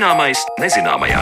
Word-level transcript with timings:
Zināmais 0.00 0.40
nezināmajā. 0.56 1.18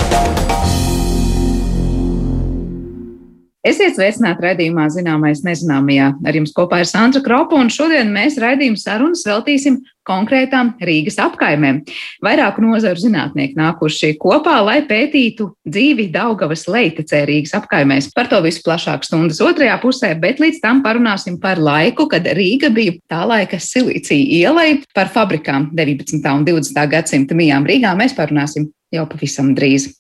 Esiet 3.67 3.97
sveicināti 3.97 4.45
raidījumā 4.45 4.85
Zināmais 4.95 5.43
nezināmajā. 5.43 6.13
Ar 6.23 6.37
jums 6.39 6.55
kopā 6.55 6.79
ir 6.85 6.87
Sandra 6.87 7.19
Kropa, 7.25 7.59
un 7.59 7.73
šodien 7.75 8.13
mēs 8.15 8.39
raidījumu 8.39 8.79
sarunas 8.79 9.25
veltīsim 9.27 9.81
konkrētām 10.09 10.71
Rīgas 10.79 11.19
apkaimēm. 11.21 11.83
Vairāku 12.25 12.63
nozaru 12.65 13.03
zinātnieki 13.03 13.59
nākuši 13.59 14.15
kopā, 14.23 14.61
lai 14.65 14.79
pētītu 14.89 15.51
dzīvi 15.69 16.07
Daugavas 16.15 16.65
leitecē 16.71 17.25
Rīgas 17.29 17.57
apkaimēs. 17.59 18.13
Par 18.15 18.31
to 18.31 18.41
visu 18.47 18.63
plašāk 18.65 19.05
stundas 19.05 19.43
otrajā 19.45 19.75
pusē, 19.83 20.15
bet 20.23 20.41
līdz 20.41 20.63
tam 20.63 20.81
parunāsim 20.87 21.37
par 21.43 21.59
laiku, 21.59 22.09
kad 22.15 22.31
Rīga 22.39 22.71
bija 22.73 22.95
tā 23.11 23.27
laika 23.29 23.61
silīcija 23.61 24.39
ielai, 24.39 24.71
par 24.95 25.11
fabrikām 25.13 25.73
19. 25.75 26.25
un 26.31 26.49
20. 26.49 26.83
gadsimta 26.95 27.37
mijām 27.37 27.69
Rīgā 27.69 27.93
mēs 27.99 28.17
parunāsim 28.17 28.71
jau 28.95 29.09
pavisam 29.11 29.55
drīz. 29.57 29.93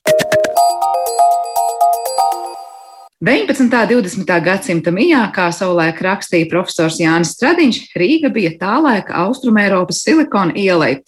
19. 3.19 3.65
un 3.67 3.89
20. 3.91 4.29
gadsimta 4.47 4.93
mijā, 4.95 5.25
kā 5.35 5.49
savulaik 5.51 5.99
rakstīja 6.07 6.47
profesors 6.53 7.01
Jānis 7.03 7.33
Stradiņš, 7.35 7.81
Rīga 7.99 8.31
bija 8.31 8.53
tā 8.61 8.77
laika 8.79 9.17
Austrumēropas 9.25 10.05
silikona 10.05 10.55
ielai. 10.55 11.01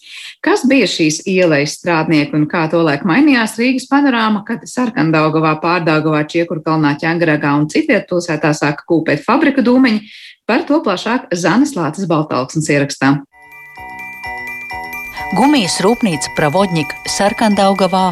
Kas 0.43 0.65
bija 0.66 0.88
šīs 0.91 1.21
ielas 1.30 1.77
strādnieki 1.79 2.35
un 2.35 2.48
kā 2.51 2.65
tolaik 2.73 3.07
mainījās 3.07 3.55
Rīgas 3.62 3.87
panorāma, 3.93 4.43
kad 4.49 4.66
Sarkandaugavā, 4.66 5.55
Pārdaugavā, 5.62 6.24
Čiekurkalnā, 6.35 6.97
Ķengaragā 6.99 7.55
un 7.60 7.71
citviet 7.71 8.10
pilsētā 8.10 8.51
sāka 8.59 8.83
kūpēt 8.90 9.23
fabrika 9.23 9.62
dūmeņi? 9.62 10.02
Par 10.51 10.66
to 10.66 10.83
plašāk 10.83 11.30
Zanes 11.30 11.77
Lācis 11.79 12.10
Baltalksnes 12.10 12.66
ierakstā. 12.74 13.21
Gumijas 15.31 15.77
rūpnīca 15.85 16.33
Pravodņika 16.35 17.05
Sarkandaugavā, 17.07 18.09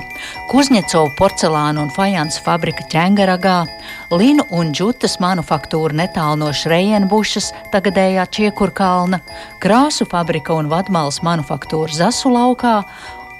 Kuzņecovu 0.52 1.10
porcelāna 1.18 1.82
un 1.82 1.90
fajansa 1.90 2.44
fabrika 2.44 2.86
Ķengaragā, 2.92 3.56
Linu 4.14 4.46
un 4.54 4.70
džutas 4.70 5.18
manufaktūra 5.18 5.98
netālu 5.98 6.38
no 6.44 6.52
Šrejenbušas, 6.54 7.50
tagadējā 7.74 8.28
Čiekurkalna, 8.38 9.18
krāsu 9.58 10.06
fabrika 10.06 10.54
un 10.54 10.70
vadmalas 10.70 11.18
manufaktūra 11.26 11.98
Zasu 12.04 12.30
laukā 12.30 12.82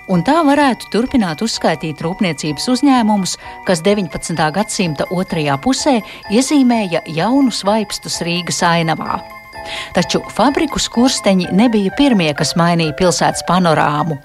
Un 0.09 0.23
tā 0.25 0.39
varētu 0.41 0.89
turpināt 0.89 1.43
uzskaitīt 1.45 2.01
rūpniecības 2.01 2.65
uzņēmumus, 2.73 3.37
kas 3.69 3.85
19. 3.85 4.41
gadsimta 4.57 5.05
otrajā 5.13 5.59
pusē 5.61 5.99
iezīmēja 6.33 7.05
jaunus 7.13 7.61
vaipstus 7.69 8.23
Rīgas 8.25 8.65
ainavā. 8.65 9.38
Taču 9.97 10.21
fabriku 10.35 10.81
skursteņi 10.83 11.51
nebija 11.57 11.93
pirmie, 11.99 12.31
kas 12.39 12.55
mainīja 12.59 12.97
pilsētas 12.99 13.45
panorāmu. 13.49 14.19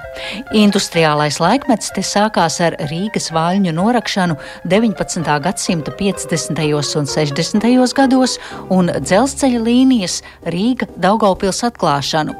Industriālais 0.57 1.39
laikmets 1.43 1.93
te 1.95 2.03
sākās 2.05 2.59
ar 2.63 2.77
Rīgas 2.91 3.31
vaļņu 3.35 3.75
norakšanu 3.75 4.37
19. 4.69 5.35
gadsimta 5.43 5.93
50. 5.99 6.63
un 6.99 7.09
60. 7.09 7.93
gados 7.97 8.39
un 8.73 8.91
dzelzceļa 8.99 9.61
līnijas 9.67 10.21
Rīga 10.45 10.89
Daugaupils 10.97 11.63
atklāšanu 11.67 12.35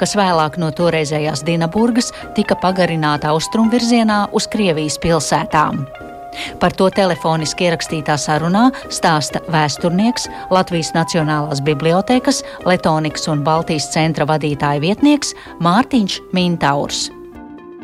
kas 0.00 0.16
vēlāk 0.18 0.58
no 0.60 0.70
toreizējās 0.76 1.44
Dienaburgas 1.48 2.12
tika 2.36 2.58
pagarināta 2.60 3.32
austrumvirzienā 3.32 4.24
uz 4.36 4.48
Krievijas 4.52 5.00
pilsētām. 5.02 5.86
Par 6.60 6.74
to 6.76 6.88
telefoniski 6.94 7.68
ierakstītā 7.68 8.16
sarunā 8.20 8.68
stāsta 8.92 9.42
vēsturnieks, 9.52 10.28
Latvijas 10.52 10.92
Nacionālās 10.96 11.62
bibliotēkas, 11.64 12.42
Letonikas 12.68 13.28
un 13.32 13.42
Baltijas 13.46 13.90
centra 13.94 14.28
vadītāja 14.28 14.82
vietnieks 14.82 15.34
Mārtiņš 15.62 16.20
Mintaurs. 16.36 17.10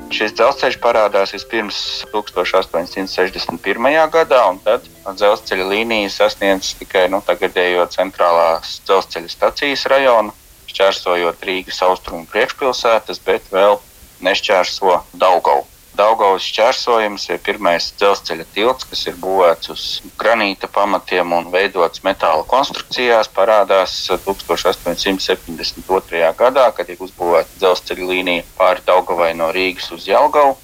Šis 0.09 0.33
dzelzceļš 0.39 0.79
parādās 0.81 1.35
vispirms 1.37 1.79
1861. 2.15 3.89
gadā, 4.15 4.41
un 4.49 4.61
tad 4.65 4.87
dzelzceļa 5.05 5.67
līnija 5.69 6.09
sasniedz 6.13 6.73
tikai 6.81 7.11
nu, 7.13 7.21
tagadējo 7.27 7.85
centrālās 7.93 8.79
dzelzceļa 8.89 9.33
stacijas 9.35 9.85
rajonu, 9.93 10.33
šķērsojot 10.73 11.45
Rīgas 11.45 11.83
austrumu 11.85 12.25
priekšpilsētas, 12.33 13.21
bet 13.27 13.53
vēl 13.53 13.77
nešķērso 14.25 15.03
Daugavu. 15.21 15.67
Daugavas 15.99 16.45
šķērsojums 16.47 17.25
ir 17.33 17.41
pirmais 17.43 17.89
dzelzceļa 17.99 18.45
tilts, 18.55 18.87
kas 18.87 19.01
ir 19.11 19.17
būvēts 19.19 19.71
uz 19.73 19.87
granīta 20.21 20.69
pamatiem 20.71 21.33
un 21.35 21.49
veidots 21.51 22.05
metāla 22.07 22.45
konstrukcijās, 22.47 23.27
parādās 23.35 24.07
1872. 24.07 26.23
gadā, 26.39 26.71
kad 26.77 26.87
tika 26.87 27.03
uzbūvēta 27.09 27.51
dzelzceļa 27.59 28.07
līnija 28.13 28.47
pāri 28.61 28.87
Daugavai 28.87 29.33
no 29.41 29.49
Rīgas 29.57 29.89
uz 29.99 30.07
Jelgavu, 30.07 30.55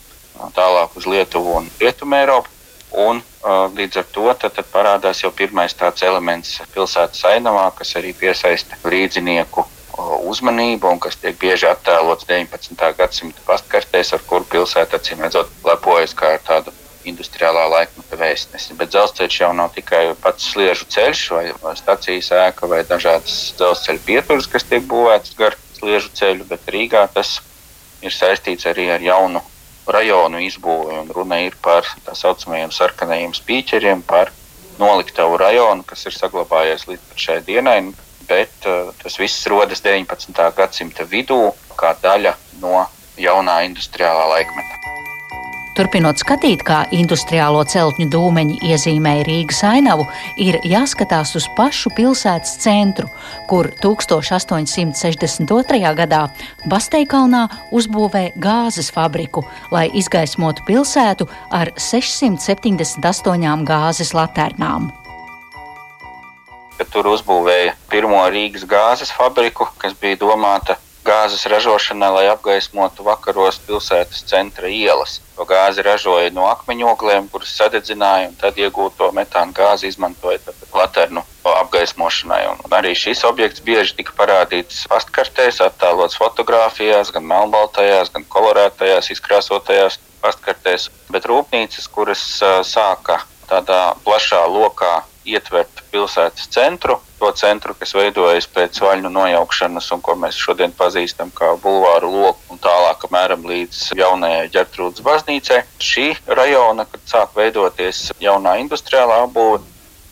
tālāk 0.55 0.95
uz 1.03 1.11
Lietuvu 1.11 1.51
un 1.59 1.67
Rietumu 1.83 2.15
Eiropu. 2.21 2.49
Un, 2.95 3.19
uh, 3.19 3.67
līdz 3.75 4.05
ar 4.05 4.07
to 4.15 4.31
tad, 4.39 4.55
tad 4.55 4.71
parādās 4.71 5.19
jau 5.25 5.35
pirmais 5.35 5.75
tāds 5.75 6.07
elements 6.07 6.63
pilsētas 6.77 7.27
ainavā, 7.27 7.75
kas 7.75 7.91
arī 7.99 8.15
piesaista 8.15 8.79
līdzinieku 8.87 9.67
uzmanību 9.99 10.91
un 10.91 11.01
kas 11.03 11.17
tiek 11.21 11.37
bieži 11.39 11.69
attēlots 11.71 12.27
19. 12.29 12.89
gadsimta 12.99 13.45
pastkartēs, 13.47 14.15
ar 14.15 14.25
kuru 14.27 14.47
pilsēta 14.51 14.99
acīm 14.99 15.23
redzot 15.23 15.51
lepojas 15.67 16.15
kā 16.19 16.35
ar 16.35 16.43
tādu 16.47 16.75
industriālā 17.09 17.65
laikmeta 17.71 18.19
vēstnesi. 18.19 18.77
Bet 18.79 18.93
dzelzceļš 18.95 19.41
jau 19.43 19.53
nav 19.57 19.73
tikai 19.77 20.07
pats 20.21 20.51
sliežu 20.55 20.89
ceļš 20.91 21.25
vai, 21.35 21.45
stacijas 21.79 22.31
ēka 22.33 22.69
vai 22.71 22.83
dažādas 22.89 23.55
dzelzceļa 23.59 24.05
pieturas, 24.07 24.49
kas 24.51 24.65
tiek 24.69 24.87
būvētas 24.89 25.37
gar 25.39 25.59
sliežu 25.77 26.13
ceļu, 26.17 26.49
bet 26.49 26.71
Rīgā 26.73 27.07
tas 27.15 27.37
ir 28.05 28.15
saistīts 28.15 28.67
arī 28.71 28.89
ar 28.95 29.05
jaunu 29.05 29.43
rajonu 29.87 30.41
izbūvi. 30.47 31.03
Runa 31.13 31.43
ir 31.45 31.59
par 31.63 31.89
tā 32.07 32.17
saucamajiem 32.17 32.73
sarkanajiem 32.73 33.37
spīķeriem, 33.37 34.03
par 34.09 34.33
noliktavu 34.81 35.37
rajonu, 35.39 35.85
kas 35.87 36.07
ir 36.09 36.17
saglabājies 36.17 36.89
līdz 36.89 37.21
šai 37.21 37.39
dienai 37.47 37.79
bet 38.29 38.71
uh, 38.71 38.93
tas 39.03 39.19
viss 39.21 39.47
rodas 39.51 39.85
19. 39.85 40.33
gadsimta 40.57 41.07
vidū 41.09 41.41
kā 41.79 41.95
daļa 42.03 42.35
no 42.63 42.87
jaunā 43.21 43.63
industriālā 43.69 44.25
laikmeta. 44.35 44.85
Turpinot 45.75 46.21
skatīt, 46.23 46.61
kā 46.63 46.85
industriālo 46.95 47.65
celtņu 47.67 48.05
dūmeņi 48.13 48.61
iezīmēja 48.71 49.25
Rīgas 49.27 49.59
ainavu, 49.67 50.05
ir 50.39 50.55
jāskatās 50.71 51.35
uz 51.35 51.49
pašu 51.57 51.91
pilsētas 51.97 52.53
centru, 52.63 53.09
kur 53.51 53.67
1862. 53.83 55.81
gadā 55.99 56.31
Basteikalnā 56.71 57.49
uzbūvēja 57.75 58.39
gāzes 58.39 58.95
fabriku, 58.95 59.43
lai 59.75 59.91
izgaismotu 59.99 60.63
pilsētu 60.69 61.27
ar 61.51 61.75
678 61.75 63.67
gāzes 63.67 64.15
laternām 64.15 65.04
ka 66.79 66.87
tur 66.91 67.11
uzbūvēja 67.13 67.77
pirmo 67.93 68.23
Rīgas 68.31 68.67
gāzes 68.69 69.13
fabriku, 69.15 69.69
kas 69.79 69.95
bija 70.01 70.21
domāta 70.25 70.79
gāzes 71.05 71.45
ražošanai, 71.53 72.09
lai 72.17 72.25
apgaismotu 72.33 73.05
vakaros 73.05 73.59
pilsētas 73.67 74.25
centra 74.31 74.71
ielas. 74.73 75.19
To 75.37 75.45
gāzi 75.49 75.85
ražoja 75.85 76.31
no 76.33 76.47
akmeņogliem, 76.49 77.29
kuras 77.33 77.53
sadedzināja, 77.59 78.31
un 78.31 78.39
tad 78.41 78.59
iegūto 78.61 79.11
metāna 79.17 79.53
gāzi 79.53 79.91
izmantoja 79.93 80.41
laternu 80.73 81.25
apgaismošanai. 81.45 82.41
Un 82.55 82.77
arī 82.79 82.95
šis 82.97 83.25
objekts 83.29 83.63
bieži 83.65 83.99
tika 84.01 84.17
parādīts 84.17 84.87
pastkartēs, 84.91 85.61
attēlots 85.65 86.17
fotografijās, 86.21 87.13
gan 87.15 87.29
melnbaltajās, 87.29 88.13
gan 88.15 88.25
kolorētajās, 88.33 89.13
izkrāsotajās 89.13 90.01
pastkartēs. 90.25 90.89
Bet 91.13 91.29
rūpnīcas, 91.29 91.91
kuras 91.93 92.25
sāka 92.65 93.21
tādā 93.51 93.83
plašā 94.07 94.47
lokā 94.49 95.03
ietvert 95.25 95.83
pilsētas 95.93 96.49
centru, 96.53 96.99
to 97.19 97.31
centru, 97.39 97.75
kas 97.79 97.95
veidojas 97.97 98.47
pēc 98.51 98.81
vaļņu 98.85 99.11
nojaukšanas 99.13 99.91
un 99.97 100.03
ko 100.05 100.17
mēs 100.21 100.39
šodien 100.41 100.75
pazīstam 100.77 101.33
kā 101.35 101.55
bulvāru 101.63 102.11
loku 102.13 102.55
un 102.55 102.61
tālāk 102.63 103.07
apmēram 103.07 103.47
līdz 103.49 103.85
jaunajai 103.99 104.51
ģertrūdas 104.55 105.05
baznīcai. 105.07 105.63
Šī 105.81 106.09
rajona, 106.41 106.87
kad 106.91 107.07
sāk 107.09 107.37
veidoties 107.39 108.11
jaunā 108.23 108.59
industriālā 108.63 109.23
apbūve, 109.25 109.63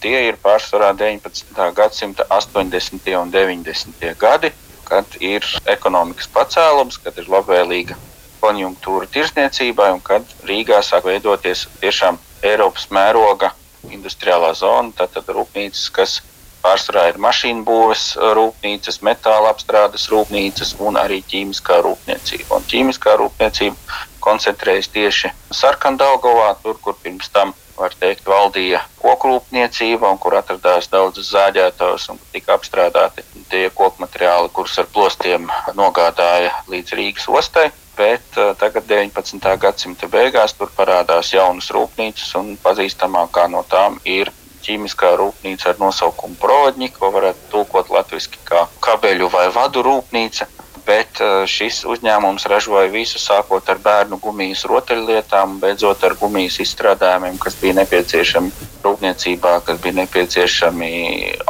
tie 0.02 0.16
ir 0.28 0.40
pārsvarā 0.42 0.92
19. 0.98 1.68
gadsimta 1.76 2.26
80. 2.30 3.12
un 3.20 3.34
90. 3.34 4.14
gadi, 4.18 4.52
kad 4.88 5.18
ir 5.20 5.46
ekonomikas 5.70 6.28
pacēlums, 6.32 6.98
kad 7.02 7.16
ir 7.20 7.30
labvēlīga 7.30 7.96
konjunktūra 8.42 9.06
tirsniecībai 9.14 9.92
un 9.94 10.00
kad 10.02 10.26
Rīgā 10.48 10.80
sāk 10.82 11.06
veidoties 11.06 11.68
tiešām 11.80 12.18
Eiropas 12.42 12.88
mēroga 12.90 13.52
industriālā 13.90 14.52
zona, 14.58 14.92
tātad 14.98 15.30
rūpnīcas, 15.32 15.88
kas 15.94 16.20
pārsvarā 16.62 17.08
ir 17.10 17.18
mašīnu 17.22 17.64
būves 17.66 18.04
rūpnīcas, 18.38 19.00
metāla 19.06 19.50
apstrādes 19.50 20.06
rūpnīcas 20.12 20.76
un 20.86 20.98
arī 21.00 21.22
ķīmiskā 21.26 21.80
rūpniecība. 21.86 22.58
Un 22.58 22.68
ķīmiskā 22.70 23.16
rūpniecība 23.18 23.98
koncentrējas 24.22 24.92
tieši 24.94 25.32
Sarkandaugovā, 25.50 26.54
tur, 26.62 26.78
kur 26.82 26.96
pirms 27.02 27.32
tam 27.34 27.54
var 27.78 27.94
teikt, 27.98 28.26
valdīja 28.28 28.82
koku 29.00 29.32
rūpniecība, 29.32 30.10
un 30.12 30.20
kur 30.22 30.36
atradās 30.38 30.90
daudzas 30.92 31.32
zāģētavas 31.32 32.08
un 32.12 32.20
tika 32.34 32.54
apstrādāti 32.54 33.24
tie 33.50 33.68
koku 33.74 34.04
materiāli, 34.04 34.52
kurus 34.54 34.78
ar 34.78 34.90
plostiem 34.92 35.48
nogādāja 35.78 36.52
līdz 36.70 36.98
Rīgas 36.98 37.28
ostai. 37.32 37.70
Bet 38.02 38.34
tagad, 38.58 38.88
19. 38.90 39.38
gadsimta 39.62 40.08
beigās, 40.10 40.56
tur 40.58 40.70
parādās 40.74 41.28
jaunas 41.30 41.68
rūpnīcas, 41.70 42.32
un 42.40 42.56
pazīstamākā 42.64 43.44
no 43.52 43.60
tām 43.70 44.00
ir 44.02 44.32
ķīmiskā 44.66 45.12
rūpnīca 45.20 45.70
ar 45.70 45.78
nosaukumu 45.78 46.34
Brodņi, 46.40 46.88
ko 46.96 47.12
varētu 47.14 47.52
tulkot 47.52 47.92
latviešu 47.94 48.42
kā 48.48 48.64
kabeļu 48.82 49.30
vai 49.30 49.46
vadu 49.54 49.84
rūpnīca. 49.86 50.48
Bet 50.82 51.20
šis 51.46 51.84
uzņēmums 51.86 52.48
ražoja 52.50 52.88
visu, 52.90 53.20
sākot 53.22 53.68
ar 53.70 53.78
bērnu 53.84 54.18
gumijas 54.18 54.64
rotaļlietām, 54.66 55.60
beidzot 55.62 56.02
ar 56.02 56.16
gumijas 56.18 56.58
izstrādājumiem, 56.64 57.36
kas 57.38 57.54
bija 57.60 57.76
nepieciešami 57.78 58.50
rūpniecībā, 58.82 59.52
kas 59.68 59.78
bija 59.84 60.00
nepieciešami 60.00 60.90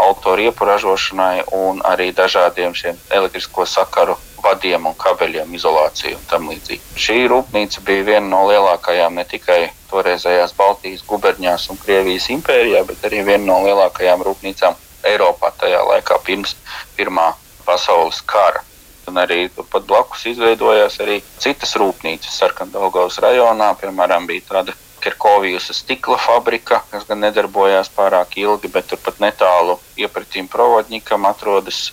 autoriepu 0.04 0.68
ražošanai 0.68 1.46
un 1.62 1.80
arī 1.94 2.10
dažādiem 2.12 2.76
elektrisko 3.08 3.64
sakaru 3.64 4.18
vadiem 4.42 4.86
un 4.90 4.96
kabeļiem, 4.98 5.54
izolāciju 5.56 6.18
un 6.18 6.24
tam 6.30 6.48
līdzīgi. 6.50 6.96
Šī 6.98 7.18
rūpnīca 7.32 7.84
bija 7.86 8.06
viena 8.08 8.26
no 8.28 8.42
lielākajām 8.50 9.18
ne 9.18 9.24
tikai 9.28 9.60
toreizējās 9.90 10.56
Baltijas 10.58 11.04
guberņās 11.08 11.68
un 11.72 11.80
Krievijas 11.82 12.28
impērijā, 12.34 12.82
bet 12.88 13.06
arī 13.08 13.22
viena 13.28 13.44
no 13.46 13.60
lielākajām 13.66 14.24
rūpnīcām 14.26 14.78
Eiropā 15.12 15.50
tajā 15.58 15.82
laikā 15.88 16.18
pirms 16.26 16.54
Pirmā 16.96 17.32
pasaules 17.66 18.20
kara. 18.26 18.62
Un 19.10 19.18
arī 19.18 19.48
turpat 19.50 19.86
blakus 19.88 20.22
izveidojās 20.30 21.00
arī 21.02 21.18
citas 21.42 21.74
rūpnīcas 21.80 22.38
Sarkandaugavas 22.38 23.18
rajonā. 23.22 23.72
Piemēram, 23.80 24.28
bija 24.30 24.46
tāda 24.52 24.76
Kerkovijas 25.02 25.72
stikla 25.74 26.16
fabrika, 26.22 26.84
kas 26.92 27.08
gan 27.08 27.18
nedarbojās 27.24 27.90
pārāk 27.96 28.36
ilgi, 28.38 28.70
bet 28.70 28.86
turpat 28.92 29.18
netālu 29.18 29.74
iepratīm 29.98 30.46
provodņikam 30.52 31.26
atrodas 31.26 31.88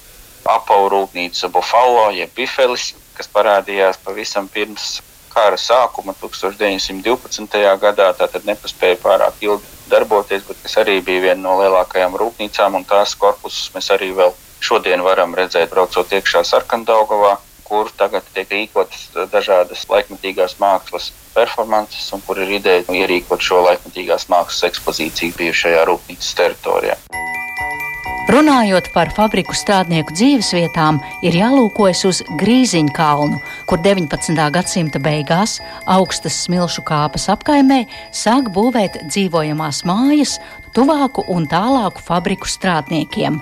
apavu 0.55 0.89
rūpnīca 0.93 1.51
Buffalo, 1.53 2.09
jeb 2.15 2.33
Bifelis, 2.35 2.93
kas 3.17 3.29
parādījās 3.33 3.99
pavisam 4.03 4.47
pirms 4.51 4.99
kara 5.33 5.57
sākuma 5.59 6.15
1912. 6.21 7.59
gadā. 7.81 8.11
Tātad 8.17 8.47
nepaspēja 8.49 8.99
pārāk 9.03 9.43
ilgi 9.45 9.77
darboties, 9.89 10.45
bet 10.47 10.61
kas 10.63 10.79
arī 10.83 10.99
bija 11.05 11.29
viena 11.29 11.41
no 11.43 11.57
lielākajām 11.61 12.17
rūpnīcām, 12.19 12.79
un 12.79 12.87
tās 12.87 13.15
korpusus 13.19 13.69
mēs 13.75 13.91
arī 13.95 14.11
vēl 14.17 14.33
šodien 14.63 15.03
varam 15.05 15.35
redzēt, 15.37 15.69
braucot 15.71 16.11
iekšā 16.17 16.43
Sarkandaugovā, 16.45 17.37
kur 17.69 17.91
tagad 17.97 18.25
tiek 18.33 18.49
rīkotas 18.49 19.09
dažādas 19.31 19.85
laikmatīgās 19.89 20.57
mākslas 20.61 21.11
performances, 21.35 22.09
un 22.13 22.23
kur 22.25 22.41
ir 22.41 22.57
ideja 22.57 22.85
ierīkot 23.01 23.45
šo 23.45 23.61
laikmatīgās 23.67 24.27
mākslas 24.33 24.71
ekspozīciju 24.71 25.37
bijušajā 25.37 25.85
rūpnīcas 25.89 26.33
teritorijā. 26.41 26.97
Runājot 28.29 28.91
par 28.93 29.09
fabriku 29.09 29.55
strādnieku 29.57 30.13
dzīvesvietām, 30.13 30.99
ir 31.25 31.33
jālūkojas 31.33 32.03
uz 32.05 32.19
Grīziņu 32.37 32.93
kalnu, 32.93 33.39
kur 33.65 33.81
19. 33.81 34.37
gadsimta 34.53 35.01
beigās 35.01 35.55
augstas 35.89 36.37
smilšu 36.45 36.85
kāpas 36.85 37.25
apkaimē 37.33 37.79
sāk 38.13 38.51
būvēt 38.53 39.01
dzīvojamās 39.07 39.81
mājas 39.89 40.37
tuvāku 40.77 41.25
un 41.33 41.49
tālāku 41.49 42.05
fabriku 42.05 42.45
strādniekiem. 42.45 43.41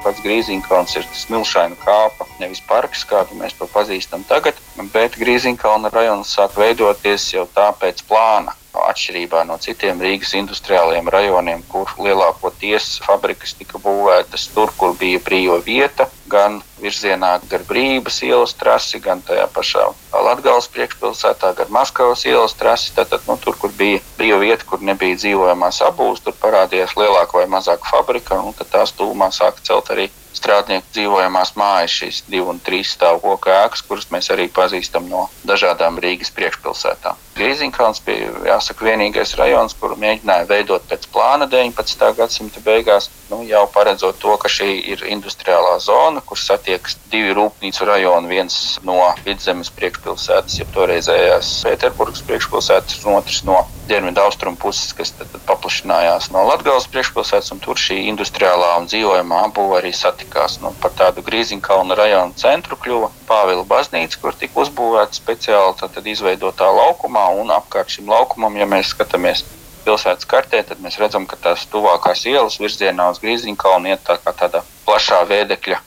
Pats 0.00 0.22
Grīziņkalns 0.24 0.96
ir 0.96 1.04
smilšaina 1.12 1.76
kāpa, 1.82 2.24
nevis 2.40 2.62
parks, 2.64 3.02
kādu 3.08 3.36
mēs 3.36 3.56
to 3.58 3.68
pazīstam 3.68 4.24
tagad, 4.28 4.56
bet 4.94 5.18
Grīziņkalna 5.20 5.92
rajons 5.92 6.32
sāk 6.38 6.56
veidoties 6.56 7.26
jau 7.34 7.44
tā 7.54 7.68
pēc 7.82 8.00
plāna 8.08 8.56
atšķirībā 8.90 9.42
no 9.48 9.58
citiem 9.60 10.00
Rīgas 10.00 10.32
industriāliem 10.38 11.08
rajoniem, 11.12 11.62
kur 11.68 11.90
lielākoties 12.00 12.96
fabrikas 13.04 13.54
tika 13.58 13.80
būvētas 13.82 14.48
tur, 14.54 14.72
kur 14.78 14.96
bija 14.98 15.20
brīva 15.26 15.58
vieta, 15.66 16.08
gan 16.30 16.60
virzienā 16.82 17.32
gar 17.50 17.64
Brīvības 17.68 18.20
ielas 18.26 18.54
trasi, 18.58 19.00
gan 19.02 19.22
tajā 19.26 19.46
pašā 19.54 19.86
Latgales 20.12 20.68
priekšpilsētā, 20.74 21.52
gan 21.58 21.72
Maskavas 21.74 22.24
ielas 22.28 22.56
trasi. 22.58 22.92
Tātad, 22.96 23.24
nu, 23.28 23.36
tur, 23.40 23.56
kur 23.60 23.72
bija 23.76 24.00
brīva 24.18 24.40
vieta, 24.42 24.66
kur 24.68 24.82
nebija 24.84 25.18
dzīvojamās 25.20 25.82
apbūves, 25.88 26.24
tur 26.24 26.36
parādījās 26.42 26.96
lielāka 26.98 27.40
vai 27.40 27.46
mazāka 27.50 27.88
fabrika, 27.90 28.40
un 28.40 28.56
tās 28.60 28.94
tūmā 28.98 29.30
sāka 29.34 29.62
celt 29.66 29.92
arī 29.94 30.10
strādnieku 30.36 30.86
dzīvojamās 30.94 31.54
mājas, 31.58 31.96
šīs 32.00 32.22
divu 32.30 32.52
un 32.54 32.60
trīs 32.64 32.94
stāvu 32.96 33.22
koku 33.24 33.50
ēkas, 33.52 33.82
kuras 33.86 34.08
mēs 34.14 34.30
arī 34.34 34.48
pazīstam 34.52 35.08
no 35.10 35.26
dažādām 35.48 35.98
Rīgas 36.02 36.32
priekšpilsētām. 36.36 37.18
Grīziņkalns 37.40 38.02
bija 38.04 38.32
jāsaka 38.50 38.84
vienīgais 38.84 39.32
rajons, 39.38 39.74
kuru 39.80 39.96
mēģināja 40.00 40.48
veidot 40.50 40.84
pēc 40.90 41.06
plāna 41.14 41.46
19. 41.50 42.10
gadsimta 42.18 42.60
beigās, 42.64 43.08
nu, 43.30 43.40
jau 43.48 43.62
paredzot 43.72 44.18
to, 44.20 44.34
ka 44.42 44.50
šī 44.50 44.68
ir 44.92 45.04
industriālā 45.08 45.78
zona, 45.80 46.20
kur 46.26 46.38
satiekas 46.38 46.98
divi 47.12 47.32
rūpnīcu 47.38 47.88
rajoni, 47.88 48.28
viens 48.28 48.56
no 48.84 48.98
vidzemes 49.24 49.72
priekšpilsētas, 49.78 50.58
jeb 50.60 50.72
toreizējās 50.76 51.52
Pēterburgas 51.64 52.24
priekšpilsētas, 52.28 53.00
un 53.06 53.20
otrs 53.22 53.40
no 53.48 53.62
dienvidu 53.88 54.20
austrumu 54.22 54.60
puses, 54.60 54.92
kas 54.96 55.14
tad, 55.16 55.32
paplašinājās 55.48 56.30
no 56.34 56.44
Latgales 56.50 56.90
priekšpilsētas, 56.92 57.54
un 57.54 57.62
tur 57.64 57.80
šī 57.80 58.02
industriālā 58.10 58.76
un 58.82 58.90
dzīvojamā 58.90 59.46
apbūve 59.48 59.80
arī 59.80 59.94
satikās. 60.20 60.60
Nu, 60.60 60.74
par 60.80 60.92
tādu 60.92 61.22
Grīziņkalnu 61.22 61.94
rajonu 61.94 62.34
centru 62.36 62.76
kļuva 62.76 63.10
Pāvila 63.26 63.64
baznīca, 63.64 64.18
kur 64.20 64.34
tika 64.34 64.60
uzbūvēta 64.60 65.14
speciāli 65.14 65.76
tad, 65.78 66.06
izveidotā 66.06 66.68
laukumā, 66.68 67.30
apkārt 67.56 67.90
šim 67.90 68.08
laukumam, 68.08 68.56
ja 68.56 68.66
mēs 68.66 68.92
skatāmies 68.94 69.44
pilsētas 69.84 70.26
kartē, 70.28 70.62
tad 70.66 70.80
mēs 70.80 70.98
redzam, 70.98 71.26
ka 71.26 71.36
tās 71.36 71.66
tuvākās 71.66 72.26
ielas 72.26 72.58
virzienā 72.60 73.10
uz 73.10 73.20
Grīziņkalnu 73.20 73.88
iet 73.88 74.04
tā 74.04 74.18
kā 74.20 74.32
tādā 74.32 74.62
plašā 74.84 75.24
vēdekļa 75.26 75.80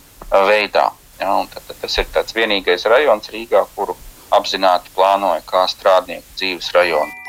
veidā. 0.47 0.89
Ja, 1.19 1.45
tad, 1.53 1.61
tad 1.67 1.77
tas 1.81 1.97
ir 1.97 2.09
tāds 2.11 2.33
vienīgais 2.33 2.87
rajons 2.89 3.29
Rīgā, 3.29 3.67
kuru 3.75 3.95
apzināti 4.33 4.89
plānoja 4.95 5.43
kā 5.45 5.67
strādnieku 5.69 6.25
dzīves 6.39 6.73
rajonu. 6.73 7.22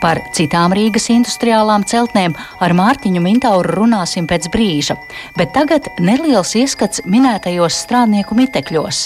Par 0.00 0.22
citām 0.32 0.72
Rīgas 0.72 1.10
industriālām 1.12 1.84
celtnēm 1.84 2.32
ar 2.64 2.72
Mārtiņu 2.76 3.20
Mintauru 3.20 3.74
runāsim 3.82 4.24
pēc 4.30 4.48
brīža, 4.52 4.96
bet 5.36 5.52
tagad 5.52 5.90
neliels 6.00 6.54
ieskats 6.56 7.04
minētajos 7.04 7.82
strādnieku 7.84 8.38
mitekļos. 8.38 9.02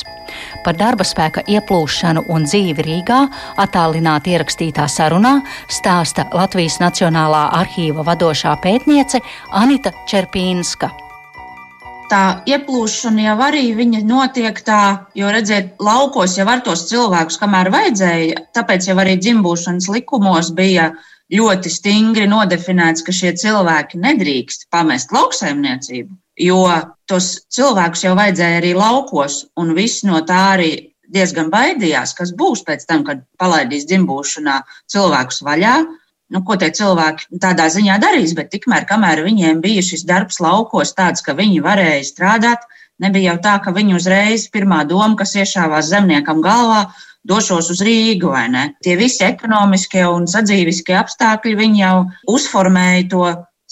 Par 0.65 0.79
darba 0.79 1.05
spēka 1.07 1.43
ieplūšanu 1.51 2.25
un 2.31 2.47
dzīvi 2.47 2.87
Rīgā 2.87 3.21
attālināti 3.67 4.37
ierakstītā 4.39 4.87
sarunā 4.91 5.41
stāsta 5.67 6.29
Latvijas 6.33 6.79
Nacionālā 6.83 7.49
arhīva 7.61 8.07
vadošā 8.07 8.55
pētniece 8.63 9.23
Anita 9.51 9.93
Čerpīnska 10.07 11.04
tā 12.11 12.43
ieplūšana 12.49 13.25
jau 13.27 13.35
arī 13.47 13.65
notiek 14.05 14.61
tā, 14.67 15.07
jo 15.15 15.31
redziet, 15.33 15.75
laukos 15.81 16.37
jau 16.39 16.47
ar 16.49 16.63
tos 16.65 16.87
cilvēkus, 16.91 17.39
kamēr 17.41 17.71
vajadzēja, 17.75 18.47
tāpēc 18.55 18.89
jau 18.89 18.97
arī 18.99 19.17
dzimbūšanas 19.19 19.89
likumos 19.89 20.53
bija 20.55 20.93
ļoti 21.33 21.71
stingri 21.71 22.27
nodefinēts, 22.29 23.03
ka 23.03 23.13
šie 23.13 23.33
cilvēki 23.41 23.99
nedrīkst 23.99 24.69
pamest 24.71 25.13
lauksaimniecību, 25.13 26.15
jo 26.45 26.61
tos 27.09 27.47
cilvēkus 27.55 28.05
jau 28.05 28.15
vajadzēja 28.19 28.61
arī 28.61 28.75
laukos, 28.77 29.47
un 29.57 29.75
viss 29.75 30.05
no 30.05 30.21
tā 30.27 30.41
arī 30.57 30.73
diezgan 31.15 31.51
baidījās, 31.53 32.15
kas 32.17 32.33
būs 32.37 32.65
pēc 32.67 32.87
tam, 32.89 33.05
kad 33.05 33.25
palaidīs 33.41 33.87
dzimbūšanā 33.89 34.61
cilvēkus 34.93 35.43
vaļā 35.47 35.77
nu, 36.35 36.43
ko 36.47 36.59
tie 36.59 36.71
cilvēki 36.75 37.39
tādā 37.43 37.69
ziņā 37.71 38.01
darīs, 38.03 38.35
bet 38.37 38.51
tikmēr, 38.53 38.89
kamēr 38.91 39.23
viņiem 39.27 39.63
bija 39.65 39.85
šis 39.87 40.05
darbs 40.09 40.41
laukos 40.43 40.95
tāds, 40.99 41.23
ka 41.25 41.37
viņi 41.39 41.63
varēja 41.65 42.03
strādāt, 42.11 42.67
nebija 43.03 43.33
jau 43.33 43.41
tā, 43.47 43.57
ka 43.63 43.75
viņi 43.77 43.97
uzreiz 43.99 44.49
pirmā 44.51 44.83
doma, 44.91 45.15
kas 45.21 45.37
iešāvās 45.39 45.91
zemniekam 45.93 46.43
galvā, 46.45 46.89
došos 47.25 47.71
uz 47.73 47.81
Rīgu 47.87 48.35
vai 48.35 48.49
ne. 48.53 48.65
Tie 48.85 48.99
visi 49.01 49.25
ekonomiskie 49.25 50.05
un 50.11 50.27
sadzīviskie 50.31 50.97
apstākļi, 50.99 51.57
viņi 51.61 51.83
jau 51.85 51.97
uzformēja 52.35 53.07
to 53.15 53.25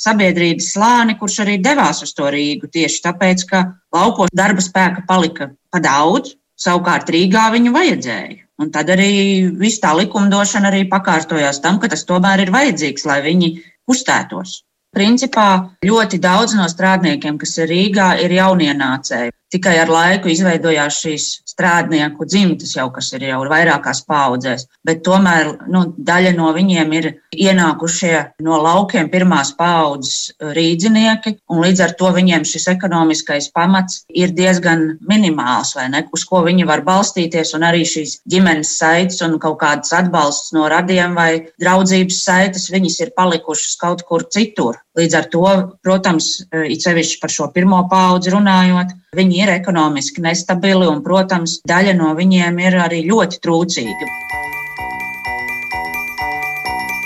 sabiedrības 0.02 0.70
slāni, 0.74 1.18
kurš 1.18 1.42
arī 1.44 1.58
devās 1.62 2.02
uz 2.06 2.14
to 2.16 2.30
Rīgu 2.32 2.70
tieši 2.72 3.02
tāpēc, 3.04 3.44
ka 3.50 3.64
laukos 3.94 4.32
darba 4.34 4.64
spēka 4.64 5.04
palika 5.08 5.52
pa 5.70 5.82
daudz, 5.82 6.36
savukārt 6.58 7.10
Rīgā 7.12 7.50
viņu 7.52 7.74
vajadzēja. 7.74 8.41
Un 8.60 8.70
tad 8.74 8.90
arī 8.92 9.12
viss 9.58 9.80
tā 9.82 9.94
likumdošana 9.96 10.68
arī 10.68 10.84
pakārtojās 10.90 11.62
tam, 11.64 11.78
ka 11.80 11.88
tas 11.92 12.04
tomēr 12.08 12.44
ir 12.44 12.52
vajadzīgs, 12.54 13.06
lai 13.08 13.22
viņi 13.24 13.54
kustētos. 13.88 14.60
Principā 14.92 15.46
ļoti 15.88 16.18
daudz 16.20 16.52
no 16.58 16.66
strādniekiem, 16.68 17.38
kas 17.40 17.56
ir 17.62 17.70
Rīgā, 17.72 18.10
ir 18.20 18.34
jaunienācēji. 18.36 19.32
Tikai 19.52 19.78
ar 19.80 19.88
laiku 19.88 20.28
izveidojās 20.32 20.98
šīs 21.00 21.28
strādnieku 21.52 22.26
dzimtas, 22.28 22.74
jau 22.76 22.88
kas 22.94 23.12
ir 23.16 23.26
jau 23.28 23.42
vairākās 23.50 24.02
paudzēs. 24.08 24.66
Bet 24.86 25.02
tomēr 25.06 25.52
nu, 25.72 25.84
daļa 25.96 26.34
no 26.36 26.50
viņiem 26.56 26.94
ir 26.98 27.08
ienākušie 27.32 28.14
no 28.44 28.58
laukiem 28.62 29.10
pirmās 29.12 29.52
paudzes 29.58 30.32
rīdzinieki, 30.40 31.36
un 31.52 31.62
līdz 31.64 31.84
ar 31.86 31.94
to 31.98 32.12
viņiem 32.16 32.46
šis 32.48 32.68
ekonomiskais 32.74 33.50
pamats 33.54 34.02
ir 34.08 34.34
diezgan 34.36 34.98
minimāls, 35.08 35.74
vai 35.78 35.88
ne, 35.92 36.04
uz 36.14 36.24
ko 36.28 36.42
viņi 36.46 36.68
var 36.68 36.84
balstīties, 36.86 37.54
un 37.56 37.66
arī 37.68 37.84
šīs 37.88 38.18
ģimenes 38.32 38.74
saites 38.78 39.22
un 39.24 39.38
kaut 39.42 39.60
kādas 39.62 39.92
atbalsts 39.96 40.54
no 40.56 40.68
radiem 40.72 41.16
vai 41.18 41.30
draudzības 41.62 42.22
saites, 42.24 42.70
viņas 42.72 43.00
ir 43.06 43.14
palikušas 43.16 43.76
kaut 43.80 44.06
kur 44.08 44.26
citur. 44.32 44.80
Līdz 44.92 45.14
ar 45.16 45.26
to, 45.32 45.46
protams, 45.80 46.26
it 46.68 46.84
sevišķi 46.84 47.20
par 47.22 47.32
šo 47.32 47.46
pirmo 47.54 47.78
paudzi 47.88 48.32
runājot, 48.34 48.90
viņi 49.16 49.38
ir 49.40 49.52
ekonomiski 49.54 50.20
nestabili 50.20 50.84
un, 50.84 51.00
protams, 51.06 51.62
daļa 51.68 51.94
no 51.96 52.10
viņiem 52.18 52.60
ir 52.60 52.76
arī 52.76 52.98
ļoti 53.08 53.40
trūcīgi. 53.40 54.10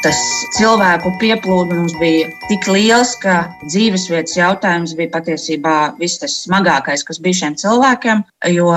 Tas 0.03 0.19
cilvēku 0.59 1.13
pieplūdums 1.23 1.95
bija 2.03 2.27
tik 2.51 2.67
liels, 2.71 3.15
ka 3.23 3.53
dzīvesvietas 3.65 4.35
jautājums 4.39 4.95
bija 4.99 5.15
patiesībā 5.15 5.77
viss 6.03 6.19
tas 6.23 6.37
smagākais, 6.43 7.07
kas 7.07 7.23
bija 7.23 7.41
šiem 7.45 7.57
cilvēkiem, 7.63 8.27
jo 8.55 8.69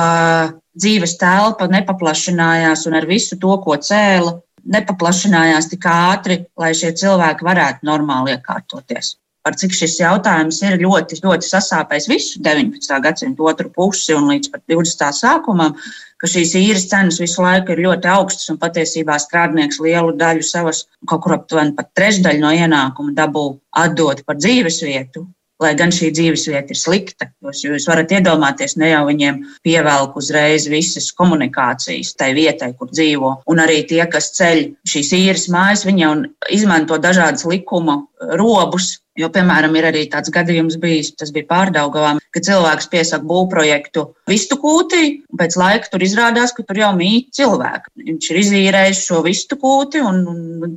dzīves 0.80 1.18
telpa 1.22 1.68
nepaplašinājās 1.72 2.86
un 2.90 2.98
ar 3.00 3.08
visu 3.10 3.38
to, 3.42 3.56
ko 3.64 3.78
cēla, 3.78 4.38
nepaplašinājās 4.76 5.70
tik 5.72 5.88
ātri, 5.90 6.44
lai 6.60 6.74
šie 6.78 6.94
cilvēki 7.00 7.48
varētu 7.48 7.88
normāli 7.90 8.36
iekārtoties. 8.36 9.16
Par 9.40 9.56
cik 9.56 9.72
šis 9.74 9.96
jautājums 10.02 10.58
ir 10.68 10.76
ļoti, 10.82 11.22
ļoti 11.24 11.48
sasāpējis 11.48 12.08
visu 12.12 12.42
19. 12.44 12.98
gadsimtu 13.06 13.48
otru 13.48 13.72
pusi 13.72 14.14
un 14.14 14.28
līdz 14.30 14.52
pat 14.52 14.66
20. 14.68 15.16
sākumam, 15.16 15.78
ka 16.20 16.28
šīs 16.28 16.52
īres 16.60 16.90
cenas 16.92 17.22
visu 17.24 17.42
laiku 17.46 17.72
ir 17.74 17.86
ļoti 17.86 18.12
augstas 18.12 18.52
un 18.52 18.60
patiesībā 18.60 19.16
strādnieks 19.24 19.80
lielu 19.86 20.12
daļu 20.20 20.44
savas, 20.44 20.84
kaut 21.08 21.24
kur 21.24 21.38
aptuveni 21.40 21.74
pat 21.78 21.94
trešdaļu 21.96 22.44
no 22.44 22.52
ienākuma 22.52 23.16
dabū 23.16 23.46
atdot 23.80 24.26
par 24.28 24.38
dzīves 24.44 24.84
vietu 24.84 25.24
lai 25.60 25.74
gan 25.80 25.92
šī 25.94 26.12
dzīvesvieta 26.16 26.74
ir 26.74 26.80
slikta. 26.80 27.30
Jūs, 27.44 27.63
jūs 27.68 27.88
varat 27.89 28.13
iedomāties, 28.16 28.78
ne 28.80 28.94
jau 28.94 29.04
viņiem 29.10 29.42
pievelk 29.66 30.16
uzreiz 30.20 30.70
visas 30.72 31.12
komunikācijas 31.16 32.16
tai 32.20 32.32
vietai, 32.38 32.72
kur 32.80 32.92
dzīvo. 32.92 33.36
Un 33.51 33.63
arī 33.63 33.82
tie, 33.89 34.01
kas 34.12 34.32
ceļ 34.38 34.63
šīs 34.88 35.12
īres 35.20 35.50
mājas, 35.51 35.86
viņi 35.88 36.06
jau 36.06 36.16
izmanto 36.56 37.00
dažādas 37.01 37.48
likuma 37.50 38.01
robus. 38.39 38.98
Jo, 39.20 39.28
piemēram, 39.36 39.74
ir 39.75 39.89
arī 39.89 40.06
tāds 40.08 40.32
gadījums 40.32 40.78
bijis, 40.80 41.10
tas 41.20 41.34
bija 41.36 41.50
pārdaugavā, 41.50 42.13
ka 42.32 42.39
cilvēks 42.46 42.88
piesaka 42.88 43.28
būvprojektu 43.28 44.06
vistu 44.32 44.56
kūtī, 44.62 45.01
un 45.28 45.42
pēc 45.42 45.60
laika 45.60 45.92
tur 45.92 46.08
izrādās, 46.08 46.56
ka 46.56 46.63
tur 46.63 46.80
jau 46.80 46.94
mīt 46.96 47.34
cilvēki. 47.36 47.92
Viņš 48.13 48.32
ir 48.32 48.42
izīrējis 48.46 49.06
šo 49.10 49.20
vistu 49.28 49.60
kūti, 49.60 50.00
un, 50.08 50.24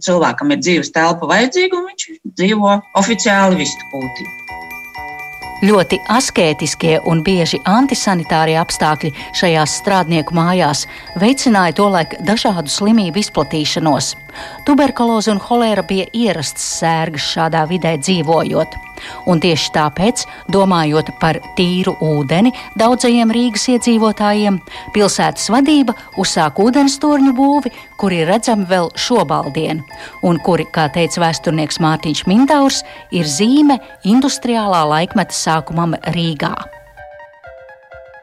cilvēkam 0.03 0.57
ir 0.57 0.65
dzīves 0.67 0.91
telpa 0.97 1.31
vajadzīga, 1.31 1.79
un 1.79 1.91
viņš 1.93 2.13
dzīvo 2.35 2.79
oficiāli 2.99 3.63
vistu 3.63 3.93
kūtī. 3.95 4.33
Ļoti 5.63 6.01
askētiskie 6.11 6.97
un 7.07 7.21
bieži 7.23 7.61
antisanitārie 7.71 8.57
apstākļi 8.59 9.13
šajās 9.39 9.77
strādnieku 9.79 10.35
mājās 10.35 10.89
veicināja 11.23 11.77
tolaik 11.79 12.17
dažādu 12.27 12.67
slimību 12.67 13.23
izplatīšanos. 13.23 14.17
Tuberkuloze 14.67 15.33
un 15.33 15.41
holēra 15.43 15.85
bija 15.87 16.07
ierastas 16.17 16.65
sērgas 16.79 17.25
šādā 17.35 17.65
vidē 17.71 17.97
dzīvojot. 18.01 18.77
Un 19.27 19.41
tieši 19.43 19.73
tāpēc, 19.75 20.23
domājot 20.55 21.11
par 21.21 21.41
tīru 21.59 21.97
ūdeni 22.07 22.53
daudzajiem 22.79 23.33
Rīgas 23.35 23.67
iedzīvotājiem, 23.75 24.61
pilsētas 24.95 25.49
vadība 25.53 25.97
uzsāka 26.23 26.63
ūdenstorņu 26.63 27.33
būvi, 27.35 27.73
kuri 27.99 28.23
redzami 28.29 28.69
vēl 28.71 28.93
šobaldien, 28.95 29.83
un 30.23 30.39
kuri, 30.47 30.69
kā 30.71 30.87
teica 30.95 31.25
vēsturnieks 31.25 31.81
Mārtiņš 31.83 32.23
Mintaurs, 32.31 32.83
ir 33.11 33.27
zīme 33.27 33.81
industriālā 34.07 34.85
laikmeta 34.95 35.35
sākumam 35.35 35.99
Rīgā. 36.15 36.55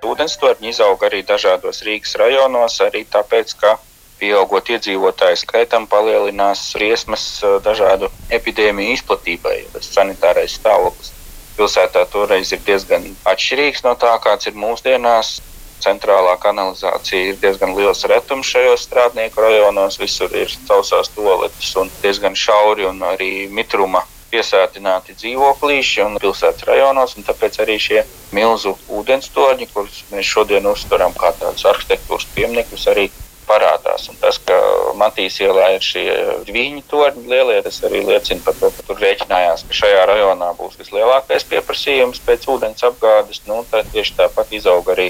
Ūdenstorņi 0.08 0.72
izauga 0.72 1.10
arī 1.10 1.26
dažādos 1.28 1.84
Rīgas 1.84 2.16
rajonos, 2.22 2.80
arī 2.86 3.04
tāpēc, 3.12 3.52
ka 3.60 3.76
pieaugot 4.20 4.70
iedzīvotāju 4.76 5.40
skaitam, 5.42 5.88
palielinās 5.90 6.66
briesmas 6.76 7.30
eh, 7.44 7.56
dažādu 7.66 8.12
epidēmiju 8.40 8.98
izplatībai. 8.98 9.62
Tas 9.74 9.94
sanitārais 9.96 10.60
stāvoklis 10.60 11.16
pilsētā 11.60 12.06
toreiz 12.12 12.54
ir 12.56 12.62
diezgan 12.64 13.08
atšķirīgs 13.28 13.84
no 13.88 13.96
tā, 14.00 14.16
kāds 14.24 14.48
ir 14.52 14.60
mūsdienās. 14.60 15.40
Centrālā 15.80 16.34
kanalizācija 16.44 17.32
ir 17.32 17.38
diezgan 17.40 17.72
liels 17.78 18.04
retums 18.12 18.50
šajos 18.52 18.84
strādnieku 18.84 19.40
rajonos. 19.40 19.96
Visur 20.00 20.34
ir 20.36 20.52
sausās 20.52 21.12
toaletes 21.16 21.72
un 21.80 21.92
diezgan 22.04 22.36
šauri 22.36 22.88
un 22.90 23.00
arī 23.14 23.48
mitruma 23.48 24.04
piesātināti 24.30 25.16
dzīvoklīši 25.22 26.04
un 26.04 26.20
pilsētas 26.20 26.68
rajonos. 26.68 27.16
Un 27.16 27.28
tāpēc 27.28 27.62
arī 27.64 27.80
šie 27.80 28.04
milzu 28.36 28.76
ūdenstorņi, 29.00 29.70
kurus 29.72 30.04
mēs 30.12 30.28
šodien 30.28 30.68
uztveram 30.68 31.16
kā 31.16 31.32
tādus 31.40 31.64
arhitektūras 31.72 32.28
pieminekļus, 32.36 32.88
arī 32.92 33.08
parādās. 33.50 34.08
Un 34.12 34.20
tas, 34.22 34.38
ka 34.46 34.58
Matīs 35.00 35.40
ielā 35.44 35.72
ir 35.76 35.86
šie 35.86 36.06
viļņu 36.48 36.84
torņi 36.92 37.26
lielie, 37.32 37.58
tas 37.66 37.82
arī 37.88 38.04
liecina 38.08 38.44
par 38.46 38.58
to, 38.60 38.70
ka 38.76 38.86
tur 38.88 39.02
rēķinājās, 39.04 39.66
ka 39.70 39.80
šajā 39.82 40.06
rajonā 40.12 40.52
būs 40.60 40.78
vislielākais 40.82 41.48
pieprasījums 41.50 42.22
pēc 42.28 42.48
ūdens 42.54 42.86
apgādes. 42.88 43.42
Nu, 43.50 43.64
tad 43.72 43.90
tieši 43.96 44.16
tāpat 44.22 44.56
izaug 44.60 44.94
arī 44.94 45.10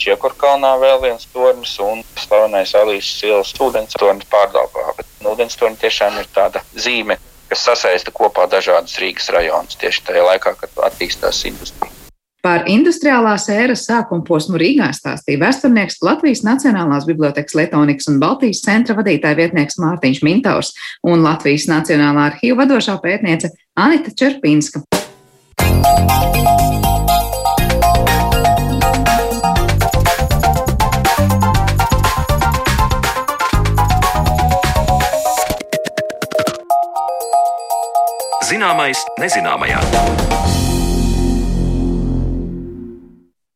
Čiekurkalnā 0.00 0.70
vēl 0.80 1.02
viens 1.02 1.26
tornis 1.28 1.74
un 1.84 2.00
slavenais 2.16 2.72
Alīsas 2.78 3.20
ielas 3.28 3.52
ūdens 3.60 3.98
tornis 4.00 4.28
pārdaugā. 4.32 4.94
Bet 4.96 5.10
nu, 5.20 5.34
ūdens 5.34 5.60
tornis 5.60 5.82
tiešām 5.82 6.16
ir 6.22 6.30
tāda 6.32 6.64
zīme, 6.72 7.18
kas 7.52 7.66
sasaista 7.68 8.14
kopā 8.14 8.48
dažādas 8.48 8.96
Rīgas 9.02 9.28
rajonus 9.34 9.76
tieši 9.80 10.06
tajā 10.08 10.24
laikā, 10.30 10.56
kad 10.62 10.84
attīstās 10.88 11.44
industrija. 11.52 11.99
Par 12.40 12.62
industriālās 12.72 13.50
ēras 13.52 13.82
sākuma 13.84 14.24
posmu 14.24 14.56
Rīgā 14.60 14.86
stāstīja 14.96 15.42
vēsturnieks 15.42 15.98
Latvijas 16.00 16.40
Nacionālās 16.46 17.04
bibliotekas 17.04 17.56
Letonikas 17.58 18.08
un 18.08 18.16
Baltijas 18.22 18.62
centra 18.64 18.96
vadītāja 18.96 19.36
vietnieks 19.42 19.76
Mārtiņš 19.82 20.22
Mintaurs 20.24 20.72
un 21.04 21.20
Latvijas 21.26 21.68
Nacionālā 21.68 22.30
arhīva 22.30 22.64
vadošā 22.64 22.96
pētniece 23.04 23.52
Anita 23.76 24.16
Čerpinska. 24.16 24.80
Zināmais 38.48 39.04
nezināmajā. 39.20 40.39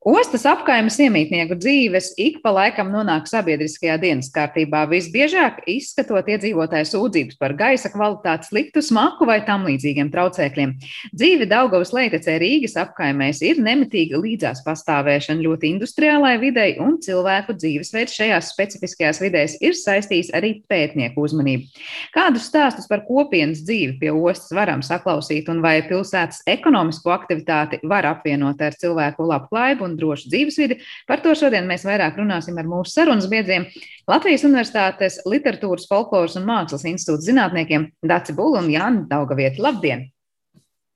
Ostas 0.04 0.42
apkaimes 0.44 0.98
iemītnieku 1.00 1.56
dzīves 1.56 2.10
ik 2.20 2.42
pa 2.44 2.50
laikam 2.52 2.90
nonāk 2.92 3.24
sabiedriskajā 3.24 3.94
dienas 4.02 4.26
kārtībā, 4.34 4.82
visbiežāk 4.90 5.62
izskatot 5.72 6.26
iedzīvotāju 6.28 6.88
sūdzības 6.90 7.38
par 7.40 7.54
gaisa 7.56 7.88
kvalitātes 7.88 8.50
sliktu 8.52 8.82
smaku 8.84 9.24
vai 9.24 9.38
tam 9.46 9.64
līdzīgiem 9.64 10.10
traucēkļiem. 10.12 10.74
Dzīve 11.16 11.48
Daugavas 11.48 11.94
leitecē 11.96 12.34
Rīgas 12.42 12.76
apkaimēs 12.82 13.40
ir 13.48 13.62
nemitīga 13.64 14.20
līdzās 14.20 14.60
pastāvēšana 14.66 15.40
ļoti 15.40 15.70
industriālai 15.72 16.34
videi 16.42 16.76
un 16.84 16.98
cilvēku 17.00 17.56
dzīvesveids 17.56 18.18
šajās 18.20 18.52
specifiskajās 18.52 19.22
vidēs 19.24 19.56
ir 19.64 19.72
saistījis 19.80 20.34
arī 20.36 20.52
pētnieku 20.68 21.24
uzmanību. 21.24 21.80
Kādus 22.12 22.50
stāstus 22.50 22.90
par 22.92 23.06
kopienas 23.08 23.64
dzīvi 23.64 23.96
pie 24.04 24.12
ostas 24.12 24.52
varam 24.52 24.84
saklausīt 24.84 25.48
un 25.48 25.64
vai 25.64 25.78
pilsētas 25.88 26.44
ekonomisko 26.58 27.16
aktivitāti 27.16 27.80
var 27.88 28.12
apvienot 28.12 28.60
ar 28.60 28.76
cilvēku 28.84 29.32
labklājību 29.32 29.93
un 29.94 30.00
drošu 30.00 30.30
dzīvesvidi. 30.32 30.80
Par 31.08 31.22
to 31.24 31.34
šodien 31.38 31.68
mēs 31.70 31.86
vairāk 31.86 32.18
runāsim 32.20 32.58
ar 32.60 32.68
mūsu 32.68 32.92
sarunas 32.96 33.30
biedriem 33.30 33.68
Latvijas 34.10 34.44
Universitātes 34.48 35.20
Literatūras, 35.28 35.86
Folkloras 35.90 36.34
un 36.40 36.48
Mākslas 36.50 36.86
institūta 36.90 37.30
zinātniekiem 37.30 37.92
Daci 38.04 38.34
Bulu 38.36 38.58
un 38.60 38.72
Jānu 38.72 39.06
Daugavieti. 39.10 39.62
Labdien! 39.64 40.08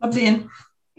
Labdien! 0.02 0.42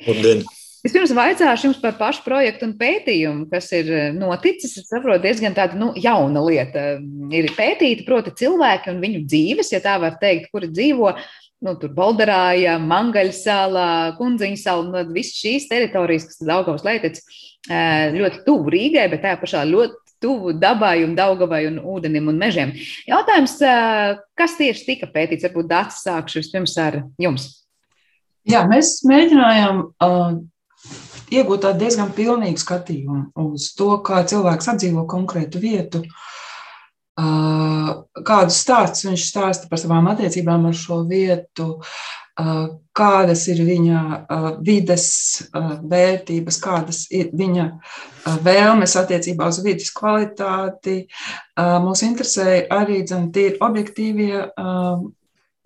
Labdien. 0.07 0.47
Vispirms 0.79 1.11
vaicāšu 1.11 1.67
jums 1.67 1.79
par 1.81 1.97
pašu 1.99 2.21
projektu 2.23 2.63
un 2.63 2.77
pētījumu, 2.79 3.49
kas 3.51 3.67
ir 3.75 3.89
eh, 3.91 4.05
noticis. 4.15 4.77
Es 4.79 4.87
saprotu, 4.87 5.25
diezgan 5.25 5.55
tāda 5.57 5.75
nu, 5.75 5.89
jauna 5.99 6.43
lieta. 6.45 6.85
Ir 7.35 7.49
pētīta, 7.57 8.05
proti, 8.07 8.31
cilvēki 8.39 8.93
un 8.93 9.01
viņu 9.03 9.25
dzīves, 9.25 9.73
ja 9.73 9.81
tā 9.83 9.97
var 9.99 10.15
teikt, 10.21 10.47
kuri 10.53 10.71
dzīvo 10.71 11.11
nu, 11.65 11.75
tur 11.79 11.93
Bolderājā, 11.95 12.77
Mangaļsalā, 12.81 13.89
Kundziņa 14.19 14.59
salā, 14.61 14.85
nu, 14.89 15.15
visas 15.15 15.39
šīs 15.41 15.69
teritorijas, 15.71 16.27
kas 16.29 16.43
ir 16.43 16.51
Daugavas 16.51 16.85
leitec, 16.87 17.19
ļoti 18.15 18.43
tuvu 18.45 18.73
Rīgai, 18.73 19.09
bet 19.11 19.25
tajā 19.25 19.39
pašā 19.41 19.65
ļoti 19.69 19.99
tuvu 20.19 20.53
dabai 20.59 20.97
un 21.05 21.15
daugavai 21.15 21.63
un 21.69 21.79
ūdenim 21.79 22.27
un 22.31 22.39
mežiem. 22.39 22.73
Jautājums, 23.07 23.55
kas 24.39 24.57
tieši 24.59 24.85
tika 24.87 25.09
pētīts? 25.11 25.47
Varbūt 25.47 25.69
Dārts 25.69 26.03
sākšu 26.03 26.41
vispirms 26.41 26.75
ar 26.81 27.01
jums. 27.21 27.49
Jā, 28.49 28.63
mēs 28.67 28.99
mēģinājām 29.07 29.81
uh, 29.85 30.39
iegūt 31.31 31.63
tādu 31.65 31.83
diezgan 31.83 32.11
pilnīgu 32.15 32.61
skatījumu 32.61 33.49
uz 33.49 33.69
to, 33.77 33.91
kā 34.05 34.23
cilvēks 34.27 34.71
apdzīvo 34.73 35.05
konkrētu 35.11 35.61
vietu, 35.61 36.03
kādu 37.19 38.53
stāstu 38.53 39.09
viņš 39.09 39.27
stāsta 39.31 39.69
par 39.69 39.81
savām 39.81 40.07
attiecībām 40.11 40.69
ar 40.69 40.77
šo 40.77 41.01
vietu, 41.09 41.75
kādas 42.95 43.41
ir 43.51 43.59
viņa 43.67 44.01
vides 44.63 45.07
vērtības, 45.91 46.59
kādas 46.63 47.01
ir 47.11 47.33
viņa 47.35 47.65
vēlmes 48.45 48.95
attiecībā 49.01 49.49
uz 49.51 49.59
vidas 49.65 49.91
kvalitāti. 49.95 51.01
Mūs 51.59 52.03
interesē 52.07 52.61
arī 52.71 53.01
tīri 53.09 53.57
objektīvie 53.59 54.45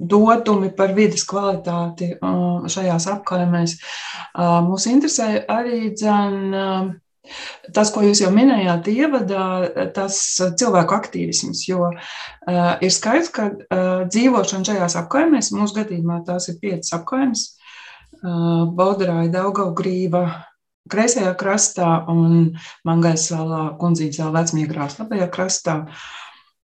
dotumi 0.04 0.72
par 0.74 0.96
vidas 0.98 1.28
kvalitāti 1.30 2.16
šajās 2.74 3.06
apkaimēs. 3.14 3.78
Mūs 4.66 4.90
interesē 4.90 5.44
arī 5.46 5.94
dzen, 5.94 6.98
Tas, 7.74 7.88
ko 7.94 8.02
jūs 8.04 8.20
jau 8.20 8.30
minējāt, 8.36 8.90
ievadā, 8.92 9.44
tas 9.96 10.18
cilvēku 10.60 10.96
aktīvisms, 10.98 11.62
jo 11.70 11.86
uh, 11.88 12.74
ir 12.84 12.92
skaidrs, 12.92 13.32
ka 13.32 13.46
uh, 13.48 14.02
dzīvošana 14.12 14.68
šajās 14.68 14.98
apkaimēs, 15.00 15.54
mūsu 15.56 15.78
gadījumā 15.80 16.20
tās 16.28 16.50
ir 16.52 16.58
piecas 16.60 16.92
apkaimes, 16.98 17.46
uh, 18.20 18.66
Baudarāja, 18.76 19.32
Daugaugrība, 19.38 20.26
kreisajā 20.92 21.32
krastā 21.40 21.94
un 22.12 22.52
Mangais 22.84 23.30
salā, 23.32 23.70
Kundzītas 23.80 24.20
salā, 24.20 24.36
Vecmiegrās 24.42 25.00
labajā 25.00 25.32
krastā. 25.32 25.80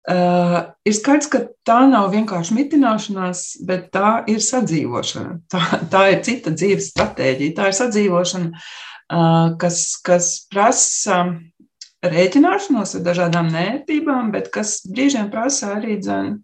Uh, 0.09 0.73
ir 0.88 0.97
skaidrs, 0.97 1.28
ka 1.28 1.45
tā 1.69 1.83
nav 1.93 2.09
vienkārši 2.14 2.57
mitināšanās, 2.57 3.49
bet 3.69 3.90
tā 3.93 4.23
ir 4.33 4.40
sadzīvošana. 4.40 5.43
Tā, 5.52 5.64
tā 5.93 6.07
ir 6.14 6.23
cita 6.25 6.57
dzīves 6.57 6.95
stratēģija. 6.95 7.57
Tā 7.59 7.69
ir 7.69 7.76
sadzīvošana 7.76 8.55
uh, 8.55 8.71
kas, 9.09 9.79
kas 10.05 10.33
prasa 10.53 11.23
rēķināšanos 12.05 12.99
ar 12.99 13.07
dažādām 13.07 13.49
nērtībām, 13.53 14.33
bet 14.35 14.50
kas 14.55 14.79
brīžiem 14.87 15.31
prasa 15.33 15.75
arī 15.79 15.99
dzen, 16.00 16.37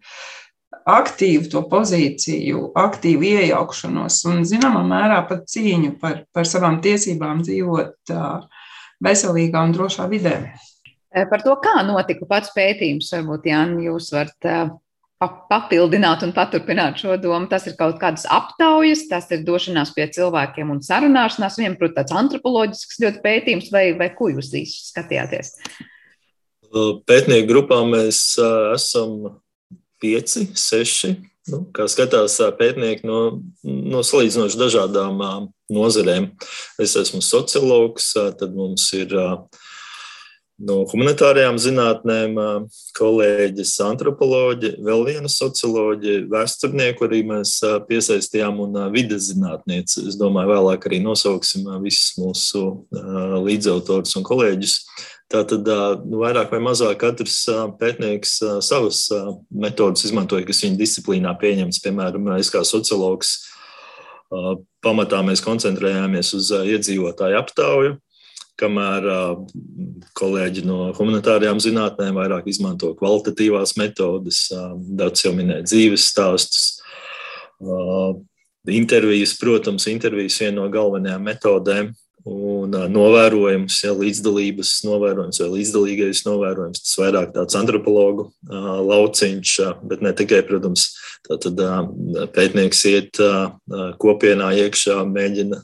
aktīvu 0.85 1.49
to 1.53 1.63
pozīciju, 1.71 2.71
aktīvu 2.77 3.29
iejaukšanos 3.31 4.21
un, 4.31 4.43
zināmā 4.49 4.83
mērā, 4.89 5.23
pat 5.29 5.47
cīņu 5.53 5.97
par, 6.01 6.25
par 6.35 6.49
savām 6.49 6.81
tiesībām 6.85 7.45
dzīvot 7.45 8.15
veselīgā 9.05 9.65
un 9.65 9.77
drošā 9.77 10.09
vidē. 10.11 10.39
Par 11.31 11.45
to, 11.45 11.55
kā 11.63 11.79
notika 11.87 12.27
pats 12.27 12.51
pētījums, 12.57 13.13
varbūt 13.15 13.47
Jānis, 13.47 13.85
jūs 13.87 14.11
varat 14.17 14.49
papildināt 15.23 16.25
un 16.27 16.33
paturpināt 16.37 16.99
šo 17.01 17.17
domu. 17.21 17.49
Tas 17.51 17.67
ir 17.69 17.77
kaut 17.79 17.99
kādas 18.03 18.27
aptaujas, 18.31 19.07
tas 19.11 19.31
ir 19.33 19.45
došanās 19.47 19.95
pie 19.97 20.09
cilvēkiem 20.15 20.73
un 20.75 20.83
sarunāšanās. 20.85 21.59
Viņam, 21.61 21.79
protams, 21.81 21.97
tāds 22.01 22.19
antropoloģisks 22.21 23.01
ļoti 23.05 23.23
pētījums, 23.25 23.71
vai, 23.75 23.87
vai 23.99 24.11
ko 24.17 24.31
jūs 24.35 24.53
īsti 24.53 24.91
skatījāties? 24.93 25.55
Pētnieku 27.07 27.49
grupā 27.53 27.85
mēs 27.87 28.35
esam 28.75 29.39
pieci, 30.03 30.49
seši. 30.59 31.15
Nu, 31.53 31.61
kā 31.77 31.85
skatās 31.93 32.39
pētnieki 32.57 33.05
no, 33.05 33.19
no 33.69 34.01
salīdzinoši 34.07 34.59
dažādām 34.59 35.21
nozarēm. 35.73 36.31
Es 36.81 36.97
esmu 36.97 37.21
sociologs, 37.25 38.15
tad 38.41 38.57
mums 38.57 38.87
ir 38.97 39.13
uh, 39.13 39.37
no 40.63 40.77
humanitārajām 40.91 41.57
zinātnēm, 41.59 42.37
kolēģis 42.95 43.73
antropoloģi, 43.85 44.75
vēl 44.87 45.03
viena 45.09 45.31
socioloģija, 45.31 46.27
vēsturnieku 46.31 47.09
arī 47.09 47.23
mēs 47.27 47.57
piesaistījām 47.89 48.61
un 48.67 48.79
vides 48.95 49.31
zinātnieci. 49.33 50.05
Es 50.09 50.19
domāju, 50.21 50.53
vēlāk 50.55 50.87
arī 50.89 51.01
nosauksim 51.05 51.67
visus 51.83 52.15
mūsu 52.21 52.65
līdzautors 53.47 54.15
un 54.21 54.27
kolēģus. 54.27 54.79
Tātad 55.35 55.67
nu, 56.05 56.21
vairāk 56.21 56.53
vai 56.53 56.61
mazāk 56.63 57.01
katrs 57.01 57.41
pētnieks 57.81 58.37
savas 58.63 59.09
metodas 59.51 60.05
izmantoja, 60.07 60.47
kas 60.47 60.63
viņa 60.63 60.79
disciplīnā 60.79 61.33
pieņemts. 61.41 61.83
Piemēram, 61.83 62.29
es 62.39 62.53
kā 62.53 62.63
sociologs 62.69 63.41
pamatā 64.85 65.23
mēs 65.27 65.43
koncentrējāmies 65.43 66.35
uz 66.37 66.53
iedzīvotāju 66.55 67.41
aptauju, 67.41 67.97
kamēr 68.61 69.09
kolēģi 70.19 70.65
no 70.69 70.93
humanitārajām 70.95 71.61
zinātnēm 71.63 72.15
vairāk 72.21 72.47
izmanto 72.51 72.93
kvalitatīvās 72.99 73.75
metodes, 73.81 74.47
daudz 75.01 75.27
jau 75.27 75.35
minēja 75.37 75.67
dzīves 75.67 76.07
stāstus. 76.13 76.65
Intervijas, 78.71 79.35
protams, 79.37 79.89
intervijas 79.91 80.39
viena 80.41 80.63
no 80.63 80.71
galvenajām 80.73 81.27
metodēm, 81.27 81.93
un 82.25 82.73
novērojums, 82.89 83.83
ja 83.85 83.93
līdzdalības 83.93 84.71
novērojums 84.87 85.41
vai 85.43 85.49
līdzdalīgais 85.59 86.23
novērojums, 86.25 86.81
tas 86.81 86.95
vairāk 87.03 87.35
tāds 87.35 87.59
antropologu 87.59 88.31
lauciņš, 88.49 89.57
bet 89.85 90.05
ne 90.05 90.15
tikai, 90.17 90.41
protams, 90.49 90.87
tātad 91.29 91.61
pētnieks 92.33 92.81
iet 92.89 93.21
kopienā 94.01 94.55
iekšā, 94.65 95.03
mēģina 95.05 95.61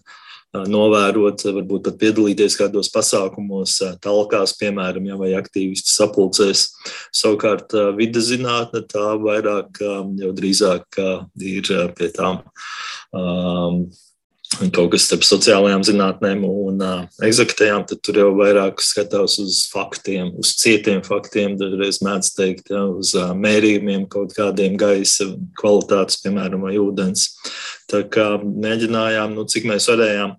novērot, 0.54 1.44
varbūt 1.54 1.86
pat 1.86 1.98
piedalīties 2.00 2.56
kādos 2.58 2.90
pasākumos, 2.94 3.76
talkās, 4.02 4.56
piemēram, 4.58 5.06
ja, 5.10 5.18
vai 5.20 5.32
aktīvistu 5.38 5.92
sapulcēs. 5.92 6.66
Savukārt 7.14 7.74
vidas 7.98 8.30
zinātne 8.32 8.82
tā 8.90 9.14
vairāk 9.22 9.80
jau 9.80 10.32
drīzāk 10.36 11.00
ir 11.38 11.74
pie 11.98 12.10
tām 12.16 12.42
um, 13.14 13.84
kaut 14.68 14.92
kas 14.92 15.06
starp 15.08 15.24
sociālajām 15.24 15.84
zinātnēm 15.86 16.44
un 16.44 16.84
uh, 16.84 17.06
eksaktējām, 17.24 17.86
tad 17.88 18.02
tur 18.04 18.20
jau 18.20 18.28
vairāk 18.36 18.82
skatās 18.84 19.38
uz 19.40 19.62
faktiem, 19.72 20.34
uz 20.40 20.52
cietiem 20.60 21.00
faktiem, 21.06 21.56
dažreiz 21.60 22.02
mēdz 22.04 22.32
teikt, 22.36 22.68
ja, 22.74 22.84
uz 22.92 23.14
uh, 23.16 23.32
mērījumiem 23.32 24.04
kaut 24.12 24.36
kādiem 24.36 24.76
gaisa 24.80 25.30
kvalitātes, 25.60 26.20
piemēram, 26.24 26.68
vai 26.68 26.76
ūdens. 26.82 27.30
Tā 27.90 28.04
kā 28.12 28.34
mēģinājām, 28.44 29.32
nu, 29.38 29.48
cik 29.48 29.70
mēs 29.70 29.88
varējām 29.90 30.36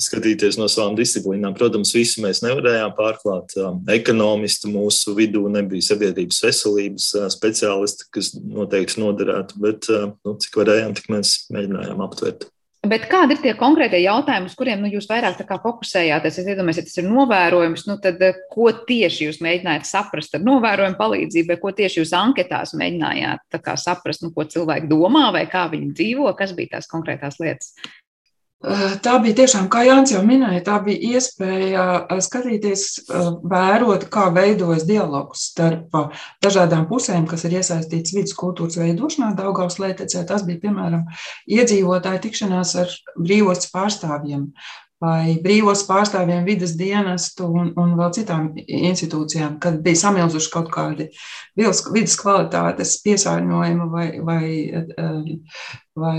skatīties 0.00 0.58
no 0.60 0.68
savām 0.68 0.96
disciplīnām. 0.98 1.56
Protams, 1.56 1.94
visu 1.96 2.20
mēs 2.24 2.42
nevarējām 2.44 2.92
pārklāt. 2.98 3.56
Ekonomisti 3.96 4.68
mūsu 4.72 5.16
vidū 5.16 5.46
nebija 5.52 5.88
sabiedrības 5.88 6.44
veselības 6.44 7.10
speciālisti, 7.36 8.08
kas 8.12 8.34
noteikti 8.36 9.00
noderētu, 9.00 9.60
bet 9.64 9.88
nu, 9.90 10.36
cik 10.44 10.60
varējām, 10.60 10.96
tik 10.98 11.12
mēs 11.16 11.36
mēģinājām 11.54 12.04
aptvert. 12.04 12.50
Bet 12.80 13.02
kādi 13.12 13.34
ir 13.36 13.40
tie 13.42 13.52
konkrētie 13.60 13.98
jautājumi, 14.00 14.48
uz 14.48 14.54
kuriem 14.56 14.80
nu, 14.80 14.88
jūs 14.88 15.04
vairāk 15.10 15.42
fokusējāties? 15.60 16.38
Es 16.40 16.46
iedomājos, 16.48 16.78
ja 16.80 16.84
tas 16.86 16.96
ir 17.02 17.10
novērojums, 17.10 17.82
nu, 17.90 17.98
tad 18.00 18.22
eh, 18.24 18.38
ko 18.48 18.70
tieši 18.72 19.26
jūs 19.26 19.40
mēģinājāt 19.44 19.84
saprast 19.84 20.38
ar 20.38 20.46
novērojumu 20.46 20.96
palīdzību, 20.96 21.50
vai 21.52 21.58
ko 21.60 21.74
tieši 21.76 22.00
jūs 22.00 22.14
anketās 22.16 22.72
mēģinājāt 22.80 23.60
saprast, 23.84 24.24
nu, 24.24 24.32
ko 24.32 24.48
cilvēki 24.48 24.88
domā, 24.88 25.26
vai 25.36 25.44
kā 25.52 25.66
viņi 25.68 25.92
dzīvo, 25.92 26.32
kas 26.38 26.56
bija 26.56 26.78
tās 26.78 26.88
konkrētās 26.88 27.36
lietas? 27.42 27.74
Eh, 28.60 28.98
tā 29.00 29.14
bija 29.24 29.38
tiešām, 29.38 29.70
kā 29.72 29.86
Jānis 29.86 30.10
jau 30.12 30.20
minēja, 30.20 30.60
tā 30.66 30.74
bija 30.84 31.14
iespēja 31.16 31.84
eh, 32.02 32.18
skatīties, 32.20 32.82
eh, 33.08 33.30
vērot, 33.48 34.04
kā 34.12 34.26
veidojas 34.36 34.84
dialogs 34.84 35.46
starp 35.48 35.96
dažādām 36.44 36.84
pusēm, 36.90 37.24
kas 37.30 37.46
ir 37.48 37.56
iesaistīts 37.56 38.12
vidus 38.12 38.36
kultūras 38.36 38.76
veidošanā. 38.76 39.30
Daugaus 39.38 39.78
lētecē 39.80 40.26
tas 40.28 40.44
bija, 40.44 40.60
piemēram, 40.66 41.06
iedzīvotāju 41.48 42.20
tikšanās 42.26 42.74
ar 42.84 42.92
brīvostas 43.16 43.72
pārstāvjiem, 43.72 44.50
vai 45.00 45.38
brīvos 45.40 45.86
pārstāvjiem 45.88 46.44
vidas 46.44 46.74
dienestu 46.78 47.48
un, 47.48 47.72
un 47.80 47.94
vēl 47.98 48.12
citām 48.18 48.50
institūcijām, 48.60 49.56
kad 49.62 49.80
bija 49.84 50.02
samilzuši 50.02 50.50
kaut 50.52 50.68
kādi 50.74 51.08
vidas 51.56 52.16
kvalitātes 52.20 52.98
piesārņojumi 53.04 53.88
vai, 53.94 54.08
vai, 54.24 54.44
eh, 54.68 55.62
vai 55.96 56.18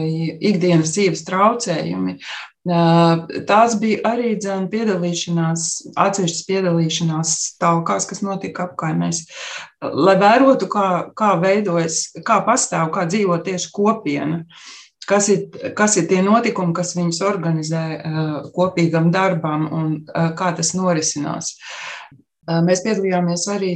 ikdienas 0.51 0.95
dzīves 0.95 1.21
traucējumi. 1.29 2.17
Eh, 2.61 3.39
tās 3.49 3.77
bija 3.81 4.01
arī 4.15 4.33
dzēna 4.37 4.69
piedalīšanās, 4.73 5.69
atsevišķas 6.01 6.43
piedalīšanās 6.49 7.37
talkās, 7.61 8.09
kas 8.09 8.25
notika 8.25 8.67
apkaimēs, 8.67 9.23
lai 9.81 10.17
vērotu, 10.21 10.69
kā, 10.69 10.89
kā 11.17 11.35
veidojas, 11.41 12.07
kā 12.25 12.41
pastāv, 12.45 12.89
kā 12.93 13.05
dzīvo 13.09 13.37
tieši 13.45 13.73
kopiena. 13.77 14.45
Uh, 14.45 14.80
kas 15.11 15.29
ir, 15.33 15.45
kas 15.75 15.97
ir 15.99 16.07
tie 16.09 16.21
notikumi, 16.25 16.75
kas 16.75 16.95
viņus 16.97 17.21
organizē 17.27 17.83
eh, 17.97 18.33
kopīgam 18.55 19.11
darbam 19.13 19.67
un 19.67 19.93
eh, 20.01 20.31
kā 20.39 20.51
tas 20.57 20.73
norisinās. 20.77 21.53
Eh, 22.15 22.59
mēs 22.67 22.83
piedalījāmies 22.85 23.47
arī 23.53 23.75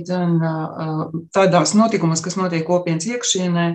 tādās 1.36 1.76
notikumos, 1.78 2.24
kas 2.26 2.38
notiek 2.40 2.66
kopienas 2.68 3.08
iekšienē, 3.12 3.70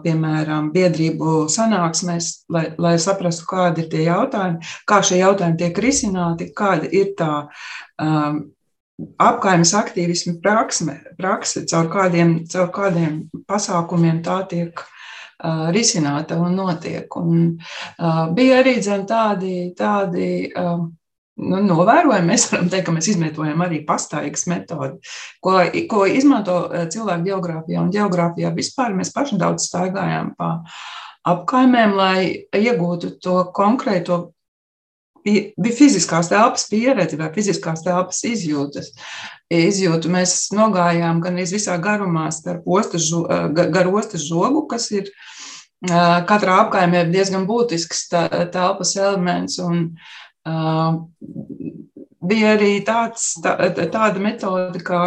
piemēram, 0.00 0.70
biedrību 0.72 1.42
sanāksmēs, 1.52 2.28
lai, 2.48 2.62
lai 2.80 2.94
saprastu, 2.96 3.44
kādi 3.50 3.82
ir 3.82 3.90
tie 3.92 4.06
jautājumi, 4.06 4.70
kā 4.88 5.02
šie 5.04 5.18
jautājumi 5.18 5.58
tiek 5.60 5.80
risināti, 5.84 6.46
kāda 6.56 6.88
ir 6.88 7.10
tā 7.18 7.34
um, 8.00 8.38
apkaimes 9.20 9.74
aktīvismu 9.76 10.38
praksme, 10.40 10.96
prakse, 11.20 11.66
caur 11.68 11.92
kādiem, 11.92 12.38
caur 12.48 12.72
kādiem 12.72 13.26
pasākumiem 13.44 14.22
tā 14.24 14.38
tiek 14.48 14.72
uh, 14.72 14.97
risināta 15.74 16.38
un 16.42 16.56
notiek. 16.58 17.16
Un, 17.20 17.50
uh, 17.54 18.22
bija 18.34 18.62
arī 18.62 18.78
dzen, 18.80 19.04
tādi, 19.08 19.72
tādi 19.78 20.30
uh, 20.50 20.80
nu, 21.38 21.60
novērojam, 21.62 22.26
mēs 22.28 22.48
varam 22.52 22.70
teikt, 22.72 22.86
ka 22.88 22.94
mēs 22.96 23.10
izmantojam 23.12 23.62
arī 23.66 23.82
pastaigas 23.86 24.48
metodi, 24.50 24.98
ko, 25.44 25.58
ko 25.90 26.06
izmanto 26.10 26.60
cilvēku 26.92 27.28
geogrāfijā 27.30 27.84
un 27.84 27.92
geogrāfijā 27.94 28.52
vispār. 28.56 28.96
Mēs 28.98 29.14
paši 29.14 29.38
daudz 29.40 29.68
staigājām 29.70 30.34
pa 30.38 30.56
apkaimēm, 31.28 31.94
lai 31.98 32.18
iegūtu 32.56 33.16
to 33.22 33.42
konkrēto 33.54 34.20
bija 35.56 35.76
fiziskās 35.76 36.30
telpas 36.30 36.66
pieredze 36.70 37.18
vai 37.20 37.30
fiziskās 37.34 37.84
telpas 37.86 38.22
izjūtas. 38.26 38.92
Izjūtu 39.52 40.10
mēs 40.12 40.50
nogājām 40.56 41.22
gan 41.24 41.40
visā 41.40 41.78
garumā 41.82 42.28
ostas, 42.66 43.10
gar 43.54 43.88
ostas 43.88 44.26
žogu, 44.28 44.66
kas 44.70 44.90
ir 44.92 45.12
katrā 46.28 46.62
apkaimē 46.64 47.06
diezgan 47.12 47.46
būtisks 47.48 48.08
telpas 48.52 48.96
elements. 48.98 49.58
Un, 49.62 49.94
bija 52.28 52.52
arī 52.56 52.72
tāds, 52.84 53.30
tā, 53.42 53.54
tāda 53.78 54.20
metode, 54.20 54.82
ka 54.84 55.00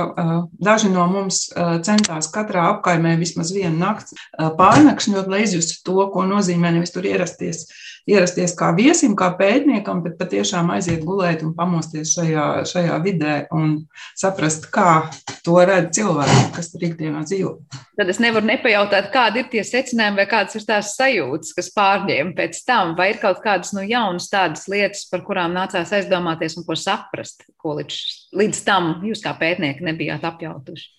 daži 0.63 0.89
no 0.93 1.05
mums 1.11 1.43
centās 1.85 2.31
katrā 2.33 2.69
apkaimē 2.75 3.17
vismaz 3.19 3.51
vienu 3.53 3.77
nakti 3.81 4.17
pārnakšņot, 4.39 5.29
lai 5.29 5.43
izjustu 5.45 5.81
to, 5.85 6.07
ko 6.13 6.25
nozīmē 6.29 6.73
nevis 6.77 6.95
tur 6.95 7.05
ierasties 7.09 7.67
ierasties 8.09 8.53
kā 8.57 8.71
viesim, 8.77 9.13
kā 9.17 9.31
pētniekam, 9.37 10.01
bet 10.05 10.17
patiešām 10.19 10.71
aiziet 10.73 11.03
gulēt 11.05 11.43
un 11.45 11.53
pamosties 11.57 12.13
šajā, 12.15 12.45
šajā 12.69 12.97
vidē 13.03 13.35
un 13.55 13.75
saprast, 14.17 14.67
kā 14.73 15.03
to 15.45 15.57
redz 15.67 15.93
cilvēki, 15.97 16.45
kas 16.55 16.71
tur 16.73 16.85
ikdienā 16.89 17.23
dzīvo. 17.27 17.53
Tad 17.99 18.13
es 18.13 18.21
nevaru 18.23 18.49
nepajautāt, 18.49 19.11
kādi 19.13 19.43
ir 19.43 19.51
tie 19.51 19.65
secinājumi 19.67 20.21
vai 20.21 20.27
kādas 20.31 20.57
ir 20.57 20.65
tās 20.67 20.95
sajūtas, 20.97 21.53
kas 21.57 21.71
pārņēma 21.75 22.35
pēc 22.37 22.63
tam, 22.67 22.95
vai 22.99 23.11
ir 23.13 23.21
kaut 23.21 23.43
kādas 23.43 23.75
nu, 23.77 23.85
jaunas 23.87 24.29
tādas 24.31 24.67
lietas, 24.71 25.05
par 25.11 25.25
kurām 25.27 25.53
nācās 25.57 25.93
aizdomāties 25.97 26.57
un 26.59 26.67
ko 26.67 26.77
saprast, 26.79 27.45
ko 27.61 27.77
līdz, 27.81 27.99
līdz 28.41 28.63
tam 28.67 28.95
jūs 29.05 29.23
kā 29.25 29.35
pētnieki 29.37 29.85
nebijāt 29.85 30.25
apjautuši. 30.27 30.89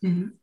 Mm 0.00 0.10
-hmm. 0.10 0.39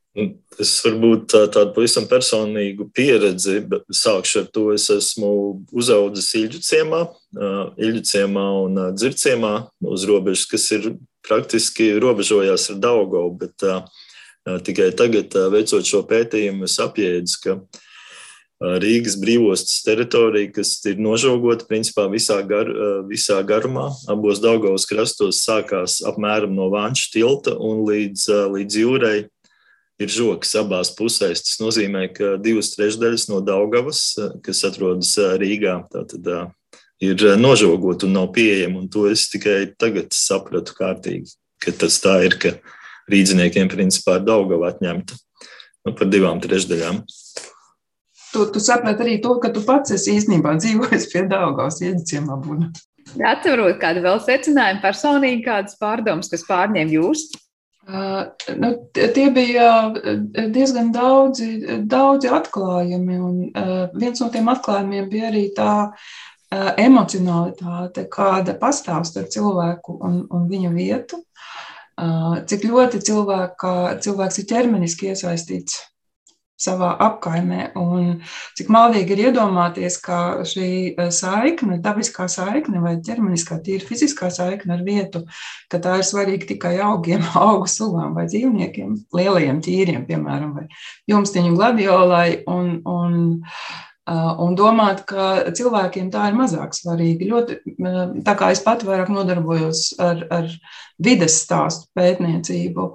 Es 0.57 0.71
varbūt 0.81 1.27
tā, 1.29 1.43
tādu 1.53 1.75
pavisam 1.75 2.07
personīgu 2.09 2.87
pieredzi, 2.95 3.59
sākšu 3.93 4.39
ar 4.41 4.47
to. 4.53 4.63
Es 4.73 4.87
esmu 4.93 5.29
uzaugusi 5.69 6.41
Ilģu 6.41 6.61
ciemā, 6.65 7.03
Ilģu 7.77 8.01
ciemā 8.09 8.45
un 8.63 8.79
Dzirciemā 8.97 9.53
uz 9.85 10.07
robežas, 10.09 10.47
kas 10.49 10.65
ir 10.73 10.95
praktiski 11.27 11.91
robežojās 12.01 12.71
ar 12.73 12.81
Daugovu, 12.81 13.35
bet 13.43 13.67
tikai 14.65 14.89
tagad, 14.97 15.37
veicot 15.53 15.85
šo 15.85 16.01
pētījumu, 16.09 16.65
es 16.65 16.79
apjēdzu, 16.81 17.43
ka 17.43 17.59
Rīgas 18.81 19.19
brīvostas 19.21 19.83
teritorija, 19.85 20.49
kas 20.55 20.79
ir 20.89 20.97
nožogota 20.97 21.67
principā 21.69 22.07
visā, 22.09 22.39
gar, 22.47 22.71
visā 23.05 23.37
garumā, 23.45 23.91
abos 24.09 24.41
Daugavas 24.41 24.87
krastos 24.89 25.43
sākās 25.45 25.99
apmēram 26.09 26.55
no 26.57 26.71
Vanča 26.73 27.11
tilta 27.13 27.53
un 27.53 27.83
līdz, 27.85 28.23
līdz 28.55 28.79
jūrai 28.81 29.17
ir 30.01 30.13
žoks 30.13 30.53
abās 30.59 30.91
pusēs. 30.97 31.43
Tas 31.45 31.59
nozīmē, 31.61 32.07
ka 32.13 32.35
divas 32.41 32.73
trešdaļas 32.75 33.27
no 33.31 33.41
Daugavas, 33.45 34.01
kas 34.45 34.63
atrodas 34.67 35.13
Rīgā, 35.41 35.79
tātad, 35.93 36.31
ir 37.03 37.27
nožogot 37.39 38.05
un 38.07 38.17
nav 38.17 38.31
pieejama. 38.35 38.83
Un 38.83 38.89
to 38.93 39.07
es 39.11 39.27
tikai 39.33 39.73
tagad 39.79 40.13
sapratu 40.15 40.75
kārtīgi, 40.77 41.33
ka 41.63 41.73
tas 41.73 41.99
tā 42.03 42.19
ir, 42.27 42.37
ka 42.41 42.57
rīdziniekiem 43.11 43.71
principā 43.71 44.19
ir 44.19 44.27
Daugava 44.27 44.73
atņemta 44.73 45.17
nu, 45.87 45.95
par 45.95 46.11
divām 46.11 46.41
trešdaļām. 46.43 47.01
Tu, 48.27 48.43
tu 48.53 48.61
saprati 48.61 49.05
arī 49.05 49.15
to, 49.23 49.37
ka 49.41 49.49
tu 49.55 49.63
pats 49.65 49.95
esi 49.95 50.17
īstenībā 50.19 50.57
dzīvojis 50.59 51.09
pie 51.13 51.23
Daugavas 51.31 51.79
abuna. 51.81 52.69
Atcerot 53.23 53.77
kādu 53.79 54.01
vēl 54.03 54.17
secinājumu 54.19 54.83
personīgi, 54.83 55.45
kādas 55.45 55.77
pārdomas, 55.79 56.27
kas 56.29 56.43
pārņēma 56.49 56.91
jūs? 56.91 57.29
Nu, 57.87 58.69
tie 58.91 59.27
bija 59.31 59.67
diezgan 60.51 60.89
daudzi, 60.91 61.79
daudzi 61.87 62.31
atklājumi, 62.35 63.19
un 63.23 63.37
viens 63.95 64.19
no 64.19 64.27
tiem 64.33 64.49
atklājumiem 64.51 65.07
bija 65.11 65.29
arī 65.29 65.45
tā 65.55 65.71
emocionalitāte, 66.83 68.07
kāda 68.11 68.57
pastāv 68.59 69.07
starp 69.07 69.31
cilvēku 69.31 69.97
un, 70.03 70.19
un 70.31 70.49
viņa 70.51 70.71
vietu, 70.75 71.21
cik 72.51 72.67
ļoti 72.67 73.01
cilvēka, 73.07 73.71
cilvēks 74.03 74.41
ir 74.43 74.49
ķermeniski 74.51 75.13
iesaistīts 75.13 75.79
savā 76.61 76.91
apkaimē. 77.05 77.71
Un 77.79 78.21
cik 78.57 78.71
maldīgi 78.73 79.13
ir 79.15 79.23
iedomāties, 79.27 79.99
ka 80.03 80.19
šī 80.47 80.69
e, 80.93 81.07
saikne, 81.13 81.79
dabiskā 81.83 82.27
saikne 82.31 82.81
vai 82.83 82.95
ķermeniskā, 83.05 83.59
tīra 83.65 83.85
fiziskā 83.87 84.31
saikne 84.33 84.77
ar 84.77 84.85
vietu, 84.85 85.23
ka 85.71 85.81
tā 85.83 85.99
ir 86.01 86.07
svarīga 86.07 86.49
tikai 86.53 86.75
augiem, 86.85 87.25
augu 87.47 87.69
sugām 87.71 88.17
vai 88.17 88.27
dzīvniekiem, 88.31 88.95
lielajiem 89.17 89.61
tīriem, 89.65 90.07
piemēram, 90.09 90.55
vai 90.57 90.67
jumstiņu 91.11 91.53
gladiolai. 91.57 92.29
Un, 92.49 92.79
un, 92.89 93.21
un 94.07 94.55
domāt, 94.55 95.03
ka 95.09 95.51
cilvēkiem 95.55 96.09
tā 96.13 96.29
ir 96.29 96.37
mazāk 96.37 96.75
svarīgi. 96.77 97.27
Ļoti, 97.27 97.57
tā 98.25 98.35
kā 98.39 98.51
es 98.53 98.61
pat 98.63 98.85
vairāk 98.87 99.11
nodarbojos 99.11 99.89
ar, 99.99 100.23
ar 100.31 100.47
vides 101.03 101.41
stāstu 101.43 101.89
pētniecību, 101.97 102.87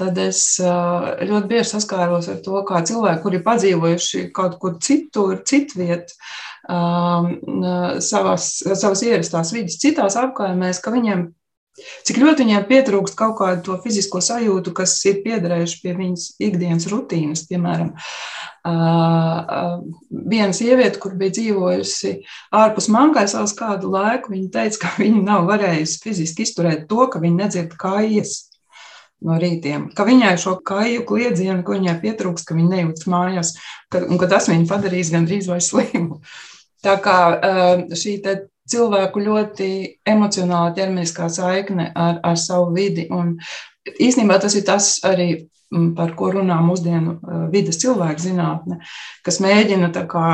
tad 0.00 0.20
es 0.20 0.42
ļoti 0.60 1.50
bieži 1.50 1.68
saskāros 1.72 2.28
ar 2.32 2.38
to, 2.44 2.60
kā 2.68 2.82
cilvēki, 2.84 3.22
kuri 3.24 3.42
padzīvojuši 3.46 4.26
kaut 4.36 4.58
kur 4.60 4.76
citur, 4.84 5.40
citviet, 5.48 6.12
savas, 6.68 8.52
savas 8.60 9.04
ierastās 9.08 9.52
vidas, 9.56 9.80
citās 9.80 10.18
apkaimēs, 10.20 10.82
ka 10.84 10.92
viņiem 10.94 11.30
Cik 12.06 12.20
ļoti 12.20 12.44
viņiem 12.44 12.66
pietrūkst 12.68 13.16
kaut 13.18 13.36
kādu 13.40 13.64
to 13.66 13.78
fizisko 13.84 14.22
sajūtu, 14.24 14.74
kas 14.76 14.96
ir 15.08 15.22
piederējuši 15.24 15.80
pie 15.82 15.94
viņas 15.96 16.26
ikdienas 16.42 16.86
rutīnas. 16.92 17.46
Piemēram, 17.50 17.94
viena 20.34 20.52
sieviete, 20.56 21.00
kur 21.00 21.16
bija 21.20 21.34
dzīvojusi 21.38 22.14
ārpus 22.60 22.90
Mankaisalas 22.92 23.56
kādu 23.56 23.92
laiku, 23.94 24.34
viņa 24.34 24.52
teica, 24.58 24.84
ka 24.84 24.94
viņa 25.00 25.24
nav 25.24 25.48
varējusi 25.50 26.00
fiziski 26.04 26.46
izturēt 26.48 26.86
to, 26.90 27.06
ka 27.12 27.22
viņa 27.22 27.44
nedzird 27.44 27.76
kājas 27.80 28.50
no 29.20 29.36
rītiem, 29.40 29.90
ka 29.96 30.06
viņai 30.08 30.36
šo 30.40 30.56
kāju 30.64 31.04
kliedzienu, 31.08 31.60
ko 31.64 31.76
viņai 31.76 31.98
pietrūkst, 32.00 32.46
ka 32.48 32.56
viņa 32.56 32.70
nejūtas 32.76 33.08
mājās, 33.10 33.52
ka, 33.92 34.04
un 34.06 34.20
ka 34.20 34.30
tas 34.30 34.48
viņu 34.48 34.68
padarīs 34.70 35.12
gandrīz 35.12 35.50
vai 35.50 35.60
slimu. 35.64 36.22
Tā 36.80 36.96
kā 37.04 37.18
šī 37.92 38.16
cilvēku 38.70 39.22
ļoti 39.24 39.70
emocionāla 40.08 40.74
ķermeniskā 40.76 41.28
saikne 41.32 41.90
ar, 41.94 42.20
ar 42.24 42.38
savu 42.40 42.72
vidi. 42.76 43.06
Un 43.10 43.36
īstenībā 43.90 44.38
tas 44.42 44.56
ir 44.58 44.66
tas 44.68 44.92
arī, 45.06 45.30
par 45.96 46.14
ko 46.18 46.32
runā 46.34 46.58
mūsdienu 46.64 47.18
vidas 47.52 47.78
cilvēku 47.82 48.24
zinātne, 48.24 48.80
kas 49.26 49.38
mēģina 49.42 49.92
kā, 50.10 50.26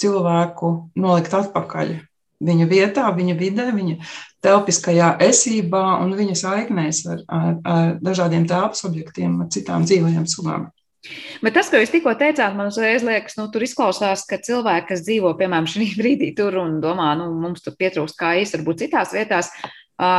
cilvēku 0.00 0.72
nolikt 0.96 1.34
atpakaļ 1.36 1.96
viņa 2.46 2.66
vietā, 2.68 3.08
viņa 3.16 3.34
vidē, 3.38 3.70
viņa 3.72 3.96
telpiskajā 4.44 5.14
esībā 5.26 5.82
un 6.02 6.12
viņa 6.18 6.36
saiknēs 6.38 7.02
ar, 7.08 7.22
ar, 7.32 7.52
ar 7.64 7.92
dažādiem 8.04 8.46
telpas 8.48 8.84
objektiem, 8.88 9.40
ar 9.42 9.52
citām 9.52 9.86
dzīvajām 9.88 10.26
sugām. 10.28 10.68
Bet 11.44 11.56
tas, 11.56 11.70
ko 11.70 11.80
jūs 11.80 11.92
tikko 11.92 12.14
teicāt, 12.18 12.54
man 12.56 12.70
uzreiz 12.70 13.04
liekas, 13.06 13.36
nu, 13.38 13.48
tur 13.52 13.64
izklausās, 13.66 14.24
ka 14.28 14.40
cilvēki, 14.42 14.90
kas 14.92 15.06
dzīvo, 15.06 15.34
piemēram, 15.38 15.68
šī 15.70 15.90
brīdī 16.00 16.32
tur 16.36 16.56
un 16.62 16.78
domā, 16.84 17.12
nu, 17.20 17.30
mums 17.42 17.64
tur 17.64 17.76
pietrūkst 17.78 18.18
kā 18.18 18.36
īsti, 18.42 18.60
varbūt 18.60 18.86
citās 18.86 19.12
vietās, 19.16 19.52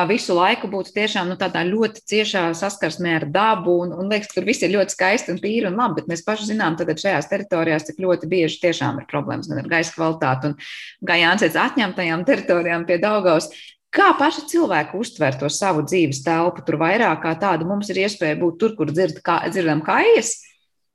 visu 0.10 0.34
laiku 0.34 0.68
būtu 0.72 0.90
tiešām 0.96 1.28
nu, 1.30 1.36
tādā 1.38 1.62
ļoti 1.68 2.02
ciešā 2.10 2.50
saskarsmē 2.58 3.14
ar 3.20 3.26
dabu, 3.30 3.76
un, 3.84 3.94
un 3.94 4.10
liekas, 4.10 4.32
ka 4.32 4.40
tur 4.40 4.48
viss 4.48 4.66
ir 4.66 4.74
ļoti 4.74 4.96
skaisti 4.96 5.32
un 5.32 5.38
tīri 5.38 5.70
un 5.70 5.78
labi, 5.78 6.02
bet 6.02 6.10
mēs 6.10 6.26
paši 6.26 6.50
zinām, 6.50 6.78
ka 6.78 6.98
šajās 6.98 7.30
teritorijās 7.30 7.86
tik 7.86 8.02
ļoti 8.02 8.30
bieži 8.32 8.58
tiešām 8.64 8.98
ir 9.04 9.06
problēmas 9.10 9.50
gan 9.50 9.62
ar 9.62 9.70
gaisa 9.70 9.94
kvalitāti, 9.94 10.50
un 10.50 11.06
kā 11.08 11.20
Jānis 11.22 11.60
atņemtajām 11.62 12.26
teritorijām 12.26 12.88
pie 12.90 12.98
Daugaus. 12.98 13.52
Kā 13.94 14.10
paši 14.18 14.48
cilvēki 14.50 14.98
uztver 15.00 15.38
to 15.40 15.48
savu 15.50 15.86
dzīves 15.86 16.20
telpu, 16.26 16.66
tur 16.66 16.76
vairāk 16.82 17.22
kā 17.24 17.38
tādu 17.40 17.70
mums 17.70 17.88
ir 17.94 18.02
iespēja 18.02 18.36
būt 18.42 18.58
tur, 18.60 18.74
kur 18.76 18.90
dzird, 18.92 19.22
kā, 19.26 19.40
dzirdam 19.48 19.86
kājas, 19.86 20.34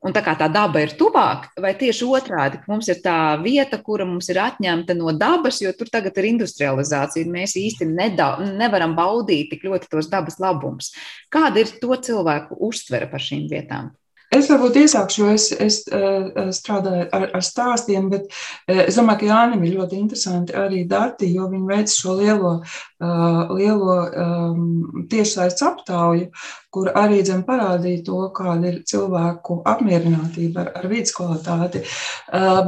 Un 0.03 0.11
tā 0.11 0.19
kā 0.27 0.33
tā 0.35 0.49
daba 0.51 0.81
ir 0.83 0.97
tuvāk, 0.99 1.45
vai 1.63 1.71
tieši 1.79 2.07
otrādi, 2.11 2.59
ka 2.59 2.73
mums 2.73 2.89
ir 2.91 2.99
tā 3.05 3.37
vieta, 3.39 3.79
kura 3.87 4.03
mums 4.09 4.27
ir 4.33 4.41
atņemta 4.43 4.97
no 4.99 5.15
dabas, 5.15 5.61
jo 5.63 5.71
tur 5.79 5.93
tagad 5.95 6.19
ir 6.19 6.27
industrializācija, 6.33 7.23
un 7.23 7.37
mēs 7.37 7.55
īsti 7.61 7.87
neda, 7.87 8.33
nevaram 8.59 8.97
baudīt 8.99 9.53
tik 9.55 9.63
ļoti 9.69 9.93
tos 9.93 10.11
dabas 10.11 10.41
labumus. 10.43 10.91
Kāda 11.31 11.63
ir 11.63 11.71
to 11.79 11.95
cilvēku 11.95 12.59
uztvere 12.67 13.07
par 13.13 13.23
šīm 13.23 13.47
vietām? 13.53 13.93
Es 14.33 14.49
varbūt 14.49 14.79
iesākšu, 14.81 15.21
jo 15.21 15.33
es, 15.35 15.47
es 15.61 15.79
uh, 15.93 16.49
strādāju 16.57 17.05
ar, 17.13 17.27
ar 17.37 17.45
stāstiem, 17.45 18.09
bet 18.13 18.31
uh, 18.31 18.81
es 18.87 18.97
domāju, 18.97 19.21
ka 19.21 19.29
Jānis 19.29 19.67
ir 19.69 19.77
ļoti 19.77 19.99
interesanti 20.01 20.57
arī 20.57 20.83
dati, 20.89 21.29
jo 21.37 21.51
viņi 21.53 21.69
veic 21.69 21.93
šo 21.93 22.17
lielo, 22.17 22.55
uh, 22.63 23.53
lielo 23.53 23.99
um, 24.09 24.65
tiešsaistes 25.13 25.67
aptauju, 25.69 26.31
kur 26.73 26.93
arī 26.97 27.21
dzem 27.21 27.45
parādīja 27.45 28.07
to, 28.09 28.25
kāda 28.33 28.73
ir 28.73 28.83
cilvēku 28.89 29.61
apmierinātība 29.69 30.65
ar, 30.65 30.75
ar 30.81 30.91
vidas 30.93 31.13
kvalitāti. 31.17 31.85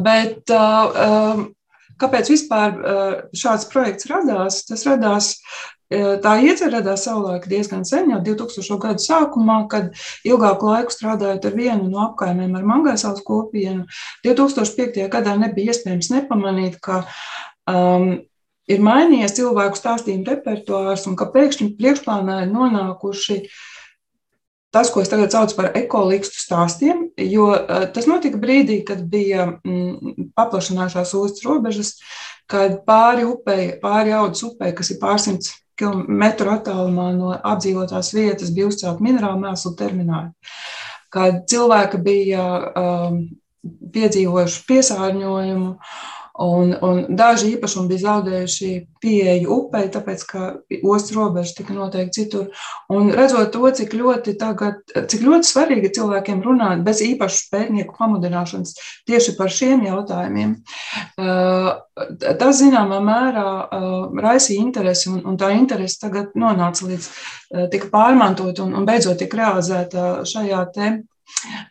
Bet, 0.04 0.42
um, 0.52 1.46
Kāpēc 1.94 2.26
vispār 2.26 2.72
šāds 3.38 3.68
projekts 3.70 4.08
radās? 4.10 4.64
Tas 4.66 4.82
radās 4.88 5.28
Tā 5.92 6.32
iecerē 6.40 6.78
radās 6.78 7.04
savulaik 7.04 7.44
diezgan 7.48 7.84
sen, 7.84 8.08
jau 8.14 8.20
2000. 8.24 8.78
gadu 8.80 9.04
sākumā, 9.04 9.58
kad 9.68 9.90
ilgāku 10.24 10.70
laiku 10.70 10.94
strādājot 10.94 11.44
ar 11.44 11.56
vienu 11.58 11.90
no 11.90 12.00
apkaimēm 12.06 12.54
ar 12.56 12.64
Mangaisāles 12.64 13.20
kopienu. 13.26 13.84
2005. 14.24 15.02
gadā 15.12 15.34
nebija 15.36 15.74
iespējams 15.74 16.08
nepamanīt, 16.14 16.78
ka 16.80 17.02
um, 17.68 18.14
ir 18.64 18.80
mainījies 18.80 19.36
cilvēku 19.36 19.76
stāstījumu 19.76 20.24
repertuārs 20.30 21.04
un 21.10 21.18
ka 21.20 21.28
pēkšņi 21.34 21.74
priekšplānā 21.76 22.40
ir 22.46 22.52
nonākuši 22.54 23.42
tas, 24.74 24.88
ko 24.90 25.04
es 25.04 25.12
tagad 25.12 25.30
saucu 25.30 25.54
par 25.58 25.68
ekolikstu 25.78 26.40
stāstiem, 26.40 27.10
jo 27.28 27.50
uh, 27.52 27.84
tas 27.92 28.08
notika 28.10 28.40
brīdī, 28.40 28.80
kad 28.88 29.04
bija 29.04 29.50
mm, 29.52 30.32
paplašinājušās 30.34 31.12
ostas 31.20 31.44
robežas, 31.44 31.92
kad 32.50 32.80
pāri 32.88 33.28
upei, 33.28 33.68
pāri 33.84 34.16
audas 34.16 34.42
upei, 34.48 34.72
kas 34.74 34.90
ir 34.90 34.98
pārsimts 35.04 35.52
kilometru 35.78 36.52
attālumā 36.54 37.08
no 37.16 37.32
apdzīvotās 37.36 38.12
vietas 38.14 38.52
bija 38.54 38.68
uzcelta 38.70 39.04
minerālu 39.04 39.42
mēslu 39.42 39.74
termināli. 39.78 40.32
Kad 41.14 41.44
cilvēki 41.50 42.00
bija 42.02 42.44
um, 42.74 43.20
piedzīvojuši 43.94 44.64
piesārņojumu, 44.68 45.70
Un, 46.34 46.72
un 46.82 47.04
daži 47.14 47.52
īpašumi 47.54 47.92
bija 47.92 48.02
zaudējuši 48.08 48.68
pieeju 48.98 49.52
upei, 49.54 49.84
tāpēc 49.94 50.24
ka 50.26 50.48
ostas 50.82 51.12
robeža 51.14 51.60
tika 51.60 51.76
noteikti 51.76 52.24
citur. 52.24 52.48
Un 52.90 53.12
redzot 53.14 53.52
to, 53.54 53.62
cik 53.78 53.94
ļoti, 53.94 54.34
tagad, 54.40 54.80
cik 54.90 55.22
ļoti 55.22 55.46
svarīgi 55.46 55.92
cilvēkiem 55.94 56.42
runāt 56.42 56.82
bez 56.82 57.04
īpašu 57.06 57.52
pētnieku 57.54 57.94
pamudināšanas 58.00 58.74
tieši 59.06 59.36
par 59.38 59.54
šiem 59.54 59.86
jautājumiem, 59.86 60.56
tas 62.42 62.58
zināmā 62.58 62.98
mērā 62.98 63.48
raisīja 64.26 64.66
interesi, 64.66 65.12
un, 65.14 65.22
un 65.30 65.38
tā 65.38 65.54
interese 65.54 66.02
tagad 66.02 66.34
nonāca 66.34 66.90
līdz 66.90 67.10
tika 67.70 67.94
pārmantot 67.94 68.58
un, 68.64 68.74
un 68.74 68.90
beidzot 68.90 69.22
tika 69.22 69.44
realizēta 69.44 70.24
šajā 70.26 70.66
te 70.74 70.94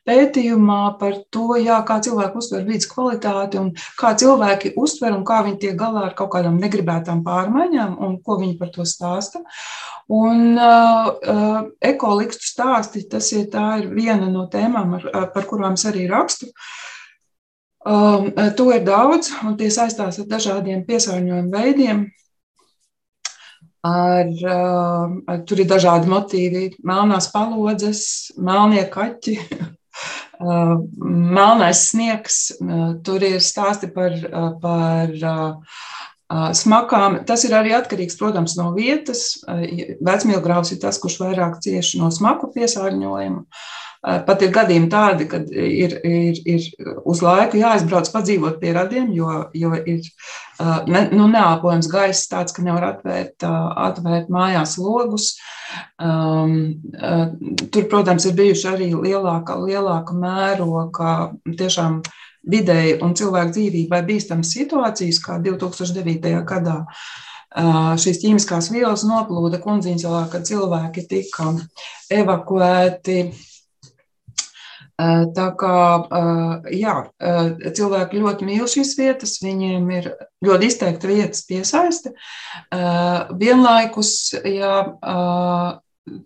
pētījumā 0.07 0.81
par 0.99 1.17
to, 1.33 1.53
jā, 1.61 1.77
kā 1.87 1.99
cilvēki 2.03 2.39
uztver 2.39 2.65
vidas 2.67 2.89
kvalitāti 2.91 3.59
un 3.61 3.71
kā 3.99 4.13
cilvēki 4.19 4.73
uztver 4.79 5.15
un 5.15 5.25
kā 5.27 5.41
viņi 5.45 5.59
tiek 5.61 5.75
galā 5.79 6.07
ar 6.09 6.15
kaut 6.17 6.33
kādām 6.35 6.59
negribētām 6.61 7.23
pārmaiņām 7.25 7.97
un 8.03 8.17
ko 8.23 8.39
viņi 8.41 8.57
par 8.59 8.73
to 8.75 8.87
stāsta. 8.87 9.43
Un 10.13 10.57
uh, 10.59 11.11
uh, 11.13 11.59
ekolikstu 11.81 12.49
stāsti, 12.49 13.05
tas 13.09 13.29
ir, 13.35 13.47
ir 13.49 13.93
viena 13.93 14.27
no 14.31 14.47
tēmām, 14.51 14.97
ar, 14.99 15.29
par 15.35 15.47
kurām 15.49 15.77
es 15.79 15.85
arī 15.89 16.07
rakstu. 16.11 16.51
Um, 17.83 18.29
to 18.55 18.69
ir 18.71 18.83
daudz, 18.87 19.33
un 19.43 19.57
tie 19.59 19.67
saistās 19.73 20.19
ar 20.21 20.27
dažādiem 20.29 20.85
piesārņojuma 20.87 21.51
veidiem, 21.51 22.05
Ar, 23.83 24.29
uh, 24.31 25.15
ar, 25.27 25.39
tur 25.43 25.59
ir 25.59 25.67
dažādi 25.67 26.07
motīvi, 26.07 26.69
melnās 26.87 27.27
palodzes, 27.33 28.31
melnie 28.39 28.85
kaķi, 28.87 29.35
uh, 30.39 30.77
melnais 31.37 31.81
sniegs. 31.89 32.45
Uh, 32.63 32.93
tur 33.03 33.25
ir 33.27 33.43
stāsti 33.43 33.91
par, 33.91 34.15
par 34.63 35.11
smakām. 36.55 37.19
Tas 37.27 37.43
ir 37.45 37.53
arī 37.57 37.75
atkarīgs, 37.75 38.15
protams, 38.17 38.55
no 38.57 38.71
vietas. 38.73 39.43
Vecmīlgraus 39.45 40.71
ir 40.73 40.79
tas, 40.81 40.97
kurš 41.03 41.19
vairāk 41.21 41.59
cieši 41.61 41.99
no 42.01 42.09
smaku 42.15 42.53
piesārņojuma. 42.55 43.43
Pat 44.03 44.41
ir 44.43 44.49
gadījumi 44.51 44.89
tādi, 44.91 45.25
kad 45.31 45.47
ir, 45.55 45.93
ir, 46.03 46.39
ir 46.43 46.89
uz 47.07 47.21
laiku 47.23 47.55
jāizbrauc 47.61 48.09
padzīvot 48.11 48.57
pie 48.59 48.73
radiem, 48.75 49.13
jo, 49.15 49.29
jo 49.55 49.71
ir 49.79 50.09
ne, 50.91 51.05
nu, 51.15 51.29
neāpojams 51.31 51.87
gaiss 51.87 52.27
tāds, 52.27 52.51
ka 52.51 52.65
nevar 52.65 52.89
atvērt, 52.89 53.45
atvērt 53.47 54.27
mājās 54.33 54.75
logus. 54.81 55.29
Um, 56.03 56.81
tur, 57.71 57.87
protams, 57.87 58.27
ir 58.27 58.35
bijuši 58.41 58.67
arī 58.73 58.89
lielāka, 58.91 59.55
lielāka 59.63 60.17
mēroga 60.19 61.13
tiešām 61.47 62.01
vidēji 62.51 62.97
un 63.07 63.15
cilvēku 63.15 63.55
dzīvībai 63.55 64.01
bīstamas 64.09 64.51
situācijas, 64.57 65.21
kā 65.23 65.39
2009. 65.47 66.35
gadā 66.49 66.81
šīs 68.03 68.19
ķīmiskās 68.23 68.67
vielas 68.73 69.03
noplūda 69.07 69.61
Kundziņsalā, 69.63 70.25
kad 70.31 70.43
cilvēki 70.49 71.07
tika 71.07 71.51
evakuēti 72.11 73.17
Tā 74.97 75.45
kā 75.57 75.77
jā, 76.69 76.95
cilvēki 77.73 78.19
ļoti 78.21 78.45
mīl 78.45 78.67
šīs 78.69 78.91
vietas, 78.99 79.39
viņiem 79.41 79.87
ir 79.95 80.09
ļoti 80.45 80.69
izteikta 80.69 81.09
vietas 81.09 81.41
piesaiste. 81.49 82.13
Vienlaikus, 83.39 84.11
jā, 84.45 84.75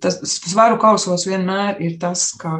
tas 0.04 0.20
svaru 0.34 0.82
kausos 0.84 1.24
vienmēr 1.30 1.80
ir 1.86 1.96
tas, 2.02 2.34
ka 2.36 2.60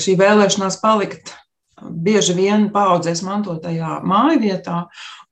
šī 0.00 0.16
vēlēšanās 0.16 0.80
palikt 0.80 1.34
bieži 1.78 2.34
vien 2.34 2.70
paudzēs 2.74 3.20
mantotajā 3.26 4.00
mājvietā, 4.08 4.86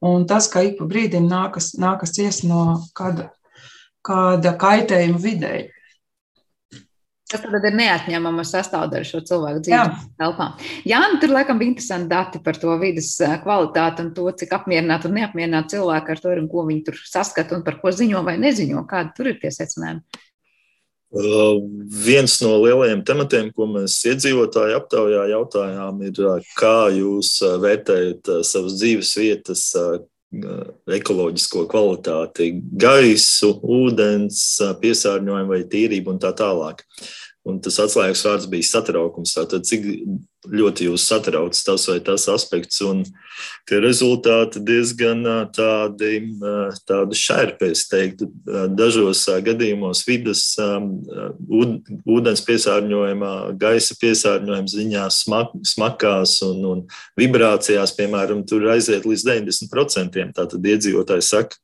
un 0.05 0.27
tas, 0.29 0.51
ka 0.53 0.63
ik 0.67 0.77
pa 0.79 0.87
brīdim 0.91 1.27
nākas, 1.31 1.73
nākas 1.81 2.13
ciest 2.15 2.45
no 2.47 2.83
kāda, 2.97 3.31
kāda 4.07 4.53
kaitējuma 4.61 5.23
videi. 5.23 5.65
Tas 7.27 7.43
tad 7.43 7.65
ir 7.67 7.75
neatņemama 7.75 8.45
sastāvdaļa 8.47 9.07
šo 9.09 9.21
cilvēku 9.27 9.65
dzīves 9.67 10.05
telpā. 10.21 10.47
Jā, 10.87 11.01
nu, 11.11 11.19
tur 11.19 11.33
laikam 11.35 11.59
bija 11.59 11.73
interesanti 11.73 12.11
dati 12.13 12.39
par 12.45 12.59
to 12.63 12.77
vidas 12.79 13.09
kvalitāti 13.43 14.05
un 14.05 14.13
to, 14.15 14.29
cik 14.39 14.55
apmierināti 14.55 15.11
un 15.11 15.19
neapmierināti 15.19 15.75
cilvēki 15.75 16.15
ar 16.15 16.23
to 16.23 16.31
ir 16.31 16.45
un 16.45 16.47
ko 16.53 16.63
viņi 16.69 16.85
tur 16.87 17.01
saskata 17.03 17.59
un 17.59 17.67
par 17.67 17.81
ko 17.83 17.91
ziņo 17.91 18.23
vai 18.27 18.37
neziņo. 18.39 18.87
Kādi 18.87 19.15
tur 19.19 19.33
ir 19.33 19.41
tie 19.43 19.51
secinājumi? 19.51 20.23
Uh, 21.17 21.59
viens 22.07 22.33
no 22.43 22.57
lielajiem 22.63 23.03
tematiem, 23.07 23.51
ko 23.57 23.67
mēs 23.71 23.99
iedzīvotāju 24.11 24.79
aptaujā 24.79 25.27
jautājām, 25.33 26.03
ir, 26.07 26.23
kā 26.59 26.77
jūs 26.95 27.39
vērtējat 27.63 28.31
savas 28.47 28.79
dzīves 28.79 29.15
vietas 29.19 29.67
ekoloģisko 30.33 31.67
kvalitāti, 31.71 32.51
gaisu, 32.81 33.53
ūdens, 33.63 34.41
piesārņojumu 34.83 35.55
vai 35.55 35.63
tīrību 35.71 36.15
un 36.15 36.21
tā 36.23 36.33
tālāk. 36.37 36.83
Un 37.47 37.61
tas 37.63 37.77
atslēgas 37.79 38.25
vārds 38.27 38.49
bija 38.51 38.67
satraukums. 38.67 39.37
Tātad, 39.37 39.67
cik 39.69 39.85
ļoti 40.51 40.89
jūs 40.89 41.05
satrauc 41.07 41.57
tas 41.67 41.85
vai 41.91 41.99
tas 42.05 42.27
aspekts, 42.31 42.81
un 42.87 43.03
tie 43.69 43.79
rezultāti 43.83 44.63
diezgan 44.67 45.23
tādi, 45.55 46.11
tādi 46.87 47.19
šērpi, 47.19 47.71
es 47.75 47.85
teiktu, 47.91 48.29
dažos 48.75 49.25
gadījumos 49.47 50.05
vidas, 50.09 50.45
ūdens 52.17 52.45
piesārņojumā, 52.47 53.35
gaisa 53.61 53.99
piesārņojuma 54.03 54.75
ziņā 54.75 55.07
smak, 55.15 55.55
smakās 55.67 56.39
un, 56.47 56.65
un 56.73 56.83
vibrācijās, 57.19 57.95
piemēram, 57.99 58.43
tur 58.49 58.69
aiziet 58.75 59.07
līdz 59.09 59.27
90%. 59.31 60.27
Tātad 60.37 60.71
iedzīvotāji 60.75 61.27
saka, 61.27 61.63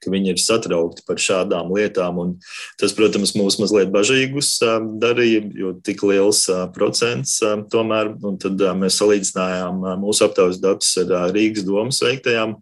ka 0.00 0.12
viņi 0.12 0.34
ir 0.34 0.40
satraukti 0.40 1.04
par 1.08 1.20
šādām 1.20 1.72
lietām. 1.74 2.20
Un 2.22 2.32
tas, 2.80 2.94
protams, 2.96 3.34
mūs 3.38 3.58
mazliet 3.60 3.92
bažīgus 3.94 4.54
darīja, 5.02 5.44
jo 5.56 5.74
tik 5.84 6.04
liels 6.06 6.46
procents 6.76 7.38
tomēr, 7.72 8.14
un 8.26 8.40
tad 8.40 8.62
mēs 8.80 9.00
salīdzinājām 9.00 9.84
mūsu 10.02 10.26
aptaujas 10.28 10.60
datus 10.62 10.94
ar 11.02 11.34
Rīgas 11.34 11.66
domas 11.68 12.00
veiktajām 12.04 12.56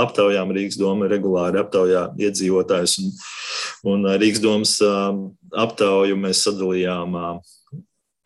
aptaujām. 0.00 0.52
Rīgas 0.54 0.78
doma 0.80 1.08
regulāri 1.10 1.60
aptaujā 1.62 2.10
iedzīvotājus, 2.20 2.98
un, 3.02 3.14
un 3.94 4.12
Rīgas 4.20 4.42
domas 4.42 4.76
aptauju 5.50 6.18
mēs 6.20 6.44
sadalījām 6.46 7.16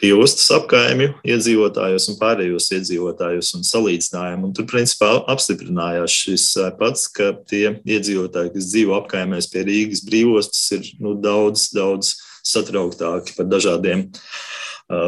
pie 0.05 0.13
ostas 0.13 0.51
apkaimju 0.53 1.15
iedzīvotājos 1.25 2.11
un 2.13 2.19
pārējos 2.21 2.67
iedzīvotājos 2.77 3.55
un 3.57 3.65
salīdzinājām. 3.65 4.43
Un 4.45 4.53
tur 4.57 4.67
principā 4.69 5.15
apstiprinājās 5.33 6.17
šis 6.27 6.45
eh, 6.61 6.69
pats, 6.77 7.07
ka 7.09 7.31
tie 7.49 7.79
iedzīvotāji, 7.81 8.53
kas 8.53 8.69
dzīvo 8.69 8.99
apkaimēs 8.99 9.49
pie 9.53 9.65
Rīgas 9.65 10.05
brīvostas, 10.05 10.67
ir 10.77 10.91
nu, 11.01 11.15
daudz, 11.17 11.71
daudz 11.73 12.19
satrauktāki 12.45 13.39
par 13.39 13.49
dažādiem 13.49 14.11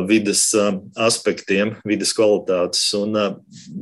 vidas 0.09 0.49
aspektiem, 0.97 1.75
vidas 1.85 2.13
kvalitātes. 2.17 2.87
Un, 2.97 3.17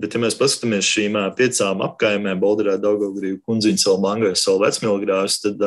bet, 0.01 0.15
ja 0.15 0.21
mēs 0.23 0.37
paskatāmies 0.39 0.89
šīm 0.89 1.19
piecām 1.39 1.85
apkaimēm, 1.87 2.41
Bolderā, 2.43 2.75
Daugavgrīvu, 2.83 3.39
Kundziņu, 3.47 3.83
Salmangai, 3.83 4.33
Salu 4.39 4.65
vecmilgrāvs, 4.65 5.39
tad 5.45 5.63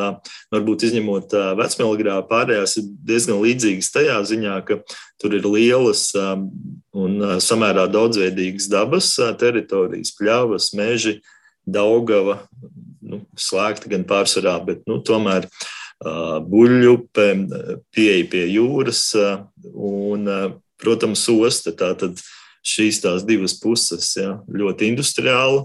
varbūt 0.53 0.87
izņemot 0.89 1.37
vecmilgrāvu, 1.61 2.27
pārējās 2.31 2.75
ir 2.81 2.91
diezgan 3.07 3.39
līdzīgas 3.45 3.93
tajā 3.95 4.19
ziņā, 4.33 4.59
ka 4.67 4.81
tur 5.21 5.37
ir 5.39 5.47
lielas 5.47 6.09
un 6.17 7.17
samērā 7.43 7.87
daudzveidīgas 7.93 8.67
dabas 8.73 9.13
teritorijas, 9.39 10.13
pļavas, 10.19 10.73
meži, 10.77 11.19
Daugava, 11.67 12.45
nu, 13.03 13.25
slēgta 13.35 13.89
gan 13.91 14.05
pārsvarā, 14.07 14.53
bet 14.63 14.85
nu, 14.87 15.01
tomēr 15.03 15.43
uh, 15.43 15.65
buļļupe, 16.03 17.27
pieeja 17.93 18.25
pie 18.31 18.43
jūras 18.53 19.01
un, 19.73 20.27
protams, 20.81 21.25
osta. 21.33 21.73
Tātad 21.73 22.19
šīs 22.67 23.01
tās 23.01 23.25
divas 23.25 23.55
puses 23.61 24.11
ja, 24.19 24.37
ļoti 24.51 24.91
industriāli, 24.91 25.63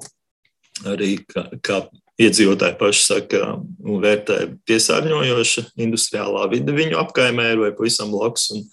arī 0.88 1.16
kā, 1.28 1.48
kā 1.60 1.82
iedzīvotāji 2.22 2.78
paši 2.78 3.04
saka 3.04 3.42
un 3.58 4.00
vērtē 4.02 4.38
piesārņojoša 4.68 5.66
industriālā 5.82 6.46
vide 6.52 6.74
viņu 6.76 7.00
apkaimē 7.00 7.52
vai 7.58 7.72
pavisam 7.76 8.12
blakus 8.14 8.50
un, 8.54 8.66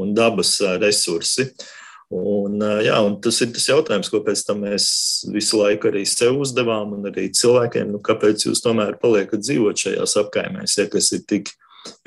un 0.00 0.14
dabas 0.16 0.56
resursi. 0.82 1.48
Uh, 1.48 1.74
Un, 2.08 2.56
jā, 2.80 2.94
un 3.04 3.18
tas 3.20 3.36
ir 3.44 3.50
tas 3.52 3.66
jautājums, 3.68 4.08
ko 4.08 4.22
pēc 4.24 4.40
tam 4.46 4.62
mēs 4.64 4.86
visu 5.28 5.58
laiku 5.60 5.90
arī 5.90 6.06
sev 6.08 6.38
uzdevām, 6.40 6.94
un 6.96 7.10
arī 7.10 7.26
cilvēkiem, 7.36 7.90
nu, 7.92 8.00
kāpēc 8.04 8.46
jūs 8.46 8.62
tomēr 8.64 8.96
paliekat 9.02 9.44
dzīvot 9.44 9.84
šajās 9.84 10.16
apkaimēs, 10.22 10.78
ja 10.80 10.86
kas 10.88 11.10
ir 11.12 11.26
tik 11.28 11.52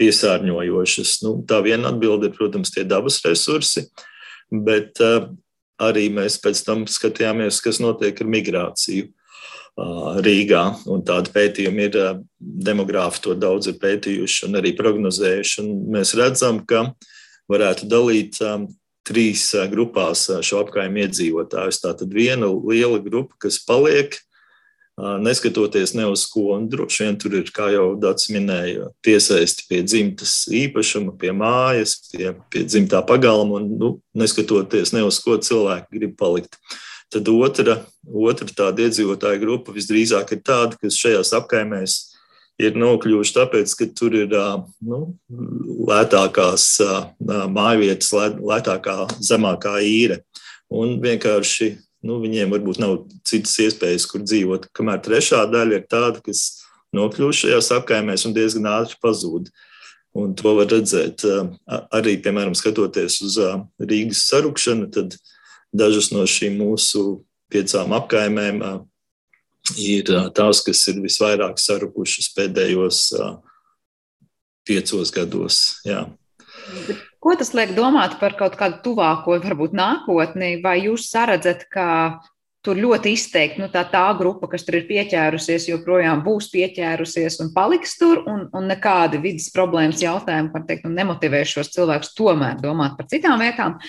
piesārņojošas. 0.01 1.19
Nu, 1.25 1.35
tā 1.45 1.61
viena 1.65 1.93
atbilde 1.93 2.31
ir, 2.31 2.35
protams, 2.37 2.73
tie 2.73 2.81
dabas 2.87 3.19
resursi, 3.27 3.85
bet 4.49 4.97
uh, 5.05 5.29
arī 5.81 6.07
mēs 6.13 6.39
pēc 6.41 6.63
tam 6.65 6.85
skatījāmies, 6.89 7.61
kas 7.61 7.81
notiek 7.83 8.17
ar 8.21 8.31
migrāciju. 8.37 9.11
Rīgā. 10.21 10.61
Tāda 11.07 11.31
pētījuma 11.31 11.85
ir 11.87 11.93
demogrāfi 12.37 13.21
to 13.23 13.35
daudz 13.39 13.69
ir 13.71 13.77
pētījuši 13.81 14.49
un 14.49 14.59
arī 14.59 14.73
prognozējuši. 14.77 15.63
Un 15.63 15.69
mēs 15.95 16.11
redzam, 16.19 16.59
ka 16.67 16.89
varētu 17.49 17.87
dalīt 17.89 18.41
trīs 19.07 19.49
grupās 19.71 20.27
šo 20.45 20.61
apgājumu 20.65 21.05
iedzīvotājus. 21.05 21.81
Tā 21.83 21.95
tad 21.97 22.13
viena 22.13 22.49
liela 22.49 22.99
grupa, 23.03 23.37
kas 23.47 23.59
paliek, 23.65 24.17
neskatoties 24.97 25.93
ne 25.97 26.05
uz 26.11 26.25
ko, 26.29 26.51
un 26.57 26.67
droši 26.69 27.05
vien 27.05 27.17
tur 27.19 27.35
ir, 27.39 27.49
kā 27.55 27.71
jau 27.73 27.87
Dārts 27.99 28.29
minēja, 28.33 28.91
piesaisti 29.05 29.65
pie 29.69 29.81
dzimtas 29.87 30.35
īpašuma, 30.51 31.15
pie 31.19 31.33
mājas, 31.35 31.97
pie, 32.11 32.33
pie 32.53 32.65
dzimtā 32.67 33.01
pagalma, 33.07 33.61
un 33.61 33.71
nu, 33.79 33.91
neskatoties 34.17 34.93
ne 34.93 35.05
uz 35.07 35.19
ko 35.23 35.39
cilvēki 35.41 35.97
grib 35.97 36.15
palikt. 36.19 36.59
Tad 37.11 37.27
otra, 37.27 37.81
otra 38.07 38.47
tāda 38.47 38.85
iedzīvotāja 38.85 39.41
grupa 39.41 39.73
visdrīzāk 39.75 40.35
ir 40.35 40.43
tāda, 40.47 40.77
kas 40.79 40.99
šajās 40.99 41.33
apkaimēs 41.41 41.97
ir 42.62 42.78
nokļuvuši 42.80 43.36
tāpēc, 43.36 43.74
ka 43.78 43.88
tur 43.97 44.15
ir 44.21 44.34
nu, 44.86 45.02
lētākās 45.89 46.67
mājvietas, 47.52 48.12
lētākā, 48.39 48.97
zemākā 49.24 49.78
īre. 49.86 50.21
Un 50.71 51.00
vienkārši 51.04 51.74
nu, 52.08 52.19
viņiem 52.24 52.54
varbūt 52.54 52.80
nav 52.82 53.02
citas 53.28 53.58
iespējas, 53.65 54.08
kur 54.10 54.24
dzīvot. 54.26 54.69
Kamēr 54.78 55.02
trešā 55.06 55.43
daļa 55.52 55.82
ir 55.82 55.89
tāda, 55.91 56.21
kas 56.24 56.62
nokļūst 56.95 57.45
šajās 57.45 57.71
apkaimēs 57.78 58.26
un 58.28 58.36
diezgan 58.38 58.69
ātri 58.71 58.97
pazūd. 59.04 59.52
Un 60.17 60.34
to 60.36 60.56
var 60.58 60.67
redzēt 60.67 61.24
arī, 61.95 62.17
piemēram, 62.24 62.56
skatoties 62.58 63.21
uz 63.24 63.38
Rīgas 63.80 64.26
sarukšanu, 64.28 64.89
tad 64.91 65.15
dažas 65.71 66.10
no 66.12 66.26
šīm 66.28 66.58
mūsu 66.60 67.21
piecām 67.52 67.93
apkaimēm 67.95 68.60
ir 69.78 70.10
tās, 70.36 70.63
kas 70.65 70.82
ir 70.91 71.02
visvairāk 71.04 71.60
sarukušas 71.62 72.32
pēdējos 72.38 73.04
piecos 74.67 75.13
gados. 75.13 75.62
Jā. 75.88 76.06
Ko 77.21 77.36
tas 77.38 77.54
liek 77.54 77.76
domāt 77.78 78.17
par 78.21 78.36
kaut 78.38 78.58
kādu 78.58 78.82
tuvāko, 78.86 79.38
varbūt 79.43 79.76
nākotni, 79.78 80.56
vai 80.63 80.80
jūs 80.88 81.10
saredzat, 81.12 81.67
ka 81.69 81.88
tur 82.65 82.78
ļoti 82.78 83.15
izteikti 83.15 83.62
nu, 83.62 83.67
tā, 83.74 83.82
tā 83.89 84.04
grupa, 84.17 84.45
kas 84.50 84.65
tur 84.65 84.78
ir 84.78 84.86
pieķērusies, 84.89 85.65
joprojām 85.71 86.21
būs 86.26 86.52
pieķērusies 86.54 87.39
un 87.41 87.50
paliks 87.56 87.95
tur, 87.97 88.21
un, 88.30 88.43
un 88.58 88.69
nekādi 88.69 89.21
vidas 89.21 89.50
problēmas 89.54 90.02
jautājumi, 90.04 90.52
var 90.54 90.65
teikt, 90.67 90.86
nu, 90.86 90.93
nemotivēs 90.97 91.56
šos 91.56 91.71
cilvēkus 91.74 92.13
tomēr 92.17 92.62
domāt 92.62 92.97
par 93.00 93.10
citām 93.10 93.41
vietām. 93.41 93.80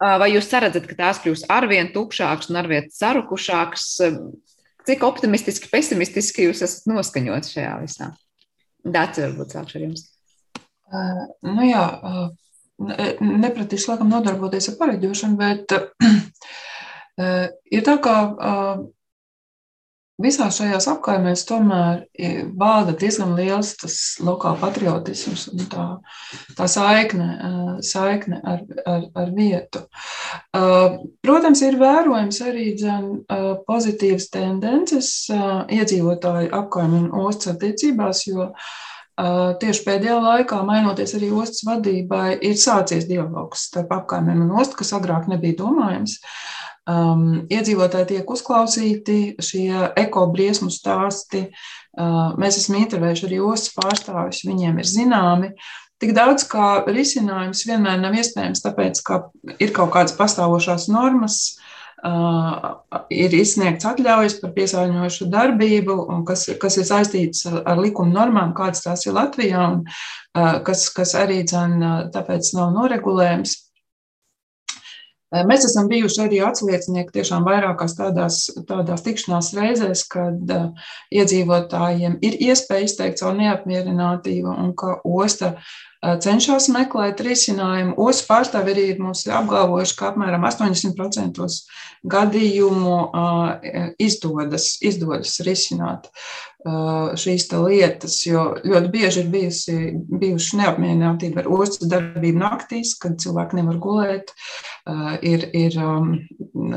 Vai 0.00 0.30
jūs 0.32 0.48
saredzat, 0.48 0.88
ka 0.88 1.00
tās 1.00 1.20
kļūs 1.24 1.44
arvien 1.52 1.92
tukšākas 1.96 2.52
un 2.52 2.60
arvien 2.62 2.88
sarukušākas? 2.92 3.88
Cik 4.86 5.02
optimistiski, 5.02 5.70
pesimistiski 5.72 6.46
jūs 6.46 6.62
esat 6.62 6.86
noskaņots 6.90 7.54
šajā 7.56 7.72
visā? 7.82 8.10
Dārts, 8.86 9.18
varbūt 9.24 9.56
sākšu 9.56 9.78
ar 9.80 9.86
jums. 9.88 10.04
Uh, 10.86 11.24
nu 11.42 11.66
jā, 11.66 11.82
uh, 12.06 12.28
nepratīšu 12.78 13.90
laikam 13.90 14.12
nodarboties 14.12 14.70
ar 14.70 14.76
pareģošanu, 14.78 15.38
bet 15.40 15.74
uh, 15.74 17.48
ir 17.74 17.82
tā, 17.86 17.96
ka 18.04 18.14
visās 20.22 20.56
šajās 20.60 20.86
apkaimēs 20.94 21.44
tomēr 21.48 22.04
valda 22.56 22.94
diezgan 22.96 23.34
liels 23.36 23.74
tas 23.80 23.96
lokāla 24.24 24.56
patriotisms 24.62 25.46
un 25.52 25.66
tā, 25.72 25.84
tā 26.56 26.68
saikne, 26.72 27.28
saikne 27.84 28.40
ar, 28.40 28.64
ar, 28.88 29.06
ar 29.22 29.30
vietu. 29.36 29.84
Protams, 31.26 31.62
ir 31.66 31.78
vērojams 31.80 32.40
arī 32.48 32.70
dzen, 32.78 33.12
pozitīvas 33.68 34.30
tendences 34.32 35.12
iedzīvotāju 35.28 36.52
apkaimju 36.62 37.06
un 37.06 37.14
ostas 37.26 37.56
attiecībās, 37.56 38.26
jo 38.30 38.52
Tieši 39.16 39.80
pēdējā 39.86 40.14
laikā, 40.20 40.58
mainoties 40.68 41.14
arī 41.16 41.30
ostas 41.32 41.62
vadībai, 41.64 42.34
ir 42.44 42.58
sācies 42.60 43.06
dialogs 43.08 43.62
starp 43.70 43.94
apkaimēm 43.96 44.42
un 44.44 44.50
ostu, 44.60 44.76
kas 44.82 44.92
agrāk 44.92 45.24
nebija 45.32 45.56
domājams. 45.62 46.18
Uh, 46.18 46.65
Um, 46.86 47.48
iedzīvotāji 47.50 48.06
tiek 48.12 48.28
uzklausīti, 48.30 49.16
šie 49.42 49.88
ekobriesmu 49.98 50.68
stāsti. 50.70 51.48
Uh, 51.98 52.36
mēs 52.38 52.60
esam 52.60 52.76
intervējuši 52.78 53.26
arī 53.26 53.40
ostas 53.42 53.74
pārstāvis, 53.74 54.44
viņiem 54.46 54.78
ir 54.78 54.86
zināmi. 54.86 55.50
Tik 55.98 56.12
daudz 56.14 56.44
kā 56.46 56.84
risinājums 56.86 57.64
vienmēr 57.66 57.98
nav 57.98 58.14
iespējams, 58.20 58.62
tāpēc, 58.62 59.02
ka 59.02 59.18
ir 59.58 59.74
kaut 59.74 59.90
kādas 59.96 60.14
pastāvošās 60.14 60.86
normas, 60.94 61.40
uh, 62.06 62.78
ir 63.10 63.34
izsniegts 63.34 63.90
atļaujas 63.90 64.38
par 64.44 64.54
piesārņojošu 64.54 65.30
darbību, 65.34 66.00
kas, 66.28 66.46
kas 66.62 66.78
ir 66.78 66.86
saistīts 66.86 67.48
ar, 67.50 67.82
likuma 67.82 68.14
normām, 68.20 68.54
kādas 68.54 68.86
tās 68.86 69.08
ir 69.08 69.18
Latvijā, 69.18 69.72
un 69.72 69.82
uh, 69.90 70.62
kas, 70.62 70.86
kas 70.94 71.18
arī 71.18 71.42
dzen, 71.42 71.80
tāpēc 72.14 72.54
nav 72.60 72.76
noregulējums. 72.78 73.64
Mēs 75.34 75.64
esam 75.66 75.88
bijuši 75.90 76.20
arī 76.22 76.36
atsliecinieki 76.46 77.16
tiešām 77.16 77.46
vairākās 77.48 77.96
tādās, 77.98 78.44
tādās 78.68 79.02
tikšanās 79.02 79.50
reizēs, 79.58 80.04
kad 80.12 80.52
iedzīvotājiem 81.10 82.20
ir 82.22 82.38
iespēja 82.46 82.86
izteikt 82.86 83.22
savu 83.22 83.34
neapmierinātību 83.40 84.54
un 84.54 84.70
ka 84.78 85.00
osta 85.02 85.56
cenšas 86.22 86.68
meklēt 86.74 87.20
risinājumu. 87.24 87.96
Ostas 88.00 88.26
pārstāvji 88.28 88.74
arī 88.74 88.84
ir 88.92 89.00
mums 89.02 89.24
apgalvojuši, 89.26 89.96
ka 89.98 90.10
apmēram 90.12 90.46
80% 90.48 91.46
gadījumu 92.16 92.98
uh, 93.06 93.88
izdodas, 94.02 94.76
izdodas 94.84 95.38
risināt 95.46 96.10
šīs 96.66 97.46
lietas, 97.52 98.16
jo 98.26 98.56
ļoti 98.64 98.90
bieži 98.90 99.22
ir 99.22 99.28
bijusi, 99.30 99.76
bijuši 100.22 100.60
neapmierinātība 100.60 101.44
ar 101.44 101.50
ostas 101.60 101.88
darbību 101.90 102.40
naktīs, 102.42 102.96
kad 102.98 103.18
cilvēki 103.22 103.60
nevar 103.60 103.78
gulēt. 103.82 104.32
Ir, 105.26 105.46
ir 105.54 105.78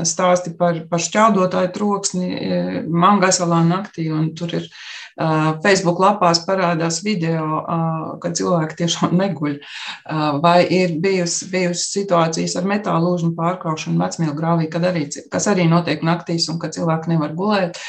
stāsti 0.06 0.54
par, 0.58 0.84
par 0.90 1.02
šķaudotāju 1.02 1.72
troksni 1.74 2.30
man 2.86 3.22
gasalā 3.22 3.62
naktī, 3.66 4.08
un 4.14 4.32
tur 4.38 4.54
ir 4.60 4.70
Facebook 5.64 6.00
lapās 6.02 6.42
parādās 6.46 7.00
video, 7.04 7.60
kad 8.22 8.36
cilvēki 8.38 8.78
tiešām 8.82 9.14
neguļ. 9.20 9.58
Vai 10.44 10.58
ir 10.64 10.96
bijusi, 11.02 11.48
bijusi 11.52 11.86
situācijas 11.98 12.56
ar 12.60 12.68
metāla 12.70 13.02
lūžņu 13.04 13.32
pārkraušanu 13.38 14.00
vecmielu 14.00 14.36
grāvī, 14.38 14.70
arī, 14.80 15.06
kas 15.32 15.48
arī 15.50 15.68
notiek 15.70 16.04
naktīs 16.06 16.48
un 16.52 16.60
kad 16.62 16.74
cilvēki 16.76 17.14
nevar 17.14 17.34
gulēt. 17.38 17.80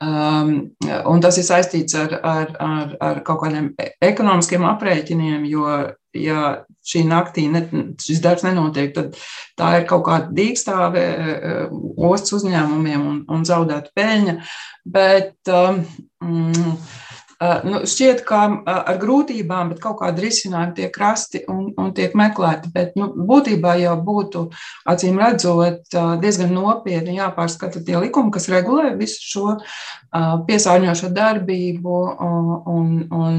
Un 0.00 1.24
tas 1.24 1.38
ir 1.38 1.46
saistīts 1.48 1.96
ar, 1.98 2.18
ar, 2.22 2.52
ar, 2.58 2.96
ar 3.10 3.22
kaut 3.26 3.44
kādiem 3.44 3.72
ekonomiskiem 4.04 4.66
aprēķiniem, 4.68 5.48
jo 5.48 5.78
ja 6.16 6.42
šī 6.88 7.02
naktī 7.08 7.46
ne, 7.52 7.64
šis 8.00 8.22
darbs 8.24 8.46
nenotiek, 8.46 8.94
tad 8.96 9.18
tā 9.58 9.72
ir 9.80 9.88
kaut 9.90 10.06
kāda 10.08 10.32
dīkstāve 10.34 11.04
ostas 12.08 12.38
uzņēmumiem 12.40 13.04
un, 13.10 13.18
un 13.28 13.44
zaudēta 13.48 13.92
peļņa. 13.98 14.38
Bet 14.88 15.52
um, 15.52 15.82
nu, 17.68 17.82
šķiet, 17.86 18.22
ka 18.26 18.40
ar 18.66 18.98
grūtībām, 19.00 19.74
kaut 19.82 20.00
kāda 20.00 20.22
risinājuma 20.24 20.74
tiek 20.74 20.96
rasti 20.98 21.42
un, 21.50 21.68
un 21.78 21.92
tiek 21.94 22.16
meklēti. 22.18 22.72
Bet 22.74 22.96
nu, 22.98 23.10
būtībā 23.28 23.76
jau 23.82 23.94
būtu, 24.04 24.46
acīm 24.88 25.20
redzot, 25.22 25.86
diezgan 26.22 26.54
nopietni 26.56 27.18
jāpārskata 27.18 27.84
tie 27.84 27.98
likumi, 28.00 28.32
kas 28.34 28.48
regulē 28.52 28.94
visu 28.98 29.28
šo 29.28 29.54
piesārņošo 30.48 31.12
darbību 31.14 32.00
un, 32.26 32.50
un, 32.74 32.90
un 33.12 33.38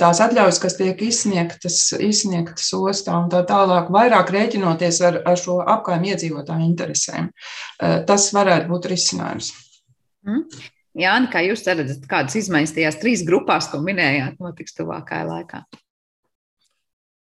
tās 0.00 0.20
atļaujas, 0.24 0.60
kas 0.62 0.76
tiek 0.78 1.00
izsniegtas, 1.04 1.78
izsniegtas 1.98 2.70
ostā 2.76 3.16
un 3.18 3.30
tā 3.32 3.42
tālāk, 3.48 3.90
vairāk 3.94 4.30
rēķinoties 4.34 5.00
ar, 5.08 5.20
ar 5.26 5.40
šo 5.40 5.58
apkārtņu 5.62 6.12
iedzīvotāju 6.12 6.68
interesēm. 6.68 7.30
Tas 8.08 8.30
varētu 8.36 8.70
būt 8.70 8.90
risinājums. 8.94 9.52
Mm. 10.24 10.46
Jāni, 10.94 11.30
kā 11.32 11.42
jūs 11.42 11.64
redzat, 11.66 12.04
kādas 12.10 12.36
izmaiņas 12.38 12.76
tajās 12.76 13.00
trīs 13.02 13.24
grupās, 13.26 13.66
ko 13.72 13.80
minējāt, 13.82 14.38
notiks 14.42 14.76
tuvākajā 14.78 15.26
laikā? 15.26 15.64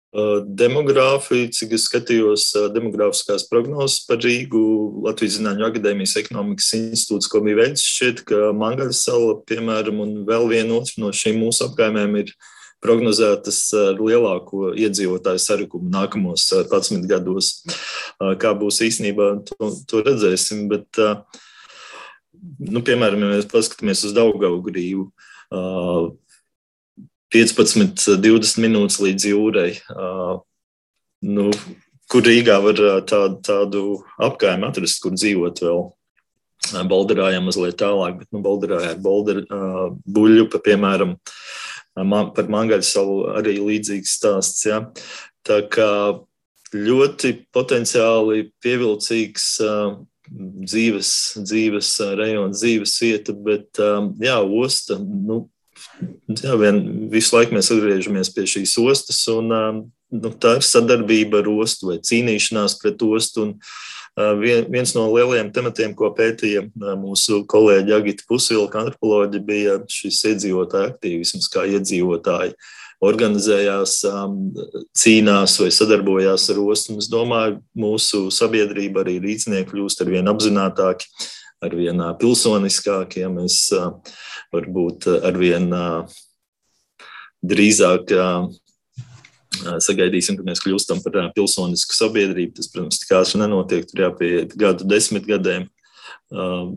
Demogrāfija, 0.09 1.51
cik 1.53 1.75
es 1.77 1.83
skatījos, 1.85 2.47
demogrāfiskās 2.73 3.43
prognozes 3.45 4.07
par 4.09 4.17
Rīgu, 4.23 4.61
Latvijas 5.05 5.35
Zinātņu 5.37 5.67
akadēmijas 5.67 6.15
ekonomikas 6.23 6.71
institūts, 6.79 7.29
ko 7.29 7.43
bija 7.45 7.59
veids, 7.59 7.83
šķiet, 7.85 8.23
ka 8.25 8.47
Mangaļas 8.57 9.03
sala, 9.05 9.35
piemēram, 9.49 9.99
un 10.01 10.15
vēl 10.25 10.47
viena 10.49 10.79
otra 10.79 11.03
no 11.03 11.11
šīm 11.13 11.37
mūsu 11.43 11.67
apkaimēm 11.67 12.17
ir 12.23 12.33
prognozētas 12.81 13.59
ar 13.77 14.01
lielāko 14.01 14.71
iedzīvotāju 14.79 15.43
sarukumu 15.43 15.91
nākamos 15.93 16.47
11 16.57 17.05
gados. 17.09 17.51
Kā 18.41 18.55
būs 18.57 18.81
īstenībā, 18.87 19.27
to, 19.45 19.69
to 19.85 20.01
redzēsim, 20.07 20.65
bet, 20.71 21.01
nu, 22.57 22.81
piemēram, 22.81 23.27
ja 23.27 23.35
mēs 23.35 23.51
paskatāmies 23.51 24.07
uz 24.09 24.17
Daugavu 24.17 24.63
grīvu, 24.71 25.05
15, 27.33 28.17
20 28.23 28.63
minūtes 28.63 28.97
līdz 29.03 29.27
jūrai. 29.29 29.69
Nu, 31.29 31.49
kur 32.09 32.25
Rīgā 32.25 32.57
var 32.63 32.81
tādu, 33.09 33.39
tādu 33.45 33.83
apgājumu 34.21 34.69
atrast, 34.69 35.01
kur 35.03 35.15
dzīvot 35.17 35.63
vēl. 35.65 35.87
Balderā 36.89 37.29
jau 37.33 37.43
mazliet 37.45 37.77
tālāk, 37.79 38.17
bet 38.19 38.27
nu, 38.35 38.41
Balderā 38.43 38.81
ir 38.89 38.97
Balder, 39.03 39.43
uh, 39.47 39.93
buļļupa, 40.11 40.59
piemēram, 40.65 41.13
man, 42.03 42.33
par 42.35 42.49
Mangaļu 42.51 42.85
salu 42.85 43.19
arī 43.39 43.55
līdzīgs 43.63 44.17
stāsts. 44.19 44.65
Ja. 44.67 44.81
Tā 45.47 45.61
kā 45.71 45.89
ļoti 46.75 47.31
potenciāli 47.55 48.49
pievilcīgs 48.63 49.47
uh, 49.63 50.01
dzīves, 50.29 51.13
dzīves 51.41 51.93
rajons, 52.19 52.59
dzīves 52.59 52.97
vieta, 53.01 53.33
bet 53.33 53.79
jā, 54.21 54.35
osta, 54.43 54.99
nu, 54.99 55.45
jā, 56.27 56.55
vien, 56.59 56.81
visu 57.11 57.35
laiku 57.35 57.55
mēs 57.57 57.71
atgriežamies 57.73 58.31
pie 58.35 58.47
šīs 58.49 58.75
ostas, 58.83 59.21
un 59.31 59.53
um, 59.55 59.79
nu, 60.15 60.33
tā 60.41 60.57
ir 60.59 60.65
sadarbība 60.65 61.43
ar 61.43 61.51
ostu 61.51 61.91
vai 61.91 61.99
cīnīšanās 62.05 62.79
pret 62.81 63.03
ostu. 63.05 63.45
Un, 63.45 63.53
uh, 63.59 64.33
vien, 64.39 64.67
viens 64.71 64.95
no 64.97 65.07
lielajiem 65.13 65.53
tematiem, 65.55 65.95
ko 65.97 66.11
pētīja 66.17 66.65
uh, 66.67 66.93
mūsu 66.99 67.43
kolēģi 67.49 67.95
Agita 67.97 68.27
Pusvilka, 68.29 68.83
antropoloģi, 68.83 69.45
bija 69.45 69.79
šis 69.91 70.21
iedzīvotāju 70.33 70.93
aktīvisms, 70.93 71.49
kā 71.53 71.67
iedzīvotāji 71.77 72.55
organizējās, 72.99 73.93
um, 74.11 74.39
cīnās 74.97 75.55
vai 75.61 75.69
sadarbojās 75.71 76.49
ar 76.51 76.57
ostu. 76.65 76.97
Es 76.99 77.07
domāju, 77.11 77.61
mūsu 77.79 78.25
sabiedrība 78.33 79.05
arī 79.05 79.21
rīznieki 79.23 79.71
kļūst 79.71 80.03
ar 80.03 80.11
vien 80.17 80.31
apzinātāki 80.31 81.07
arvien 81.65 82.01
pilsoniskākie, 82.19 83.25
mēs 83.31 83.69
varbūt 84.53 85.09
arvien 85.27 85.69
drīzāk 87.45 88.13
sagaidīsim, 89.83 90.37
ka 90.39 90.45
mēs 90.47 90.61
kļūstam 90.63 91.01
par 91.03 91.31
pilsonisku 91.35 91.95
sabiedrību. 91.97 92.55
Tas, 92.59 92.69
protams, 92.71 93.01
tik 93.01 93.11
ātri 93.17 93.41
nenotiek, 93.41 93.87
tur 93.89 94.05
jāpieiet 94.05 94.55
gadu 94.59 94.87
desmit 94.87 95.27
gadiem. 95.27 95.67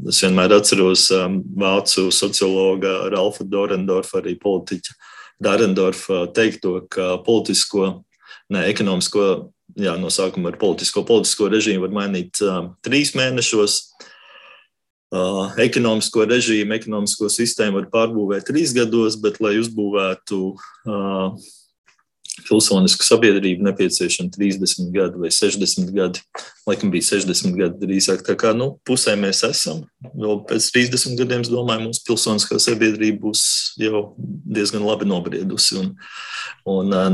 Es 0.08 0.22
vienmēr 0.24 0.54
atceros 0.56 1.06
vācu 1.12 2.08
sociologa 2.14 3.10
Ralfa 3.12 3.44
Dorendorfa, 3.44 4.22
arī 4.22 4.34
politiķa 4.40 4.96
Darendorfa 5.42 6.24
teikto, 6.34 6.78
ka 6.90 7.16
politisko, 7.26 8.02
ne 8.52 8.64
ekonomisko, 8.70 9.26
jā, 9.76 9.96
no 10.00 10.10
sākuma 10.12 10.52
ar 10.52 10.58
politisko, 10.60 11.04
politisko 11.08 11.50
režīmu 11.52 11.86
var 11.86 11.96
mainīt 12.02 12.40
trīs 12.84 13.12
mēnešos. 13.18 13.78
Uh, 15.12 15.50
ekonomisko 15.60 16.24
režīmu, 16.24 16.72
ekonomisko 16.78 17.28
sistēmu 17.28 17.82
var 17.82 17.88
pārbūvēt 17.92 18.46
trīs 18.48 18.72
gados, 18.72 19.18
bet, 19.20 19.42
lai 19.44 19.58
uzbūvētu 19.60 20.38
uh, 20.56 21.50
pilsonisku 22.46 23.04
sabiedrību, 23.04 23.60
nepieciešami 23.66 24.32
30 24.32 24.88
gadi 24.94 25.20
vai 25.20 25.28
60 25.28 25.92
gadi. 25.92 26.22
Laikam 26.64 26.88
bija 26.94 27.04
60 27.10 27.58
gadi 27.58 27.82
drīzāk. 27.82 28.22
Tā 28.24 28.38
kā 28.40 28.54
nu, 28.56 28.70
pusē 28.88 29.12
mēs 29.20 29.42
esam. 29.50 29.82
Vēl 30.14 30.40
pēc 30.48 30.70
30 30.78 31.20
gadiem, 31.20 31.44
es 31.44 31.52
domāju, 31.52 31.90
mūsu 31.90 32.06
pilsoniskā 32.08 32.56
sabiedrība 32.62 33.20
būs 33.26 33.44
jau 33.82 34.14
diezgan 34.48 34.86
labi 34.86 35.10
nobriedusi 35.10 35.76
un, 35.82 35.92
un 36.72 36.96
uh, 36.96 37.10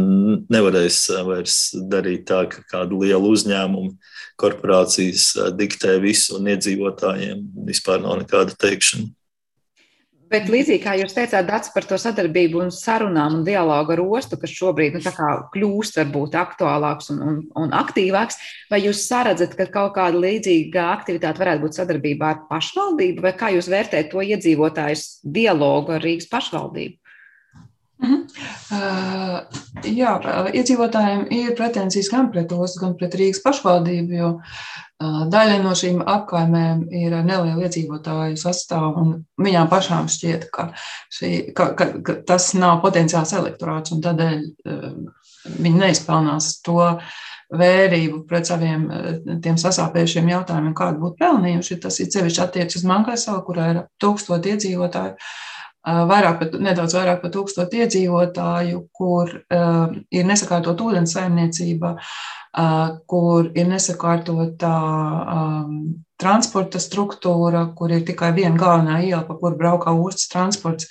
nevarēs 0.47 1.01
vairs 1.27 1.59
darīt 1.91 2.29
tā, 2.31 2.45
ka 2.53 2.63
kādu 2.77 3.03
lielu 3.03 3.35
uzņēmumu 3.35 3.97
korporācijas 4.39 5.31
diktē 5.59 5.99
visu, 6.03 6.39
un 6.39 6.51
iedzīvotājiem 6.55 7.47
vispār 7.69 8.03
nav 8.05 8.21
nekāda 8.23 8.57
teikšana. 8.59 9.11
Bet 10.29 10.51
līdzīgi 10.53 10.83
kā 10.85 10.93
jūs 11.01 11.15
teicāt, 11.17 11.47
Dārts, 11.49 11.71
par 11.73 11.87
to 11.89 11.97
sadarbību 12.01 12.61
un 12.61 12.73
sarunām 12.75 13.39
un 13.39 13.45
dialogu 13.47 13.95
ar 13.95 14.03
ostu, 14.05 14.37
kas 14.41 14.53
šobrīd 14.53 14.99
nu, 14.99 15.13
kļūst 15.55 15.97
varbūt 16.03 16.37
aktuālāks 16.37 17.09
un, 17.15 17.23
un, 17.25 17.39
un 17.57 17.73
aktīvāks, 17.77 18.37
vai 18.69 18.83
jūs 18.83 19.07
saredzat, 19.09 19.57
ka 19.57 19.71
kaut 19.73 19.95
kāda 19.97 20.21
līdzīga 20.21 20.85
aktivitāte 20.99 21.41
varētu 21.41 21.65
būt 21.65 21.81
sadarbībā 21.81 22.33
ar 22.35 22.43
pašvaldību, 22.51 23.25
vai 23.25 23.33
kā 23.41 23.55
jūs 23.57 23.71
vērtējat 23.73 24.13
to 24.13 24.27
iedzīvotājus 24.29 25.07
dialogu 25.25 25.97
ar 25.97 26.05
Rīgas 26.05 26.29
pašvaldību? 26.29 26.98
Uh, 27.99 29.41
jā, 29.83 30.13
iedzīvotājiem 30.55 31.25
ir 31.35 31.55
pretenzijas 31.59 32.11
gan 32.13 32.29
pret 32.31 32.53
ostu, 32.55 32.83
gan 32.85 32.93
pret 32.99 33.17
Rīgas 33.19 33.41
pašvaldību, 33.43 34.15
jo 34.15 34.29
uh, 34.39 35.23
daļa 35.33 35.57
no 35.65 35.73
šīm 35.79 36.05
apkaimēm 36.07 36.85
ir 36.95 37.17
neliela 37.17 37.67
iedzīvotāju 37.67 38.39
sastāvā, 38.39 38.93
un 39.03 39.17
viņām 39.43 39.71
pašām 39.73 40.11
šķiet, 40.15 40.47
ka, 40.55 40.69
šī, 41.15 41.33
ka, 41.59 41.73
ka, 41.79 41.89
ka 42.07 42.19
tas 42.29 42.53
nav 42.55 42.79
potenciāls 42.85 43.35
elektorāts, 43.41 43.97
un 43.97 44.05
tādēļ 44.07 44.39
uh, 44.47 44.87
viņi 45.59 45.83
neizpelnās 45.83 46.55
to 46.63 46.79
vērību 47.59 48.23
pret 48.29 48.47
saviem 48.47 48.83
tiem 49.43 49.57
sasāpējušiem 49.59 50.27
jautājumiem, 50.35 50.75
kādu 50.77 51.01
būtu 51.01 51.17
pelnījuši. 51.23 51.79
Tas 51.81 51.97
ir 52.05 52.11
sevišķi 52.13 52.43
attiecas 52.45 52.77
uz 52.77 52.85
Mankaisalu, 52.89 53.45
kurā 53.47 53.71
ir 53.73 53.79
tūkstoši 54.05 54.53
iedzīvotāju 54.53 55.17
vairāk 55.87 56.41
pat, 56.41 56.57
nedaudz 56.63 56.97
vairāk 56.97 57.23
par 57.23 57.33
tūkstotu 57.35 57.83
iedzīvotāju, 57.83 58.83
kur 58.93 59.31
uh, 59.39 59.95
ir 60.11 60.27
nesakārtot 60.29 60.81
ūdens 60.85 61.15
saimniecība, 61.15 61.95
uh, 61.95 62.99
kur 63.09 63.49
ir 63.55 63.71
nesakārtota 63.71 64.73
um, 65.37 65.79
transporta 66.19 66.81
struktūra, 66.83 67.69
kur 67.79 67.95
ir 67.95 68.03
tikai 68.07 68.33
viena 68.35 68.59
galvenā 68.59 68.99
iela, 69.07 69.23
pa 69.29 69.39
kuru 69.39 69.57
braukā 69.61 69.95
ostas 69.95 70.27
transports, 70.33 70.89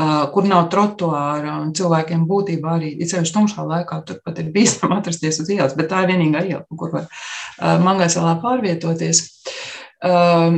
uh, 0.00 0.24
kur 0.32 0.48
nav 0.48 0.70
trotuāra 0.72 1.58
un 1.60 1.74
cilvēkiem 1.76 2.24
būtībā 2.30 2.78
arī, 2.78 2.94
it 2.96 3.12
sevišķi 3.12 3.36
tumšā 3.36 3.68
laikā, 3.68 4.00
tur 4.08 4.22
pat 4.24 4.40
ir 4.40 4.48
bīstam 4.54 4.94
atrasties 4.98 5.42
uz 5.44 5.52
ielas, 5.52 5.76
bet 5.78 5.92
tā 5.92 6.02
ir 6.02 6.14
vienīgā 6.14 6.46
iela, 6.48 6.64
pa 6.64 6.80
kur 6.80 6.96
var 6.96 7.06
uh, 7.06 7.78
Mangaisalā 7.84 8.38
pārvietoties. 8.42 9.26
Uh, 9.28 9.78
Eh, 10.02 10.52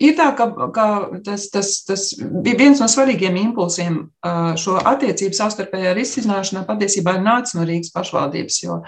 ir 0.00 0.16
tā, 0.18 0.30
ka, 0.38 0.46
ka 0.74 0.86
tas, 1.24 1.48
tas, 1.52 1.72
tas 1.88 2.06
bija 2.18 2.58
viens 2.58 2.80
no 2.82 2.88
svarīgiem 2.90 3.36
impulsiem 3.40 4.00
šo 4.60 4.76
attiecību 4.90 5.36
savstarpējā 5.36 5.94
risināšanā 5.96 6.64
patiesībā 6.68 7.16
nācis 7.22 7.56
no 7.56 7.64
Rīgas 7.68 7.92
pašvaldības, 7.94 8.56
jo 8.64 8.80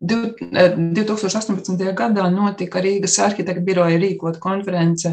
2018. 0.00 1.80
Eh, 1.82 1.94
gadā 1.98 2.28
notika 2.32 2.80
Rīgas 2.84 3.18
arhitekta 3.24 3.62
biroja 3.64 3.98
rīkot 4.00 4.38
konference, 4.42 5.08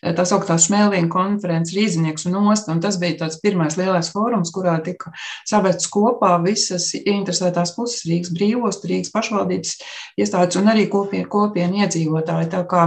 tā 0.00 0.24
sauktā 0.28 0.56
Šmēlīna 0.60 1.10
konference 1.12 1.74
Rīznieks 1.76 2.26
un 2.30 2.34
Osta, 2.50 2.72
un 2.74 2.80
tas 2.82 2.96
bija 3.00 3.18
tāds 3.24 3.40
pirmais 3.42 3.76
lielais 3.80 4.10
fórums, 4.12 4.52
kurā 4.54 4.76
tika 4.84 5.12
savērts 5.48 5.90
kopā 5.92 6.32
visas 6.44 6.94
interesētās 7.00 7.74
puses 7.76 8.06
Rīgas 8.08 8.32
brīvost, 8.36 8.86
Rīgas 8.88 9.12
pašvaldības 9.14 9.70
iestādes 10.20 10.56
un 10.60 10.66
arī 10.72 10.84
kopien, 10.92 11.26
kopien 11.30 11.70
iedzīvotāji. 11.82 12.50
Tā 12.54 12.62
kā 12.70 12.82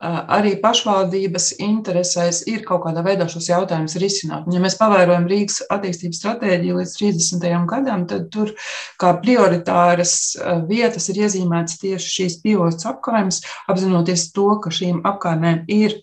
arī 0.00 0.56
pašvaldības 0.60 1.54
interesēs 1.62 2.42
ir 2.50 2.64
kaut 2.68 2.84
kādā 2.84 3.02
veidā 3.04 3.26
šos 3.32 3.48
jautājumus 3.48 3.96
risināt. 4.02 4.44
Ja 4.52 4.60
mēs 4.60 4.76
pavērojam 4.76 5.24
Rīgas 5.30 5.62
attīstības 5.72 6.20
stratēģiju 6.20 6.76
līdz 6.82 6.94
30. 7.00 7.48
gadam, 7.70 8.04
tad 8.10 8.28
tur 8.34 8.52
kā 9.00 9.14
prioritāras 9.22 10.36
vietas 10.68 11.08
ir 11.12 11.24
iezīmētas 11.24 11.80
tieši 11.80 12.12
šīs 12.18 12.40
pieostas 12.44 12.90
apkārtnes, 12.92 13.42
apzinoties 13.72 14.30
to, 14.36 14.50
ka 14.60 14.74
šīm 14.74 15.00
apkārtnēm 15.08 15.64
ir 15.72 15.96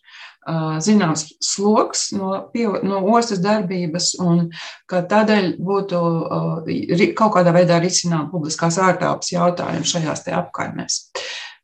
zināms 0.84 1.28
sloks 1.40 2.10
no, 2.18 2.50
no 2.84 2.98
ostas 3.16 3.40
darbības, 3.40 4.14
un 4.20 4.50
ka 4.90 5.04
tādēļ 5.08 5.54
būtu 5.64 6.02
kaut 7.16 7.38
kādā 7.38 7.54
veidā 7.56 7.80
risinām 7.80 8.30
publiskās 8.32 8.78
ārtelpas 8.82 9.32
jautājumu 9.32 9.88
šajās 9.88 10.28
apkaimēs. 10.28 11.00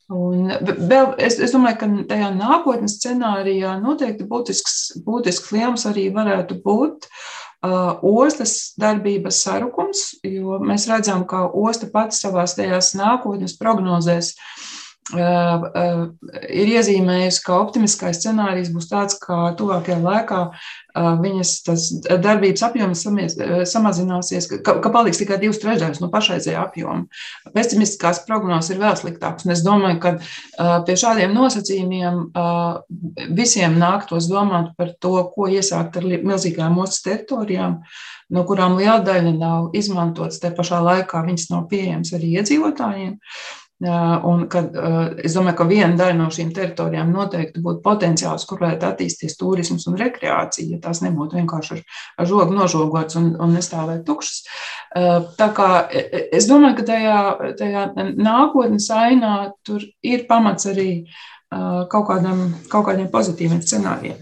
Un 0.10 0.49
vēl, 0.89 1.12
es, 1.22 1.38
es 1.38 1.53
domāju, 1.53 1.78
ka 1.82 1.89
tajā 2.10 2.32
nākotnes 2.34 2.97
scenārijā 2.97 3.76
noteikti 3.82 4.26
būtisks, 4.30 4.80
būtisks 5.05 5.51
lielums 5.53 5.86
arī 5.86 6.07
varētu 6.16 6.57
būt 6.64 7.05
uh, 7.05 8.01
ostas 8.01 8.74
darbības 8.82 9.43
sarukums, 9.45 10.07
jo 10.26 10.57
mēs 10.66 10.88
redzam, 10.89 11.28
ka 11.30 11.45
osta 11.53 11.91
pats 11.93 12.24
savās 12.26 12.57
tajās 12.57 12.95
nākotnes 12.97 13.53
prognozēs 13.62 14.34
uh, 14.34 14.78
ir 15.18 16.70
iezīmējusi, 16.70 17.41
ka 17.45 17.57
optimiskais 17.64 18.20
scenārijs 18.22 18.70
būs 18.74 18.89
tāds, 18.91 19.16
ka 19.22 19.53
tuvākajā 19.57 19.97
laikā 20.03 20.41
viņas 21.24 21.53
darbības 22.22 22.64
apjoms 22.66 23.03
samazināsies, 23.72 24.47
ka, 24.66 24.76
ka 24.84 24.91
paliks 24.93 25.22
tikai 25.22 25.39
divas 25.41 25.62
trešdaļas 25.62 26.01
no 26.03 26.10
pašreizējā 26.14 26.62
apjoma. 26.62 27.05
Pesimistiskās 27.55 28.22
prognozes 28.28 28.74
ir 28.74 28.82
vēl 28.82 28.97
sliktākas. 28.99 29.47
Es 29.49 29.64
domāju, 29.66 29.99
ka 30.03 30.14
pie 30.86 30.97
šādiem 30.99 31.34
nosacījumiem 31.34 32.22
visiem 33.38 33.78
nāktos 33.82 34.30
domāt 34.30 34.76
par 34.78 34.93
to, 35.01 35.16
ko 35.34 35.49
iesākt 35.49 35.97
ar 36.01 36.05
milzīgām 36.05 36.78
ostas 36.84 37.05
teritorijām, 37.07 37.80
no 38.30 38.45
kurām 38.49 38.78
liela 38.78 38.99
daļa 39.05 39.34
nav 39.38 39.74
izmantotas, 39.78 40.41
te 40.41 40.53
pašā 40.53 40.84
laikā 40.86 41.24
viņas 41.26 41.49
nav 41.53 41.66
pieejamas 41.72 42.14
arī 42.18 42.36
iedzīvotājiem. 42.41 43.18
Un 43.80 44.41
kad, 44.51 44.73
es 45.23 45.38
domāju, 45.38 45.55
ka 45.61 45.65
viena 45.69 45.95
daļa 45.95 46.17
no 46.17 46.25
šīm 46.36 46.49
teritorijām 46.55 47.13
noteikti 47.15 47.61
būtu 47.63 47.80
potenciāls, 47.86 48.43
kur 48.47 48.59
varētu 48.59 48.89
attīstīties 48.89 49.38
turisms 49.39 49.88
un 49.88 49.95
rekreācija, 49.99 50.67
ja 50.73 50.80
tās 50.84 50.99
nebūtu 51.05 51.39
vienkārši 51.39 51.77
ar, 51.77 51.84
ar 52.19 52.27
žogu 52.27 52.57
nožogots 52.57 53.15
un, 53.21 53.30
un 53.39 53.55
nestāvēt 53.55 54.03
tukšas. 54.09 54.41
Tā 55.39 55.47
kā 55.55 55.69
es 55.95 56.49
domāju, 56.51 56.82
ka 56.82 56.88
tajā, 56.91 57.21
tajā 57.61 57.86
nākotnes 58.19 58.89
ainā 58.91 59.36
tur 59.63 59.88
ir 60.03 60.27
pamats 60.27 60.67
arī 60.67 60.89
kaut, 61.49 62.03
kādam, 62.11 62.49
kaut 62.67 62.89
kādiem 62.91 63.07
pozitīviem 63.13 63.63
scenārijiem. 63.63 64.19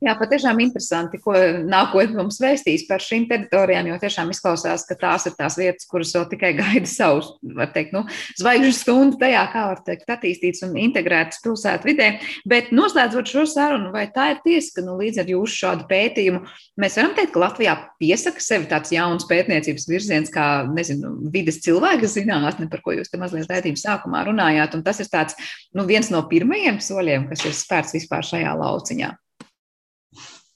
Jā, 0.00 0.14
patiešām 0.16 0.56
interesanti, 0.64 1.18
ko 1.20 1.34
nākotnē 1.68 2.22
mums 2.22 2.38
vēstīs 2.40 2.86
par 2.88 3.02
šīm 3.04 3.26
teritorijām, 3.28 3.90
jo 3.90 3.98
tiešām 4.00 4.30
izklausās, 4.32 4.86
ka 4.88 4.96
tās 4.96 5.26
ir 5.28 5.34
tās 5.36 5.58
vietas, 5.60 5.84
kuras 5.90 6.14
vēl 6.16 6.24
tikai 6.30 6.54
gaida 6.60 6.88
savus, 6.88 7.34
var 7.44 7.68
teikt, 7.74 7.92
nu, 7.92 8.06
zvaigžņu 8.40 8.72
stundu 8.78 9.20
tajā, 9.20 9.42
kā 9.52 9.66
var 9.68 9.84
teikt, 9.84 10.08
attīstīts 10.08 10.64
un 10.64 10.72
integrētas 10.80 11.44
pilsētu 11.44 11.90
vidē. 11.90 12.08
Bet 12.48 12.72
noslēdzot 12.72 13.28
šo 13.28 13.44
sarunu, 13.52 13.92
vai 13.92 14.06
tā 14.14 14.30
ir 14.32 14.42
tiesa, 14.46 14.78
ka 14.78 14.86
nu, 14.88 14.96
līdz 15.02 15.20
ar 15.20 15.34
jūsu 15.34 15.60
šādu 15.66 15.88
pētījumu 15.92 16.42
mēs 16.80 16.96
varam 16.96 17.16
teikt, 17.20 17.34
ka 17.36 17.44
Latvijā 17.44 17.76
piesaka 18.00 18.40
sevi 18.40 18.72
tāds 18.72 18.96
jauns 18.96 19.28
pētniecības 19.28 19.88
virziens, 19.92 20.32
kā, 20.32 20.50
nezinu, 20.80 21.12
vides 21.28 21.60
cilvēka 21.66 22.08
zinātne, 22.08 22.72
par 22.72 22.80
ko 22.86 22.96
jūs 22.96 23.12
te 23.12 23.20
mazliet 23.20 23.52
raidījuma 23.52 23.84
sākumā 23.84 24.24
runājāt, 24.32 24.80
un 24.80 24.86
tas 24.86 25.04
ir 25.04 25.12
tāds, 25.12 25.36
nu, 25.76 25.84
viens 25.84 26.08
no 26.08 26.24
pirmajiem 26.32 26.80
soļiem, 26.80 27.28
kas 27.28 27.44
ir 27.44 27.58
spērts 27.66 28.00
vispār 28.00 28.24
šajā 28.24 28.56
lauciņā. 28.64 29.18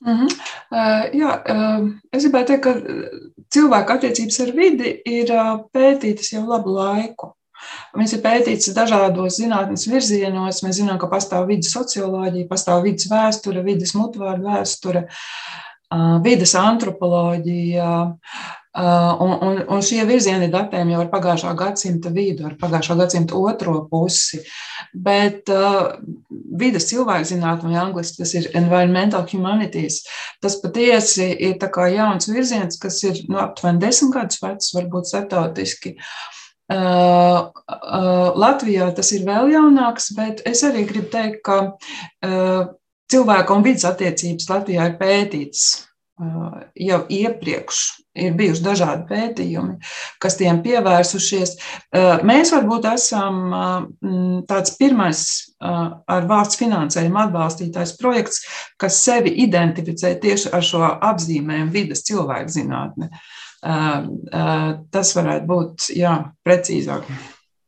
Mm 0.04 0.16
-hmm. 0.18 0.32
uh, 0.70 1.04
jā, 1.20 1.30
uh, 1.54 1.86
es 2.12 2.24
gribēju 2.26 2.46
teikt, 2.46 2.64
ka 2.64 2.72
cilvēka 3.54 3.94
attiecības 3.94 4.40
ar 4.40 4.52
vidi 4.56 4.90
ir 5.04 5.32
uh, 5.32 5.54
pētītas 5.72 6.32
jau 6.34 6.44
labu 6.46 6.74
laiku. 6.76 7.32
Viņas 7.96 8.12
ir 8.16 8.22
pētītas 8.24 8.74
dažādos 8.76 9.38
zinātnīs 9.40 9.86
virzienos. 9.88 10.62
Mēs 10.62 10.80
zinām, 10.80 10.98
ka 10.98 11.08
pastāv 11.08 11.46
vidas 11.48 11.72
socioloģija, 11.72 12.48
pastāv 12.50 12.82
vidas 12.82 13.08
vēsture, 13.10 13.62
vidas 13.64 13.94
mutvārdu 13.94 14.44
vēsture, 14.50 15.06
vidas 16.24 16.54
antropoloģija. 16.54 17.88
Uh, 18.74 19.16
un, 19.22 19.32
un, 19.46 19.58
un 19.70 19.82
šie 19.86 20.00
virzieni 20.02 20.48
datējumi 20.50 20.96
jau 20.96 21.02
ar 21.04 21.10
pagājušā 21.12 21.52
gadsimta 21.54 22.10
vidu, 22.10 22.48
ar 22.48 22.56
pagājušā 22.58 22.96
gadsimta 22.98 23.38
otro 23.38 23.84
pusi. 23.86 24.40
Bet 24.90 25.46
uh, 25.54 25.92
vidas 26.58 26.88
cilvēkzinātne, 26.88 27.70
vai 27.70 27.78
angliski 27.84 28.24
tas 28.24 28.34
ir 28.34 28.50
environmental 28.58 29.28
humanities, 29.30 30.00
tas 30.42 30.58
patiesi 30.58 31.30
ir 31.38 31.54
jauns 31.94 32.26
virziens, 32.26 32.80
kas 32.82 32.98
ir 33.06 33.22
nu, 33.28 33.38
aptuveni 33.44 33.78
desmit 33.78 34.16
gadus 34.18 34.42
vecs, 34.42 34.74
varbūt 34.74 35.12
startautiski. 35.12 35.94
Uh, 36.66 37.54
uh, 37.54 38.34
Latvijā 38.34 38.90
tas 38.90 39.14
ir 39.14 39.22
vēl 39.22 39.54
jaunāks, 39.54 40.10
bet 40.18 40.42
es 40.50 40.66
arī 40.66 40.82
gribu 40.90 41.14
teikt, 41.14 41.44
ka 41.46 41.60
uh, 41.70 42.74
cilvēka 43.06 43.54
un 43.54 43.62
vidas 43.70 43.86
attiecības 43.86 44.50
Latvijā 44.50 44.90
ir 44.90 44.98
pētītas 44.98 45.68
jau 46.78 47.00
iepriekš 47.10 48.03
ir 48.14 48.34
bijuši 48.38 48.62
dažādi 48.64 49.06
pētījumi, 49.10 49.76
kas 50.22 50.38
tiem 50.38 50.60
pievērsušies. 50.64 51.54
Mēs 52.26 52.52
varbūt 52.54 52.88
esam 52.92 53.40
tāds 54.50 54.74
pirmais 54.78 55.24
ar 55.60 56.28
valsts 56.30 56.60
finansējumu 56.60 57.22
atbalstītais 57.26 57.96
projekts, 58.00 58.44
kas 58.80 59.00
sevi 59.04 59.34
identificē 59.44 60.14
tieši 60.22 60.52
ar 60.54 60.66
šo 60.66 60.84
apzīmējumu 61.12 61.74
vidas 61.74 62.04
cilvēku 62.06 62.54
zinātne. 62.54 63.10
Tas 64.94 65.14
varētu 65.16 65.48
būt 65.50 65.88
jā, 65.96 66.18
precīzāk. 66.46 67.08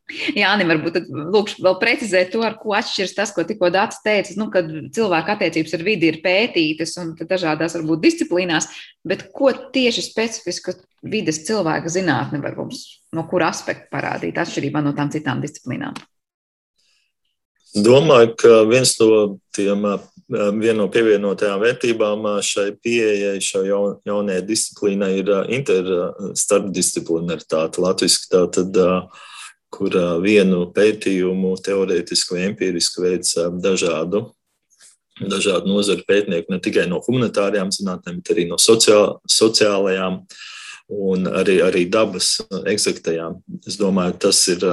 Jā, 0.07 0.53
Anni, 0.53 0.63
varbūt 0.69 1.09
lūkšu 1.11 1.65
vēl 1.67 1.75
precizēt 1.81 2.29
to, 2.31 2.39
ar 2.47 2.55
ko 2.61 2.77
atšķiras 2.79 3.15
tas, 3.17 3.33
ko 3.35 3.43
tikko 3.47 3.71
Dārts 3.75 4.05
teica, 4.05 4.37
nu, 4.39 4.47
kad 4.55 4.69
cilvēka 4.95 5.35
attiecības 5.35 5.75
ar 5.75 5.83
vidi 5.87 6.07
ir 6.13 6.19
pētītas 6.23 6.93
un 7.03 7.07
dažādās 7.19 7.75
varbūt 7.81 8.05
disciplīnās, 8.05 8.65
bet 9.03 9.21
ko 9.35 9.51
tieši 9.75 10.03
specifiski 10.07 10.71
vides 11.03 11.43
cilvēka 11.49 11.89
zinātne 11.91 12.39
var 12.43 12.55
mums 12.59 12.79
no 13.17 13.23
kura 13.27 13.49
aspekta 13.51 13.87
parādīt 13.91 14.39
atšķirībā 14.39 14.81
no 14.85 14.93
tām 14.95 15.11
citām 15.11 15.41
disciplīnām? 15.43 15.95
Domāju, 17.77 18.35
ka 18.41 18.63
viens 18.71 19.01
no 19.03 19.09
tiem, 19.53 19.83
viena 20.31 20.79
no 20.79 20.89
pievienotajām 20.93 21.61
vērtībām 21.61 22.19
šai 22.47 22.71
pieejai, 22.79 23.41
šai 23.43 23.65
jaunajai 23.69 24.49
disciplīnai 24.49 25.13
ir 25.19 25.29
interstarpdisciplinaritāte. 25.59 27.81
Latvijas 27.85 28.17
tā 28.31 28.41
tad 28.55 28.71
uh, 28.81 28.87
kur 29.75 29.95
vienu 30.23 30.67
pētījumu 30.75 31.55
teorētiski 31.65 32.37
vai 32.37 32.45
empiriski 32.51 33.03
veids 33.05 33.35
dažādu, 33.63 34.27
dažādu 35.21 35.71
nozaru 35.71 36.05
pētnieku, 36.09 36.53
ne 36.53 36.61
tikai 36.63 36.87
no 36.91 37.01
humanitārajām 37.05 37.73
zinātnēm, 37.75 38.21
bet 38.21 38.35
arī 38.35 38.47
no 38.51 38.61
sociāl, 38.61 39.19
sociālajām 39.31 40.23
un 40.93 41.31
arī, 41.33 41.61
arī 41.67 41.87
dabas 41.91 42.37
eksaktajām. 42.69 43.41
Es 43.67 43.79
domāju, 43.81 44.19
tas 44.27 44.43
ir 44.53 44.67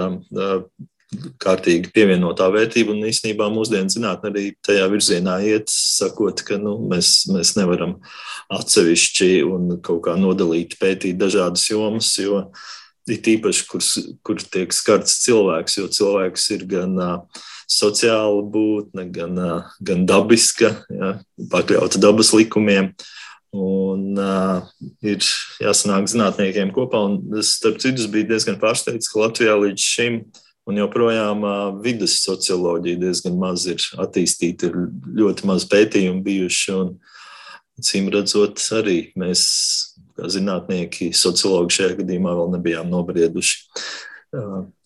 kārtīgi 1.42 1.92
pievienotā 1.94 2.48
vērtība, 2.54 2.94
un 2.94 3.10
īstenībā 3.10 3.48
mūsdienu 3.54 3.92
zinātnē 3.94 4.32
arī 4.32 4.46
tajā 4.66 4.88
virzienā 4.92 5.40
iet, 5.46 5.70
sakot, 5.70 6.42
ka 6.46 6.58
nu, 6.62 6.76
mēs, 6.90 7.16
mēs 7.34 7.54
nevaram 7.58 8.00
atsevišķi 8.54 9.34
un 9.48 9.76
kaut 9.86 10.04
kā 10.08 10.18
nodalīt, 10.20 10.78
pētīt 10.82 11.20
dažādas 11.22 11.68
jomas, 11.70 12.10
jo 12.22 12.42
uh, 12.42 12.66
it 13.10 13.28
īpaši, 13.28 13.66
kur, 13.70 13.84
kur 14.26 14.44
tiek 14.54 14.74
skarts 14.76 15.20
cilvēks, 15.26 15.80
jo 15.80 15.90
cilvēks 15.92 16.46
ir 16.56 16.68
gan 16.70 16.94
uh, 17.02 17.42
sociāla 17.70 18.44
būtne, 18.54 19.08
gan, 19.14 19.40
uh, 19.40 19.74
gan 19.84 20.06
dabiska, 20.10 20.74
ja, 20.94 21.18
pakļauta 21.52 22.02
dabas 22.04 22.34
likumiem. 22.36 22.94
Un 23.54 24.18
uh, 24.18 24.64
ir 25.06 25.22
jāsanāk 25.62 26.08
zinātniekiem 26.10 26.72
kopā. 26.74 27.04
Es, 27.38 27.54
starp 27.60 27.78
citu, 27.84 28.08
biju 28.10 28.32
diezgan 28.32 28.58
pārsteigts, 28.62 29.12
ka 29.12 29.22
Latvijā 29.22 29.54
līdz 29.62 29.86
šim 29.94 30.24
un 30.70 30.80
joprojām 30.80 31.44
uh, 31.46 31.66
vidas 31.84 32.18
socioloģija 32.24 33.02
diezgan 33.04 33.38
maz 33.38 33.68
ir 33.70 33.84
attīstīta, 34.02 34.72
ir 34.72 34.88
ļoti 35.20 35.50
maz 35.50 35.68
pētījumu 35.70 36.24
bijuši. 36.26 36.78
Un, 36.80 36.96
Cīm 37.82 38.06
redzot, 38.14 38.60
arī 38.78 39.00
mēs 39.18 39.44
kā 40.18 40.30
zinātnieki, 40.32 41.12
sociologi 41.18 41.80
šajā 41.80 42.00
gadījumā 42.02 42.36
vēl 42.38 42.54
nebijām 42.58 42.90
nobrieduši 42.92 43.60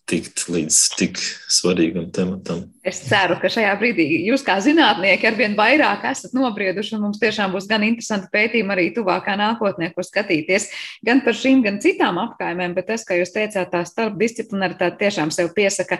tikt 0.07 0.45
līdz 0.47 0.77
tik 0.95 1.19
svarīgam 1.51 2.07
tematam. 2.15 2.63
Es 2.87 3.01
ceru, 3.03 3.35
ka 3.41 3.49
šajā 3.51 3.73
brīdī 3.79 4.05
jūs, 4.29 4.45
kā 4.47 4.55
zinātnieki, 4.63 5.27
arvien 5.27 5.57
vairāk 5.57 6.05
esat 6.07 6.35
nobrieduši, 6.37 6.95
un 6.95 7.03
mums 7.07 7.19
tiešām 7.19 7.51
būs 7.51 7.67
gan 7.67 7.83
interesanti 7.83 8.31
pētījumi 8.31 8.73
arī 8.75 8.87
tuvākā 8.95 9.35
nākotnē, 9.39 9.91
kur 9.95 10.07
skatīties 10.07 10.69
gan 11.07 11.19
par 11.25 11.35
šīm, 11.35 11.65
gan 11.65 11.81
citām 11.83 12.21
apkaimēm. 12.23 12.77
Bet 12.77 12.87
tas, 12.93 13.03
kā 13.07 13.19
jūs 13.19 13.35
teicāt, 13.35 13.67
tā 13.73 13.83
starpdisciplinaritāte 13.89 15.01
tiešām 15.03 15.33
sev 15.35 15.51
piesaka 15.57 15.99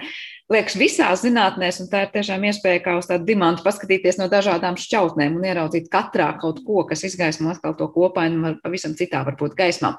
liekas 0.52 0.78
visās 0.80 1.26
zinātnēs, 1.26 1.82
un 1.84 1.92
tā 1.92 2.06
ir 2.06 2.14
tiešām 2.14 2.46
iespēja 2.48 2.86
kā 2.86 2.96
uz 3.00 3.10
tādu 3.10 3.28
dimantu 3.28 3.66
paskatīties 3.66 4.20
no 4.22 4.30
dažādām 4.32 4.80
šķautnēm 4.80 5.36
un 5.36 5.48
ieraudzīt 5.50 5.92
katrā 5.92 6.30
kaut 6.40 6.64
ko, 6.64 6.86
kas 6.88 7.04
izgaismo 7.10 7.52
atkal 7.52 7.76
to 7.76 7.90
kopainu 7.92 8.40
un 8.40 8.60
pavisam 8.64 8.96
citā 8.96 9.26
varbūt 9.28 9.58
gaismā. 9.60 9.98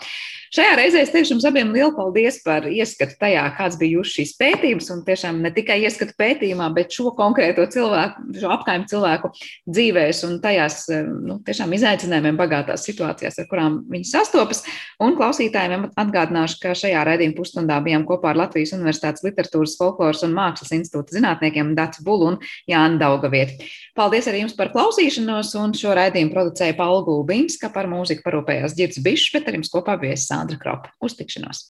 Šajā 0.56 0.78
reizē 0.80 1.02
es 1.04 1.12
teikšu 1.12 1.34
jums 1.34 1.44
abiem 1.44 1.74
lielu 1.76 1.92
paldies 1.92 2.40
par 2.40 2.64
ieskatu 2.64 3.18
tajā, 3.20 3.44
kāds 3.58 3.76
bija 3.76 3.97
jūs 3.98 4.14
šīs 4.16 4.34
pētījumus 4.38 4.90
un 4.94 5.02
tiešām 5.06 5.40
ne 5.44 5.52
tikai 5.54 5.80
ieskatu 5.84 6.16
pētījumā, 6.18 6.70
bet 6.76 6.94
šo 6.94 7.12
konkrēto 7.18 7.66
cilvēku, 7.72 8.28
šo 8.38 8.52
apkārtņu 8.56 8.90
cilvēku 8.92 9.30
dzīvēs 9.68 10.22
un 10.28 10.38
tajās 10.44 10.80
nu, 10.88 11.38
tiešām 11.46 11.74
izaicinājumiem 11.76 12.38
bagātās 12.38 12.86
situācijās, 12.88 13.40
ar 13.42 13.48
kurām 13.50 13.80
viņi 13.90 14.08
sastopas. 14.10 14.64
Un 15.02 15.16
klausītājiem 15.18 15.90
atgādināšu, 15.98 16.60
ka 16.62 16.74
šajā 16.78 17.04
raidījuma 17.08 17.36
pusstundā 17.38 17.78
bijām 17.84 18.06
kopā 18.08 18.32
ar 18.32 18.42
Latvijas 18.44 18.74
Universitātes 18.76 19.24
literatūras, 19.26 19.76
folkloras 19.80 20.24
un 20.26 20.34
mākslas 20.36 20.74
institūta 20.76 21.18
zinātniekiem 21.18 21.74
Dats 21.78 22.02
Bulu 22.04 22.32
un 22.32 22.40
Jānu 22.70 23.00
Daugavieti. 23.02 23.68
Paldies 23.98 24.28
arī 24.30 24.44
jums 24.44 24.54
par 24.58 24.70
klausīšanos, 24.74 25.54
un 25.58 25.74
šo 25.76 25.96
raidījumu 25.98 26.34
producēja 26.34 26.76
Paula 26.78 27.02
Gulbīnska, 27.06 27.72
par 27.74 27.90
mūziku 27.90 28.22
parūpējās 28.26 28.76
Girds 28.78 29.02
Bišs, 29.02 29.32
bet 29.34 29.50
ar 29.50 29.58
jums 29.58 29.72
kopā 29.74 29.98
bija 30.00 30.18
Sandra 30.20 30.60
Kropa. 30.60 30.94
Uz 31.02 31.18
tikšanos! 31.18 31.66